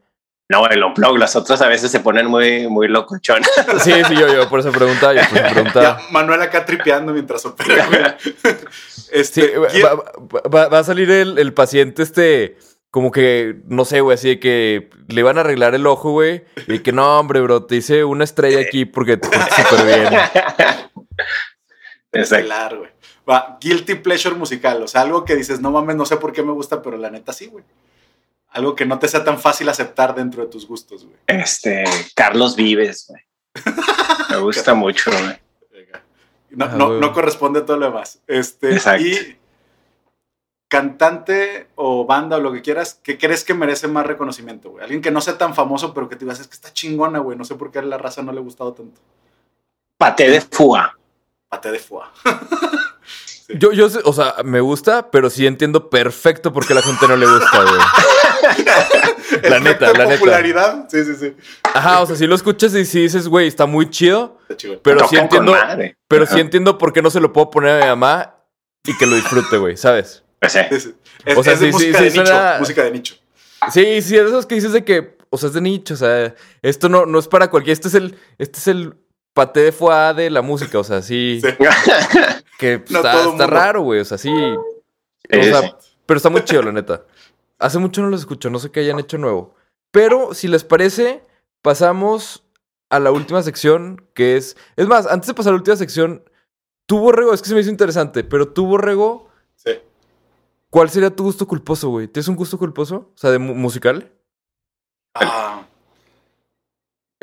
No, 0.50 0.68
el 0.68 0.84
unplug, 0.84 1.18
las 1.18 1.36
otras 1.38 1.62
a 1.62 1.68
veces 1.68 1.90
se 1.90 2.02
ponen 2.02 2.28
muy, 2.28 2.68
muy 2.68 2.88
locochonas. 2.88 3.50
Sí, 3.82 3.94
sí, 4.08 4.16
yo, 4.16 4.32
yo, 4.32 4.50
por 4.50 4.60
eso 4.60 4.72
preguntaba, 4.72 5.14
yo 5.14 5.22
por 5.30 5.38
eso 5.40 5.54
preguntaba. 5.54 6.00
Ya, 6.02 6.12
Manuel 6.12 6.42
acá 6.42 6.66
tripeando 6.66 7.14
mientras 7.14 7.46
opera, 7.46 7.88
güey. 7.88 8.02
Sí, 8.94 9.10
Este, 9.12 9.58
va, 9.58 10.68
va- 10.70 10.80
a 10.80 10.84
salir 10.84 11.10
el, 11.12 11.38
el 11.40 11.54
paciente 11.54 12.04
este, 12.04 12.58
como 12.92 13.12
que, 13.12 13.62
no 13.68 13.86
sé, 13.86 14.02
güey, 14.02 14.16
así 14.16 14.28
de 14.30 14.40
que 14.40 14.90
le 15.08 15.22
iban 15.22 15.38
a 15.38 15.42
arreglar 15.42 15.76
el 15.76 15.88
ojo, 15.88 16.12
güey, 16.12 16.44
y 16.68 16.80
que 16.80 16.92
no, 16.92 17.20
hombre, 17.20 17.40
bro, 17.42 17.64
te 17.66 17.78
hice 17.78 18.04
una 18.04 18.24
estrella 18.24 18.60
aquí 18.60 18.86
porque 18.86 19.18
te 19.18 19.28
súper 19.28 19.86
bien. 19.86 20.10
Exacto. 22.12 22.36
Estelar, 22.46 22.78
güey. 22.78 22.90
Va, 23.30 23.58
guilty 23.60 23.96
pleasure 23.96 24.36
musical. 24.36 24.84
O 24.84 24.88
sea, 24.88 25.02
algo 25.02 25.26
que 25.26 25.36
dices, 25.36 25.60
no 25.62 25.72
mames, 25.72 25.96
no 25.96 26.06
sé 26.06 26.18
por 26.18 26.32
qué 26.34 26.44
me 26.44 26.52
gusta, 26.52 26.82
pero 26.82 26.98
la 26.98 27.10
neta 27.10 27.34
sí, 27.34 27.48
güey. 27.48 27.64
Algo 28.50 28.76
que 28.76 28.86
no 28.86 29.00
te 29.00 29.08
sea 29.08 29.24
tan 29.24 29.40
fácil 29.40 29.68
aceptar 29.70 30.14
dentro 30.14 30.44
de 30.44 30.50
tus 30.52 30.68
gustos, 30.68 31.06
güey. 31.06 31.18
Este, 31.28 31.84
Carlos 32.16 32.56
Vives, 32.56 33.08
güey. 33.08 33.22
Me 34.30 34.38
gusta 34.42 34.74
mucho, 34.76 35.10
güey. 35.12 35.42
No, 36.52 36.66
Ah, 36.66 36.76
no, 36.78 36.88
güey. 36.90 37.00
no 37.00 37.14
corresponde 37.14 37.62
a 37.62 37.66
todo 37.66 37.78
lo 37.78 37.88
demás. 37.88 38.22
Este, 38.28 38.74
Exacto. 38.74 39.04
y 39.08 39.38
cantante 40.68 41.68
o 41.76 42.06
banda 42.06 42.38
o 42.38 42.40
lo 42.40 42.52
que 42.52 42.62
quieras, 42.62 42.96
que 42.96 43.18
crees 43.18 43.44
que 43.44 43.54
merece 43.54 43.88
más 43.88 44.06
reconocimiento, 44.06 44.70
güey. 44.72 44.84
Alguien 44.84 45.02
que 45.02 45.12
no 45.12 45.22
sea 45.22 45.38
tan 45.38 45.54
famoso, 45.56 45.94
pero 45.94 46.10
que 46.10 46.16
te 46.16 46.26
digas, 46.26 46.40
es 46.40 46.48
que 46.48 46.54
está 46.56 46.72
chingona, 46.74 47.20
güey. 47.20 47.38
No 47.38 47.46
sé 47.46 47.56
por 47.56 47.72
qué 47.72 47.80
a 47.80 47.84
la 47.84 47.98
raza 47.98 48.22
no 48.24 48.32
le 48.32 48.40
ha 48.40 48.44
gustado 48.44 48.74
tanto. 48.74 49.00
Paté 49.98 50.30
de 50.30 50.42
Fua. 50.42 50.98
Pate 51.54 51.72
de 51.72 51.78
foie. 51.80 52.02
Yo, 53.50 53.72
yo, 53.74 53.90
sé- 53.90 54.00
o 54.06 54.14
sea, 54.14 54.36
me 54.44 54.62
gusta, 54.62 55.12
pero 55.12 55.30
sí 55.30 55.46
entiendo 55.46 55.90
perfecto 55.90 56.52
por 56.54 56.66
qué 56.66 56.74
a 56.74 56.78
la 56.78 56.82
gente 56.82 57.08
no 57.08 57.16
le 57.18 57.28
gusta, 57.28 57.62
güey. 57.62 57.82
La 59.50 59.60
neta, 59.60 59.88
la 59.94 60.06
neta. 60.06 60.16
popularidad. 60.16 60.88
Sí, 60.90 61.04
sí, 61.04 61.14
sí. 61.16 61.36
Ajá, 61.74 62.02
o 62.02 62.06
sea, 62.08 62.16
si 62.16 62.26
lo 62.26 62.36
escuchas 62.36 62.74
y 62.74 62.86
si 62.86 63.02
dices, 63.02 63.28
güey, 63.28 63.48
está 63.48 63.66
muy 63.66 63.90
chido, 63.90 64.38
Está 64.44 64.56
chingón. 64.58 64.80
pero 64.82 65.08
sí 65.08 65.18
entiendo, 65.18 65.56
pero 66.08 66.26
sí 66.26 66.40
entiendo 66.40 66.78
por 66.78 66.94
qué 66.94 67.02
no 67.02 67.10
se 67.12 67.20
lo 67.20 67.34
puedo 67.34 67.50
poner 67.52 67.82
a 67.82 67.86
mi 67.86 67.90
mamá 67.90 68.36
y 68.86 68.96
que 68.98 69.06
lo 69.06 69.16
disfrute, 69.16 69.58
güey, 69.58 69.76
¿sabes? 69.78 70.24
Pues, 70.40 70.56
eh, 70.56 70.68
Sí, 70.72 70.80
sí. 70.80 70.96
Es, 71.26 71.38
O 71.38 71.44
sea, 71.44 71.54
es 71.54 71.60
de 71.60 71.72
sí, 71.74 71.80
sí, 71.80 71.86
música 71.88 71.98
sí, 71.98 72.04
de 72.06 72.10
nicho. 72.12 72.26
suena- 72.26 72.56
Música 72.60 72.84
de 72.84 72.92
nicho. 72.92 73.16
Sí, 73.72 74.02
sí, 74.02 74.16
es 74.18 74.24
de 74.24 74.28
esos 74.28 74.46
que 74.46 74.56
dices 74.56 74.72
de 74.72 74.84
que, 74.86 75.18
o 75.30 75.38
sea, 75.38 75.48
es 75.50 75.54
de 75.54 75.62
nicho, 75.62 75.94
o 75.94 75.98
sea, 75.98 76.34
esto 76.62 76.90
no, 76.90 77.06
no 77.06 77.20
es 77.20 77.28
para 77.28 77.50
cualquiera, 77.50 77.74
este 77.74 77.90
es 77.90 77.96
el, 77.96 78.18
este 78.38 78.60
es 78.60 78.68
el 78.68 78.96
paté 79.34 79.62
de 79.62 79.72
foie 79.72 80.14
de 80.16 80.30
la 80.30 80.42
música, 80.42 80.80
o 80.80 80.84
sea, 80.84 81.02
sí, 81.02 81.42
Sí. 81.44 81.48
que 82.60 82.80
pues, 82.80 82.92
No 83.04 83.32
está, 83.32 83.48
raro, 83.48 83.82
güey, 83.82 84.00
o 84.02 84.06
sea, 84.06 84.18
sí, 84.18 84.30
o 84.32 85.44
sea, 85.44 85.78
pero 86.06 86.18
está 86.18 86.30
muy 86.30 86.44
chido, 86.44 86.62
la 86.64 86.72
neta. 86.72 87.04
Hace 87.60 87.80
mucho 87.80 88.02
no 88.02 88.10
los 88.10 88.22
escucho, 88.22 88.50
no 88.50 88.60
sé 88.60 88.72
qué 88.72 88.82
hayan 88.82 89.00
hecho 89.00 89.18
nuevo. 89.18 89.56
Pero, 89.92 90.34
si 90.34 90.48
les 90.48 90.64
parece, 90.64 91.24
pasamos 91.62 92.44
a 92.90 93.00
la 93.00 93.12
última 93.12 93.42
sección, 93.42 94.06
que 94.14 94.36
es... 94.38 94.58
Es 94.76 94.88
más, 94.88 95.08
antes 95.08 95.28
de 95.28 95.34
pasar 95.34 95.52
a 95.52 95.54
la 95.54 95.58
última 95.60 95.78
sección, 95.78 96.24
tú, 96.88 97.00
Borrego, 97.00 97.34
es 97.34 97.42
que 97.42 97.48
se 97.50 97.56
me 97.56 97.62
hizo 97.62 97.70
interesante, 97.70 98.24
pero 98.24 98.50
tú, 98.50 98.66
Borrego, 98.66 99.30
Sí. 99.56 99.72
¿cuál 100.70 100.90
sería 100.90 101.16
tu 101.16 101.24
gusto 101.24 101.48
culposo, 101.48 101.90
güey? 101.90 102.08
¿Tienes 102.08 102.28
un 102.28 102.36
gusto 102.36 102.58
culposo? 102.60 103.12
O 103.16 103.18
sea, 103.18 103.32
de 103.32 103.40
mu- 103.40 103.56
musical. 103.56 104.12
Ah. 105.16 105.66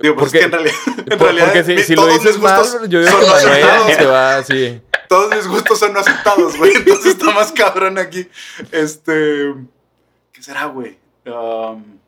Digo, 0.01 0.17
pues 0.17 0.33
Porque- 0.33 0.39
es 0.39 0.41
que 0.41 0.45
en 0.47 0.53
realidad, 0.53 0.75
en 0.99 1.19
Por- 1.19 1.27
realidad 1.27 1.47
porque 1.53 1.85
si, 1.85 1.95
lo 1.95 2.07
dices 2.07 2.25
mis 2.39 2.41
gustos 2.41 2.75
mal, 2.81 2.89
yo 2.89 3.01
digo 3.01 3.11
son 3.11 3.21
que 3.21 3.29
aceptados. 3.31 3.93
se 3.95 4.07
va 4.07 4.37
así. 4.37 4.81
Todos 5.09 5.35
mis 5.35 5.47
gustos 5.49 5.79
son 5.79 5.93
no 5.93 6.01
aceptados, 6.01 6.57
güey. 6.57 6.73
Entonces 6.77 7.07
está 7.15 7.31
más 7.33 7.51
cabrón 7.53 7.99
aquí. 7.99 8.29
Este. 8.73 9.55
¿Qué 10.33 10.43
será, 10.43 10.67
güey? 10.67 10.99
Um, 11.27 11.99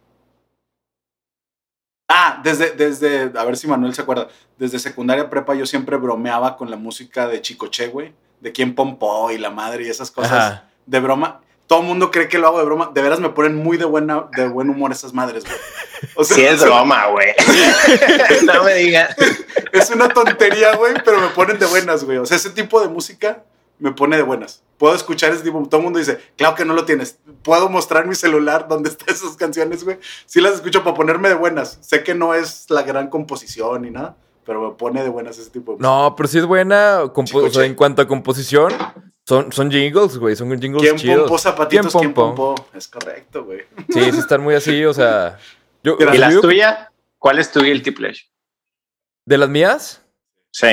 ah, 2.09 2.41
desde, 2.45 2.71
desde. 2.71 3.33
A 3.39 3.45
ver 3.45 3.57
si 3.57 3.67
Manuel 3.67 3.95
se 3.95 4.03
acuerda. 4.03 4.29
Desde 4.57 4.79
secundaria 4.79 5.29
prepa 5.29 5.55
yo 5.55 5.67
siempre 5.67 5.97
bromeaba 5.97 6.57
con 6.57 6.71
la 6.71 6.77
música 6.77 7.27
de 7.27 7.41
Chicoche, 7.43 7.89
güey. 7.89 8.13
De 8.41 8.53
quién 8.53 8.75
pompó 8.75 9.31
y 9.31 9.39
la 9.39 9.51
madre 9.51 9.85
y 9.85 9.89
esas 9.89 10.11
cosas. 10.11 10.33
Ajá. 10.33 10.65
De 10.87 11.01
broma. 11.01 11.41
Todo 11.73 11.81
el 11.81 11.87
mundo 11.87 12.11
cree 12.11 12.29
que 12.29 12.39
lo 12.39 12.49
hago 12.49 12.59
de 12.59 12.67
broma. 12.67 12.91
De 12.93 13.01
veras 13.01 13.19
me 13.19 13.31
ponen 13.31 13.57
muy 13.57 13.79
de, 13.79 13.87
buena, 13.87 14.27
de 14.37 14.47
buen 14.47 14.69
humor 14.69 14.93
esas 14.93 15.15
madres, 15.15 15.43
güey. 15.43 15.57
O 16.17 16.23
sea, 16.23 16.37
Sí 16.37 16.45
es 16.45 16.61
broma, 16.65 17.07
güey. 17.07 17.29
no 18.45 18.63
me 18.65 18.75
digas. 18.75 19.17
Es 19.73 19.89
una 19.89 20.11
tontería, 20.11 20.77
güey, 20.77 20.93
pero 21.03 21.19
me 21.19 21.29
ponen 21.29 21.59
de 21.59 21.65
buenas, 21.65 22.05
güey. 22.05 22.19
O 22.19 22.27
sea, 22.27 22.37
ese 22.37 22.51
tipo 22.51 22.79
de 22.83 22.89
música 22.89 23.45
me 23.79 23.91
pone 23.91 24.19
de 24.19 24.23
buenas. 24.23 24.63
Puedo 24.77 24.95
escuchar 24.95 25.33
ese 25.33 25.45
tipo. 25.45 25.67
Todo 25.67 25.79
el 25.79 25.85
mundo 25.85 25.99
dice, 25.99 26.19
claro 26.37 26.55
que 26.57 26.67
no 26.67 26.75
lo 26.75 26.85
tienes. 26.85 27.17
Puedo 27.43 27.71
mostrar 27.71 28.07
mi 28.07 28.17
celular 28.17 28.69
donde 28.69 28.91
están 28.91 29.09
esas 29.09 29.35
canciones, 29.37 29.83
güey. 29.83 29.99
Sí 30.27 30.43
las 30.43 30.53
escucho 30.53 30.85
para 30.85 30.95
ponerme 30.95 31.31
de 31.31 31.37
buenas. 31.37 31.79
Sé 31.81 32.03
que 32.03 32.15
no 32.15 32.35
es 32.35 32.67
la 32.69 32.83
gran 32.83 33.09
composición 33.09 33.81
ni 33.81 33.91
nada, 33.91 34.15
pero 34.45 34.61
me 34.61 34.75
pone 34.77 35.03
de 35.03 35.09
buenas 35.09 35.39
ese 35.39 35.49
tipo 35.49 35.73
de 35.73 35.79
música. 35.79 35.89
No, 35.89 36.15
pero 36.17 36.29
sí 36.29 36.37
es 36.37 36.45
buena. 36.45 37.05
o 37.05 37.51
sea, 37.51 37.65
en 37.65 37.75
cuanto 37.75 38.03
a 38.03 38.07
composición, 38.07 38.75
son, 39.27 39.53
son 39.53 39.71
jingles, 39.71 40.19
güey. 40.19 40.35
Son 40.37 40.49
jingles 40.61 40.83
¿Quién 40.83 40.97
chidos. 40.97 41.21
pompó 41.21 41.39
zapatitos? 41.39 41.93
¿Quién 41.95 42.13
pompó? 42.13 42.55
pompó? 42.55 42.69
Es 42.77 42.89
correcto, 42.89 43.45
güey. 43.45 43.61
Sí, 43.91 44.01
sí 44.13 44.19
están 44.19 44.43
muy 44.43 44.55
así, 44.55 44.85
o 44.85 44.93
sea. 44.95 45.39
Yo, 45.85 45.97
¿Y 45.99 46.05
yo 46.05 46.15
la 46.15 46.29
digo 46.29 46.41
que- 46.43 46.49
tuya? 46.49 46.93
¿Cuál 47.19 47.39
es 47.39 47.53
tu 47.53 47.61
guilty 47.61 47.93
pleasure? 47.93 48.29
¿De 49.25 49.39
las 49.39 49.49
mías? 49.49 50.03
Sí. 50.53 50.67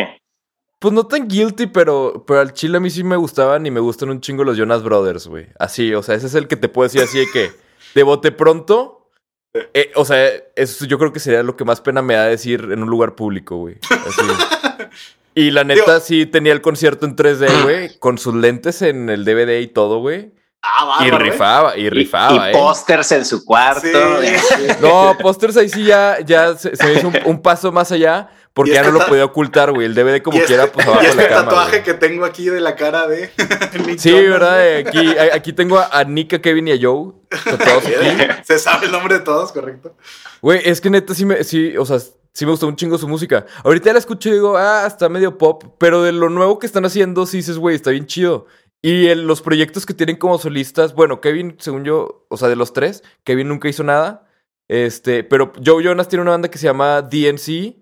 Pues 0.80 0.93
no 0.93 1.06
tan 1.06 1.28
guilty, 1.28 1.68
pero, 1.68 2.24
pero 2.26 2.39
al 2.39 2.54
chile 2.54 2.78
a 2.78 2.80
mí 2.80 2.89
sí 2.89 3.04
me 3.04 3.18
gustaban 3.18 3.66
y 3.66 3.72
me 3.72 3.80
gustan 3.82 4.10
un 4.10 4.22
chingo 4.22 4.43
los 4.43 4.58
Jonas 4.58 4.82
Brothers, 4.82 5.28
güey. 5.28 5.47
Así, 5.60 5.93
o 5.93 6.02
sea, 6.02 6.16
ese 6.16 6.28
es 6.28 6.36
el 6.36 6.47
que 6.47 6.56
te 6.56 6.70
puedo 6.70 6.88
decir 6.88 7.02
así 7.02 7.20
de 7.20 7.28
que 7.32 7.52
de 7.93 8.04
bote 8.04 8.32
pronto. 8.32 9.12
Eh, 9.54 9.91
o 9.95 10.06
sea, 10.06 10.28
eso 10.56 10.86
yo 10.86 10.97
creo 10.97 11.12
que 11.12 11.20
sería 11.20 11.43
lo 11.43 11.56
que 11.58 11.66
más 11.66 11.82
pena 11.82 12.02
me 12.02 12.14
da 12.16 12.26
decir 12.26 12.62
en 12.72 12.82
un 12.82 12.89
lugar 12.89 13.14
público, 13.16 13.58
güey. 13.58 13.78
Así. 13.89 14.22
Y 15.40 15.52
la 15.52 15.64
neta 15.64 15.96
Digo- 15.96 16.00
sí 16.00 16.26
tenía 16.26 16.54
el 16.54 16.62
concierto 16.62 17.06
en 17.06 17.16
3D, 17.16 17.64
güey, 17.64 17.98
con 18.00 18.18
sus 18.18 18.34
lentes 18.36 18.82
en 18.82 19.10
el 19.10 19.24
DVD 19.26 19.60
y 19.62 19.68
todo, 19.68 20.00
güey. 20.00 20.32
Ah, 20.62 21.00
Y 21.06 21.08
¿eh? 21.08 21.12
rifaba, 21.18 21.78
y 21.78 21.86
Y, 21.86 21.90
rifaba, 21.90 22.48
y 22.48 22.50
eh. 22.50 22.54
pósters 22.54 23.12
en 23.14 23.24
su 23.26 23.46
cuarto. 23.46 23.88
Sí. 24.22 24.68
No, 24.82 25.16
pósters 25.22 25.56
ahí 25.56 25.70
sí 25.70 25.86
ya, 25.86 26.18
ya 26.26 26.56
se, 26.58 26.76
se 26.76 26.94
hizo 26.94 27.08
un, 27.08 27.18
un 27.26 27.42
paso 27.42 27.72
más 27.72 27.92
allá 27.94 28.30
porque 28.54 28.72
Y 28.72 28.74
ya 28.74 28.82
este 28.82 28.92
no 28.92 28.98
lo 28.98 29.04
ta- 29.06 29.10
podía 29.10 29.24
ocultar, 29.24 29.72
güey. 29.72 29.86
El 29.86 29.96
DVD 29.96 30.22
como 30.22 30.38
y 30.38 30.42
quiera, 30.42 30.64
este, 30.66 30.74
pues 30.74 30.86
abajo 30.88 31.02
y 31.02 31.06
de 31.06 31.10
este 31.12 31.24
la 31.24 31.30
cama. 31.30 31.44
tatuaje 31.50 31.84
que 31.84 31.94
tengo 31.94 32.26
aquí 32.26 32.50
de 32.50 32.60
la 32.60 32.76
cara 32.76 33.08
de 33.08 33.32
Sí, 33.98 34.12
¿verdad? 34.12 34.68
Eh, 34.68 34.84
Aquí, 34.86 35.18
a- 35.18 35.36
aquí 35.36 35.54
tengo 35.54 35.78
a, 35.80 35.88
a 35.98 36.04
Nick, 36.04 36.34
a 36.34 36.42
Kevin 36.42 36.68
y 36.68 36.72
a 36.74 36.78
Joe 36.82 37.14
tatuados 37.46 37.84
aquí. 37.88 38.28
Se 38.44 38.60
sabe 38.60 38.88
el 38.88 38.92
nombre 38.92 39.14
de 39.20 39.22
todos, 39.22 39.54
correcto. 39.54 39.96
Güey, 40.42 40.62
es 40.66 40.82
que 40.82 40.90
neta 40.90 41.14
sí 41.14 41.24
me, 41.26 41.42
sí, 41.46 41.78
o 41.78 41.86
sea, 41.86 42.00
sí 42.34 42.46
me 42.46 42.52
gustó 42.52 42.68
un 42.68 42.76
chingo 42.76 42.98
su 42.98 43.08
música. 43.08 43.46
Ahorita 43.64 43.92
la 43.94 44.00
escucho 44.00 44.30
y 44.30 44.34
digo, 44.34 44.58
ah, 44.58 44.86
está 44.88 45.10
medio 45.10 45.38
pop, 45.38 45.64
pero 45.78 46.04
de 46.04 46.12
lo 46.12 46.30
nuevo 46.30 46.60
que 46.60 46.66
están 46.66 46.86
haciendo, 46.86 47.26
sí 47.26 47.38
dices, 47.38 47.58
güey, 47.58 47.76
está 47.76 47.92
bien 47.92 48.06
chido. 48.06 48.46
Y 48.82 49.08
el- 49.08 49.28
los 49.28 49.42
proyectos 49.42 49.86
que 49.86 49.94
tienen 49.94 50.16
como 50.16 50.38
solistas, 50.38 50.94
bueno, 50.96 51.20
Kevin, 51.22 51.56
según 51.60 51.84
yo, 51.84 52.26
o 52.30 52.38
sea, 52.38 52.48
de 52.48 52.56
los 52.56 52.72
tres, 52.74 53.04
Kevin 53.26 53.50
nunca 53.50 53.68
hizo 53.68 53.84
nada. 53.84 54.26
Este, 54.70 55.24
pero 55.24 55.52
Joe 55.66 55.84
Jonas 55.84 56.08
tiene 56.08 56.22
una 56.22 56.32
banda 56.32 56.50
que 56.50 56.58
se 56.60 56.66
llama 56.68 57.02
DNC, 57.02 57.76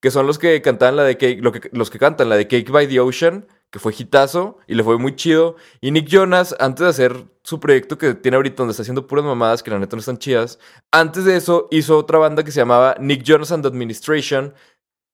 que 0.00 0.10
son 0.10 0.26
los 0.26 0.38
que 0.38 0.60
cantaban 0.62 0.94
la 0.96 1.04
de 1.04 1.16
que, 1.16 1.40
los 1.72 1.90
que 1.90 1.98
cantan 1.98 2.28
la 2.28 2.36
de 2.36 2.46
Cake 2.46 2.70
by 2.70 2.86
the 2.86 3.00
Ocean, 3.00 3.46
que 3.76 3.80
fue 3.80 3.92
hitazo 3.96 4.56
y 4.66 4.74
le 4.74 4.82
fue 4.82 4.96
muy 4.96 5.16
chido. 5.16 5.56
Y 5.82 5.90
Nick 5.90 6.08
Jonas, 6.08 6.56
antes 6.58 6.84
de 6.84 6.88
hacer 6.88 7.26
su 7.42 7.60
proyecto 7.60 7.98
que 7.98 8.14
tiene 8.14 8.36
ahorita, 8.36 8.56
donde 8.56 8.70
está 8.70 8.80
haciendo 8.80 9.06
puras 9.06 9.22
mamadas 9.22 9.62
que 9.62 9.70
la 9.70 9.78
neta 9.78 9.96
no 9.96 10.00
están 10.00 10.16
chidas, 10.16 10.58
antes 10.90 11.26
de 11.26 11.36
eso 11.36 11.68
hizo 11.70 11.98
otra 11.98 12.18
banda 12.18 12.42
que 12.42 12.52
se 12.52 12.60
llamaba 12.60 12.96
Nick 12.98 13.22
Jonas 13.22 13.52
and 13.52 13.66
Administration, 13.66 14.54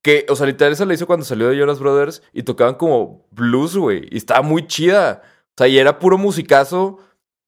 que, 0.00 0.26
o 0.28 0.36
sea, 0.36 0.46
literal 0.46 0.72
esa 0.72 0.84
la 0.84 0.94
hizo 0.94 1.08
cuando 1.08 1.26
salió 1.26 1.48
de 1.48 1.58
Jonas 1.58 1.80
Brothers 1.80 2.22
y 2.32 2.44
tocaban 2.44 2.76
como 2.76 3.26
blues, 3.32 3.76
güey, 3.76 4.06
y 4.12 4.16
estaba 4.16 4.42
muy 4.42 4.68
chida. 4.68 5.22
O 5.24 5.54
sea, 5.58 5.66
y 5.66 5.76
era 5.76 5.98
puro 5.98 6.16
musicazo. 6.16 6.98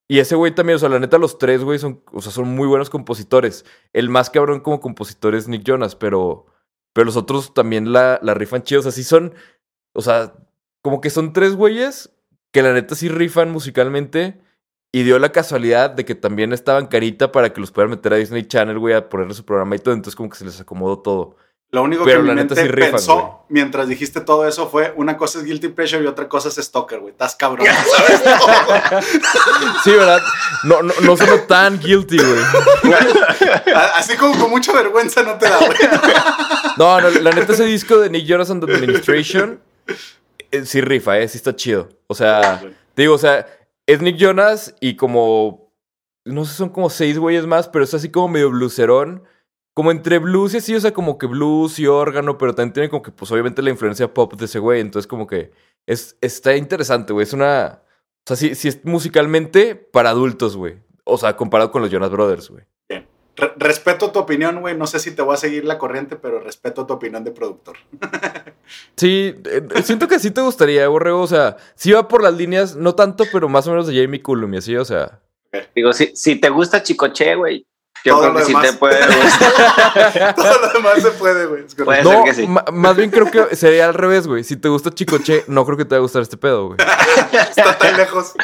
Y 0.08 0.18
ese 0.18 0.34
güey 0.34 0.52
también, 0.52 0.76
o 0.76 0.78
sea, 0.80 0.88
la 0.88 0.98
neta, 0.98 1.16
los 1.16 1.38
tres, 1.38 1.62
güey, 1.62 1.78
son, 1.78 2.02
o 2.12 2.20
sea, 2.20 2.32
son 2.32 2.48
muy 2.48 2.66
buenos 2.66 2.90
compositores. 2.90 3.64
El 3.92 4.08
más 4.08 4.30
cabrón 4.30 4.58
como 4.58 4.80
compositor 4.80 5.36
es 5.36 5.46
Nick 5.46 5.62
Jonas, 5.62 5.94
pero, 5.94 6.46
pero 6.92 7.04
los 7.04 7.16
otros 7.16 7.54
también 7.54 7.92
la, 7.92 8.18
la 8.20 8.34
rifan 8.34 8.64
chidos. 8.64 8.84
O 8.86 8.90
sea, 8.90 8.96
sí 8.96 9.04
son, 9.04 9.32
o 9.92 10.02
sea, 10.02 10.34
como 10.85 11.01
que 11.01 11.09
son 11.09 11.32
tres 11.32 11.57
güeyes 11.57 12.11
que 12.53 12.62
la 12.62 12.74
neta 12.74 12.95
sí 12.95 13.09
rifan 13.09 13.51
musicalmente. 13.51 14.39
Y 14.93 15.03
dio 15.03 15.18
la 15.18 15.32
casualidad 15.32 15.91
de 15.91 16.05
que 16.05 16.14
también 16.14 16.53
estaban 16.53 16.87
carita 16.87 17.32
para 17.32 17.53
que 17.53 17.61
los 17.61 17.72
pudieran 17.72 17.91
meter 17.91 18.12
a 18.12 18.16
Disney 18.16 18.47
Channel, 18.47 18.78
güey, 18.78 18.95
a 18.95 19.09
ponerle 19.09 19.35
su 19.35 19.45
programa 19.45 19.74
y 19.74 19.80
todo. 19.80 19.93
Entonces, 19.93 20.14
como 20.14 20.28
que 20.30 20.37
se 20.37 20.45
les 20.45 20.61
acomodó 20.61 21.01
todo. 21.01 21.37
Lo 21.72 21.82
único 21.82 22.05
Pero 22.05 22.22
que 22.22 22.28
mi 22.28 22.35
mente 22.37 22.55
sí 22.55 22.68
rifan, 22.68 22.93
pensó 22.93 23.16
güey. 23.16 23.28
mientras 23.49 23.89
dijiste 23.89 24.20
todo 24.20 24.47
eso 24.47 24.68
fue 24.68 24.95
una 24.97 25.16
cosa 25.16 25.41
es 25.41 25.47
Guilty 25.47 25.70
Pleasure 25.70 26.05
y 26.05 26.07
otra 26.07 26.28
cosa 26.28 26.49
es 26.49 26.55
Stalker, 26.55 27.01
güey. 27.01 27.11
Estás 27.11 27.35
cabrón, 27.35 27.66
¿sabes? 27.97 29.05
Sí, 29.82 29.91
¿verdad? 29.91 30.22
No, 30.62 30.82
no, 30.82 30.95
no 31.03 31.16
sonó 31.16 31.39
tan 31.49 31.80
guilty, 31.80 32.18
güey. 32.18 32.95
Así 33.97 34.16
como 34.16 34.39
con 34.39 34.51
mucha 34.51 34.72
vergüenza 34.72 35.24
no 35.24 35.37
te 35.39 35.49
da, 35.49 35.59
güey. 35.59 35.78
No, 36.76 37.01
no, 37.01 37.11
la 37.11 37.32
neta, 37.32 37.53
ese 37.53 37.64
disco 37.64 37.99
de 37.99 38.11
Nick 38.11 38.26
Jonas 38.26 38.51
and 38.51 38.64
the 38.64 38.72
Administration 38.72 39.61
sí 40.64 40.80
rifa, 40.80 41.18
¿eh? 41.18 41.28
Sí 41.28 41.38
está 41.38 41.55
chido. 41.57 41.88
O 42.07 42.14
sea, 42.14 42.61
te 42.94 43.02
digo, 43.02 43.14
o 43.14 43.18
sea, 43.18 43.46
es 43.86 44.00
Nick 44.00 44.16
Jonas 44.16 44.74
y 44.80 44.96
como. 44.96 45.72
No 46.24 46.44
sé, 46.44 46.55
son 46.55 46.70
como 46.70 46.88
seis 46.88 47.18
güeyes 47.18 47.46
más, 47.46 47.68
pero 47.68 47.84
es 47.84 47.92
así 47.92 48.11
como 48.11 48.28
medio 48.28 48.50
blueserón. 48.50 49.24
Como 49.74 49.90
entre 49.90 50.18
blues 50.18 50.55
y 50.55 50.59
así, 50.59 50.74
o 50.74 50.80
sea, 50.80 50.94
como 50.94 51.18
que 51.18 51.26
blues 51.26 51.78
y 51.80 51.86
órgano, 51.86 52.38
pero 52.38 52.55
también 52.55 52.72
tiene 52.72 52.88
como 52.88 53.02
que, 53.02 53.11
pues 53.11 53.30
obviamente 53.32 53.61
la 53.61 53.70
influencia 53.70 54.14
pop 54.14 54.34
de 54.34 54.44
ese 54.44 54.61
güey. 54.61 54.80
Entonces, 54.80 55.09
como 55.09 55.26
que 55.26 55.50
es, 55.86 56.16
está 56.20 56.57
interesante, 56.57 57.12
güey. 57.12 57.24
Es 57.24 57.32
una. 57.32 57.82
O 58.24 58.26
sea, 58.26 58.36
sí, 58.36 58.55
sí 58.55 58.68
es 58.68 58.84
musicalmente 58.84 59.74
para 59.74 60.11
adultos, 60.11 60.57
güey. 60.57 60.78
O 61.05 61.18
sea, 61.18 61.36
comparado 61.36 61.70
con 61.70 61.82
los 61.82 61.90
Jonas 61.90 62.11
Brothers, 62.11 62.50
güey. 62.50 62.64
Re- 63.37 63.53
respeto 63.57 64.12
tu 64.12 64.18
opinión, 64.20 64.61
güey. 64.61 64.76
No 64.76 64.87
sé 64.87 64.99
si 64.99 65.11
te 65.14 65.22
voy 65.22 65.35
a 65.35 65.39
seguir 65.39 65.64
la 65.64 65.78
corriente, 65.78 66.16
pero 66.16 66.41
respeto 66.41 66.87
tu 66.87 66.95
opinión 66.95 67.24
de 67.24 67.30
productor. 67.32 67.76
Sí, 68.97 69.35
eh, 69.45 69.62
siento 69.82 70.09
que 70.09 70.18
sí 70.18 70.30
te 70.30 70.41
gustaría, 70.41 70.89
Borrego. 70.89 71.20
O 71.20 71.26
sea, 71.26 71.57
sí 71.74 71.93
va 71.93 72.09
por 72.09 72.22
las 72.22 72.35
líneas, 72.35 72.76
no 72.76 72.95
tanto, 72.95 73.24
pero 73.32 73.49
más 73.49 73.66
o 73.66 73.70
menos 73.70 73.87
de 73.87 74.01
Jamie 74.01 74.22
Cullum 74.22 74.55
y 74.55 74.59
así, 74.59 74.76
o 74.76 74.85
sea. 74.85 75.20
Digo, 75.74 75.93
si, 75.93 76.14
si 76.16 76.37
te 76.37 76.49
gusta 76.49 76.82
Chicoche, 76.82 77.35
güey, 77.35 77.66
yo 78.05 78.12
Todo 78.14 78.20
creo 78.20 78.32
lo 78.34 78.38
que 78.38 78.44
sí 78.44 78.55
te 78.61 78.72
puede 78.78 78.98
gustar. 79.07 80.34
Todo 80.34 80.59
lo 80.61 80.68
demás 80.72 81.02
se 81.02 81.11
puede, 81.12 81.46
güey. 81.46 81.64
Puede 81.84 82.02
No, 82.05 82.11
ser 82.11 82.24
que 82.24 82.34
sí. 82.34 82.46
ma- 82.46 82.64
más 82.72 82.96
bien 82.96 83.11
creo 83.11 83.30
que 83.30 83.57
sería 83.57 83.86
al 83.86 83.94
revés, 83.94 84.26
güey. 84.26 84.44
Si 84.44 84.57
te 84.57 84.68
gusta 84.68 84.90
Chicoche, 84.90 85.44
no 85.48 85.64
creo 85.64 85.76
que 85.78 85.84
te 85.84 85.94
va 85.94 85.98
a 85.98 86.02
gustar 86.02 86.22
este 86.22 86.36
pedo, 86.36 86.66
güey. 86.68 86.78
Está 87.32 87.78
tan 87.78 87.96
lejos. 87.96 88.34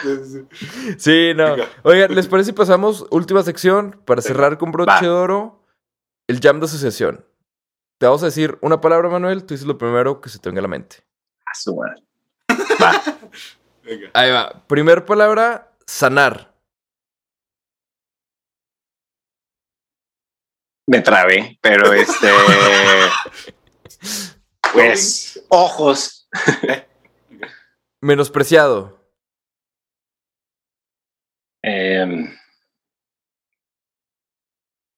Sí, 0.98 1.32
no. 1.36 1.56
Oigan, 1.82 2.14
¿les 2.14 2.26
parece 2.26 2.48
si 2.48 2.52
pasamos 2.52 3.06
última 3.10 3.42
sección 3.42 4.00
para 4.04 4.22
cerrar 4.22 4.58
con 4.58 4.72
broche 4.72 4.90
Va. 4.92 5.00
de 5.00 5.08
oro? 5.08 5.62
El 6.26 6.40
jam 6.40 6.58
de 6.60 6.66
asociación. 6.66 7.24
Te 7.98 8.06
vamos 8.06 8.22
a 8.22 8.26
decir 8.26 8.56
una 8.62 8.80
palabra, 8.80 9.08
Manuel. 9.10 9.44
Tú 9.44 9.54
dices 9.54 9.66
lo 9.66 9.76
primero 9.76 10.20
que 10.20 10.30
se 10.30 10.38
te 10.38 10.48
venga 10.48 10.60
a 10.60 10.62
la 10.62 10.68
mente. 10.68 10.96
A 11.44 11.54
su 11.54 11.76
madre. 11.76 12.02
Venga. 13.84 14.10
Ahí 14.14 14.30
va. 14.30 14.62
Primer 14.66 15.04
palabra, 15.04 15.72
sanar. 15.86 16.49
Me 20.90 21.00
trabé, 21.00 21.56
pero 21.62 21.92
este. 21.92 22.28
pues, 24.72 25.40
ojos. 25.48 26.28
Menospreciado. 28.00 28.98
em, 31.62 32.34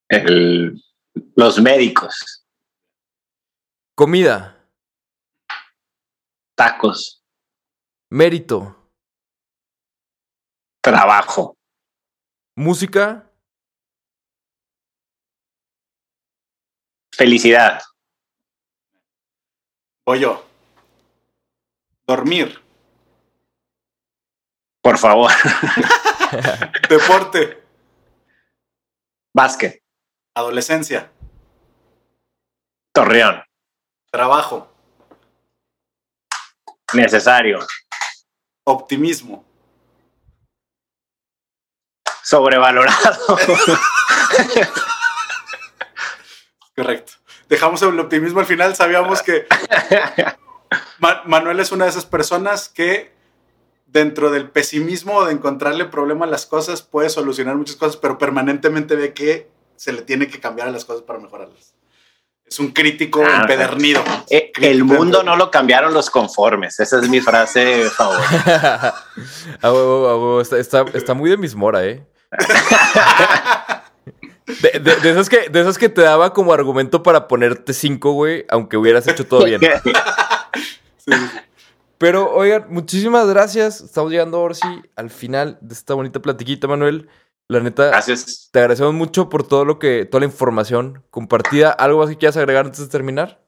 el- 0.09 0.81
los 1.37 1.61
médicos, 1.61 2.47
Comida. 3.95 4.65
tacos, 6.57 7.23
Mérito. 8.11 8.77
trabajo, 10.83 11.59
Música. 12.57 13.32
Felicidad, 17.13 17.81
Voy 20.05 20.19
yo. 20.21 20.45
Dormir. 22.07 22.61
por 24.83 24.99
favor, 24.99 25.31
Deporte. 26.89 27.63
básquet, 29.33 29.81
Adolescencia. 30.35 31.13
torreón, 32.93 33.45
Trabajo. 34.11 34.69
necesario, 36.95 37.61
Optimismo. 38.65 39.45
sobrevalorado, 42.25 43.39
Correcto. 46.77 47.13
Dejamos 47.49 47.83
el 47.83 47.99
optimismo 48.01 48.41
al 48.41 48.47
final. 48.47 48.75
Sabíamos 48.75 49.23
que 49.23 49.47
Ma- 50.99 51.23
Manuel 51.27 51.61
es 51.61 51.71
una 51.73 51.85
de 51.85 51.91
esas 51.91 52.07
personas 52.07 52.69
que 52.69 53.13
dentro 53.87 54.31
del 54.31 54.49
pesimismo 54.49 55.25
de 55.25 55.33
encontrarle 55.33 55.85
problema 55.85 56.25
a 56.25 56.29
las 56.29 56.47
cosas 56.47 56.81
puede 56.83 57.11
solucionar 57.11 57.57
muchas 57.57 57.77
cosas, 57.77 57.97
pero 57.99 58.17
permanentemente 58.17 58.97
ve 58.97 59.13
que 59.13 59.51
se 59.77 59.93
le 59.93 60.01
tiene 60.03 60.29
que 60.29 60.41
cambiar 60.41 60.69
a 60.69 60.71
las 60.71 60.85
cosas 60.87 61.03
para 61.03 61.19
mejorarlas. 61.19 61.75
Es 62.47 62.59
un 62.59 62.73
crítico 62.73 63.23
Ah, 63.27 63.41
empedernido. 63.43 64.03
Eh, 64.31 64.51
Crítico 64.53 64.67
el 64.73 64.85
mundo 64.85 65.03
empedernido. 65.19 65.23
no 65.25 65.37
lo 65.37 65.51
cambiaron 65.51 65.93
los 65.93 66.09
conformes, 66.11 66.79
esa 66.81 66.99
es 67.01 67.09
mi 67.09 67.21
frase 67.21 67.89
favorita. 67.91 68.95
Está, 70.41 70.59
está, 70.59 70.85
está 70.95 71.15
muy 71.15 71.29
de 71.31 71.37
mismora, 71.37 71.85
¿eh? 71.85 72.07
De, 74.47 74.79
de- 74.81 75.27
que, 75.31 75.49
de 75.51 75.75
que 75.79 75.89
te 75.89 76.03
daba 76.03 76.33
como 76.33 76.53
argumento 76.53 77.03
para 77.03 77.29
ponerte 77.29 77.73
cinco, 77.73 78.13
güey, 78.13 78.45
aunque 78.49 78.77
hubieras 78.77 79.07
hecho 79.09 79.27
todo 79.27 79.45
bien. 79.45 79.61
Sí. 81.05 81.11
Pero, 81.99 82.33
oigan, 82.33 82.67
muchísimas 82.69 83.27
gracias. 83.29 83.81
Estamos 83.81 84.13
llegando 84.13 84.37
ahora 84.39 84.55
sí 84.55 84.69
al 84.95 85.11
final 85.11 85.59
de 85.61 85.75
esta 85.75 85.95
bonita 85.95 86.21
platiquita, 86.21 86.69
Manuel. 86.69 87.09
La 87.49 87.59
neta, 87.61 87.89
Gracias. 87.89 88.49
te 88.53 88.61
agradecemos 88.61 88.95
mucho 88.95 89.29
por 89.29 89.47
todo 89.47 89.65
lo 89.65 89.79
que, 89.81 90.05
toda 90.05 90.21
la 90.21 90.27
información 90.27 91.03
compartida. 91.11 91.71
¿Algo 91.71 91.99
más 91.99 92.09
que 92.09 92.17
quieras 92.19 92.37
agregar 92.37 92.67
antes 92.67 92.81
de 92.81 92.87
terminar? 92.87 93.43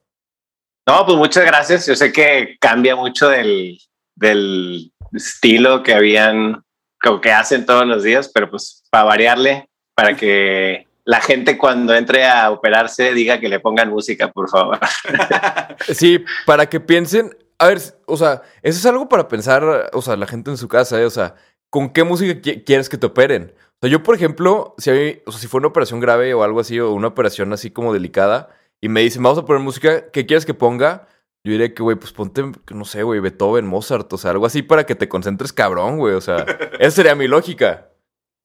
No, 0.85 1.05
pues 1.05 1.17
muchas 1.17 1.45
gracias. 1.45 1.85
Yo 1.87 1.95
sé 1.95 2.11
que 2.11 2.57
cambia 2.59 2.95
mucho 2.97 3.29
del, 3.29 3.77
del 4.15 4.91
estilo 5.13 5.81
que 5.81 5.93
habían, 5.93 6.61
como 7.01 7.21
que 7.21 7.31
hacen 7.31 7.65
todos 7.65 7.85
los 7.87 8.03
días, 8.03 8.29
pero 8.33 8.49
pues 8.49 8.83
para 8.91 9.05
variarle, 9.05 9.69
para 9.95 10.15
que 10.15 10.87
la 11.05 11.21
gente 11.21 11.57
cuando 11.57 11.93
entre 11.95 12.25
a 12.25 12.51
operarse 12.51 13.13
diga 13.13 13.39
que 13.39 13.49
le 13.49 13.59
pongan 13.59 13.89
música, 13.89 14.31
por 14.31 14.49
favor. 14.49 14.79
Sí, 15.93 16.23
para 16.45 16.67
que 16.67 16.79
piensen. 16.79 17.35
A 17.59 17.67
ver, 17.67 17.79
o 18.05 18.17
sea, 18.17 18.41
eso 18.61 18.79
es 18.79 18.85
algo 18.85 19.07
para 19.07 19.27
pensar, 19.27 19.89
o 19.93 20.01
sea, 20.01 20.15
la 20.17 20.27
gente 20.27 20.51
en 20.51 20.57
su 20.57 20.67
casa, 20.67 20.99
¿eh? 20.99 21.05
O 21.05 21.09
sea, 21.09 21.35
¿con 21.69 21.89
qué 21.89 22.03
música 22.03 22.33
qui- 22.41 22.63
quieres 22.65 22.89
que 22.89 22.97
te 22.97 23.05
operen? 23.07 23.53
O 23.55 23.77
sea, 23.81 23.89
yo, 23.89 24.03
por 24.03 24.15
ejemplo, 24.15 24.75
si, 24.77 24.89
hay, 24.89 25.21
o 25.25 25.31
sea, 25.31 25.39
si 25.39 25.47
fue 25.47 25.59
una 25.59 25.67
operación 25.69 25.99
grave 26.01 26.33
o 26.33 26.43
algo 26.43 26.59
así, 26.59 26.79
o 26.79 26.91
una 26.91 27.07
operación 27.07 27.53
así 27.53 27.71
como 27.71 27.93
delicada, 27.93 28.49
y 28.81 28.89
me 28.89 29.01
dicen, 29.01 29.23
vamos 29.23 29.37
a 29.39 29.45
poner 29.45 29.61
música, 29.61 30.09
¿qué 30.11 30.25
quieres 30.25 30.45
que 30.45 30.53
ponga? 30.53 31.07
Yo 31.45 31.51
diría 31.51 31.73
que, 31.73 31.81
güey, 31.83 31.95
pues 31.95 32.11
ponte, 32.11 32.43
no 32.71 32.83
sé, 32.85 33.03
güey, 33.03 33.19
Beethoven, 33.21 33.67
Mozart, 33.67 34.11
o 34.11 34.17
sea, 34.17 34.31
algo 34.31 34.45
así 34.47 34.61
para 34.63 34.85
que 34.85 34.95
te 34.95 35.07
concentres 35.07 35.53
cabrón, 35.53 35.97
güey. 35.97 36.15
O 36.15 36.21
sea, 36.21 36.45
esa 36.79 36.91
sería 36.91 37.15
mi 37.15 37.27
lógica. 37.27 37.89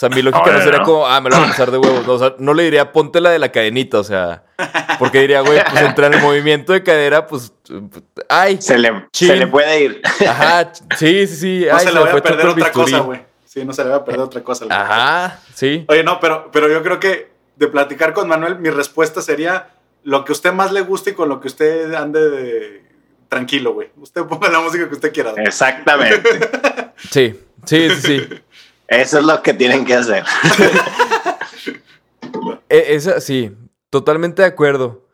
O 0.00 0.06
sea, 0.08 0.08
mi 0.08 0.22
lógica 0.22 0.50
no 0.50 0.60
sería 0.62 0.78
¿no? 0.78 0.84
como, 0.86 1.06
ah, 1.06 1.20
me 1.20 1.28
lo 1.28 1.36
voy 1.36 1.44
a 1.44 1.48
pasar 1.50 1.70
de 1.70 1.76
huevos. 1.76 2.06
No, 2.06 2.14
o 2.14 2.18
sea, 2.18 2.34
no 2.38 2.54
le 2.54 2.62
diría, 2.62 2.90
ponte 2.90 3.20
la 3.20 3.28
de 3.28 3.38
la 3.38 3.52
cadenita, 3.52 3.98
o 3.98 4.02
sea, 4.04 4.44
porque 4.98 5.20
diría, 5.20 5.42
güey, 5.42 5.62
pues 5.62 5.82
entra 5.82 6.06
en 6.06 6.14
el 6.14 6.22
movimiento 6.22 6.72
de 6.72 6.82
cadera, 6.82 7.26
pues, 7.26 7.52
ay, 8.30 8.56
Se 8.62 8.78
le, 8.78 9.08
se 9.12 9.36
le 9.36 9.46
puede 9.46 9.84
ir. 9.84 10.02
ajá, 10.26 10.72
sí, 10.96 11.26
sí, 11.26 11.36
sí. 11.36 11.66
No 11.70 11.76
ay, 11.76 11.86
se 11.86 11.92
le 11.92 12.00
fue 12.00 12.20
a 12.20 12.22
perder 12.22 12.46
otra 12.46 12.72
cosa, 12.72 12.98
güey. 13.00 13.20
Sí, 13.44 13.62
no 13.62 13.74
se 13.74 13.84
le 13.84 13.90
va 13.90 13.96
a 13.96 14.04
perder 14.06 14.22
otra 14.22 14.42
cosa. 14.42 14.64
Ajá, 14.70 15.38
sí. 15.54 15.84
Oye, 15.88 16.02
no, 16.02 16.18
pero, 16.18 16.48
pero 16.50 16.70
yo 16.70 16.82
creo 16.82 16.98
que 16.98 17.30
de 17.56 17.66
platicar 17.68 18.14
con 18.14 18.26
Manuel, 18.26 18.58
mi 18.58 18.70
respuesta 18.70 19.20
sería 19.20 19.68
lo 20.02 20.24
que 20.24 20.32
a 20.32 20.34
usted 20.34 20.54
más 20.54 20.72
le 20.72 20.80
guste 20.80 21.10
y 21.10 21.12
con 21.12 21.28
lo 21.28 21.40
que 21.40 21.48
usted 21.48 21.92
ande 21.92 22.30
de- 22.30 22.84
tranquilo, 23.28 23.74
güey. 23.74 23.90
Usted 24.00 24.22
ponga 24.24 24.48
la 24.48 24.60
música 24.60 24.88
que 24.88 24.94
usted 24.94 25.12
quiera. 25.12 25.32
güey. 25.32 25.44
Exactamente. 25.44 26.22
Sí, 27.10 27.38
sí, 27.66 27.90
sí, 27.90 28.00
sí. 28.00 28.28
Eso 28.90 29.20
es 29.20 29.24
lo 29.24 29.40
que 29.40 29.54
tienen 29.54 29.86
que 29.86 29.94
hacer. 29.94 30.24
E- 32.68 32.94
esa, 32.94 33.20
sí, 33.20 33.56
totalmente 33.90 34.42
de 34.42 34.48
acuerdo. 34.48 35.04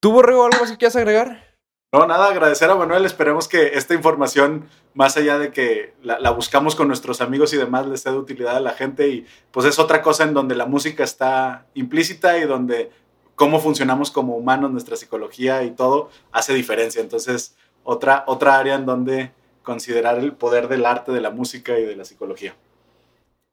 ¿Tú, 0.00 0.10
Borrego, 0.12 0.44
algo 0.44 0.58
más 0.60 0.70
que 0.70 0.76
quieras 0.76 0.96
agregar? 0.96 1.44
No, 1.92 2.06
nada, 2.06 2.28
agradecer 2.28 2.68
a 2.70 2.74
Manuel. 2.74 3.04
Esperemos 3.04 3.46
que 3.46 3.78
esta 3.78 3.94
información, 3.94 4.68
más 4.94 5.16
allá 5.16 5.38
de 5.38 5.52
que 5.52 5.94
la, 6.02 6.18
la 6.18 6.30
buscamos 6.30 6.74
con 6.74 6.88
nuestros 6.88 7.20
amigos 7.20 7.52
y 7.52 7.56
demás, 7.56 7.86
les 7.86 8.00
sea 8.00 8.12
de 8.12 8.18
utilidad 8.18 8.56
a 8.56 8.60
la 8.60 8.72
gente. 8.72 9.08
Y 9.08 9.26
pues 9.52 9.64
es 9.66 9.78
otra 9.78 10.02
cosa 10.02 10.24
en 10.24 10.34
donde 10.34 10.56
la 10.56 10.66
música 10.66 11.04
está 11.04 11.66
implícita 11.74 12.36
y 12.38 12.46
donde 12.46 12.90
cómo 13.36 13.60
funcionamos 13.60 14.10
como 14.10 14.36
humanos, 14.36 14.72
nuestra 14.72 14.96
psicología 14.96 15.62
y 15.62 15.70
todo 15.70 16.10
hace 16.32 16.52
diferencia. 16.54 17.00
Entonces, 17.00 17.56
otra, 17.84 18.24
otra 18.26 18.58
área 18.58 18.74
en 18.74 18.86
donde 18.86 19.30
considerar 19.62 20.18
el 20.18 20.32
poder 20.32 20.66
del 20.66 20.84
arte, 20.84 21.12
de 21.12 21.20
la 21.20 21.30
música 21.30 21.78
y 21.78 21.84
de 21.84 21.94
la 21.94 22.04
psicología. 22.04 22.56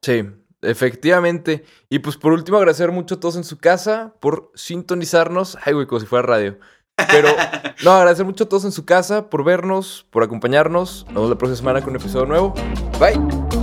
Sí, 0.05 0.23
efectivamente. 0.61 1.65
Y 1.89 1.97
pues 1.97 2.15
por 2.15 2.31
último, 2.31 2.59
agradecer 2.59 2.91
mucho 2.91 3.15
a 3.15 3.19
todos 3.19 3.37
en 3.37 3.43
su 3.43 3.57
casa 3.57 4.13
por 4.19 4.51
sintonizarnos. 4.53 5.57
Ay, 5.63 5.73
güey, 5.73 5.87
como 5.87 5.99
si 5.99 6.05
fuera 6.05 6.27
radio. 6.27 6.59
Pero 6.95 7.29
no, 7.83 7.91
agradecer 7.91 8.23
mucho 8.23 8.43
a 8.43 8.47
todos 8.47 8.65
en 8.65 8.71
su 8.71 8.85
casa 8.85 9.31
por 9.31 9.43
vernos, 9.43 10.05
por 10.11 10.21
acompañarnos. 10.21 11.05
Nos 11.05 11.15
vemos 11.15 11.29
la 11.31 11.37
próxima 11.39 11.57
semana 11.57 11.81
con 11.81 11.89
un 11.89 11.95
episodio 11.95 12.27
nuevo. 12.27 12.53
Bye. 12.99 13.19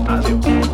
Adiós. 0.09 0.73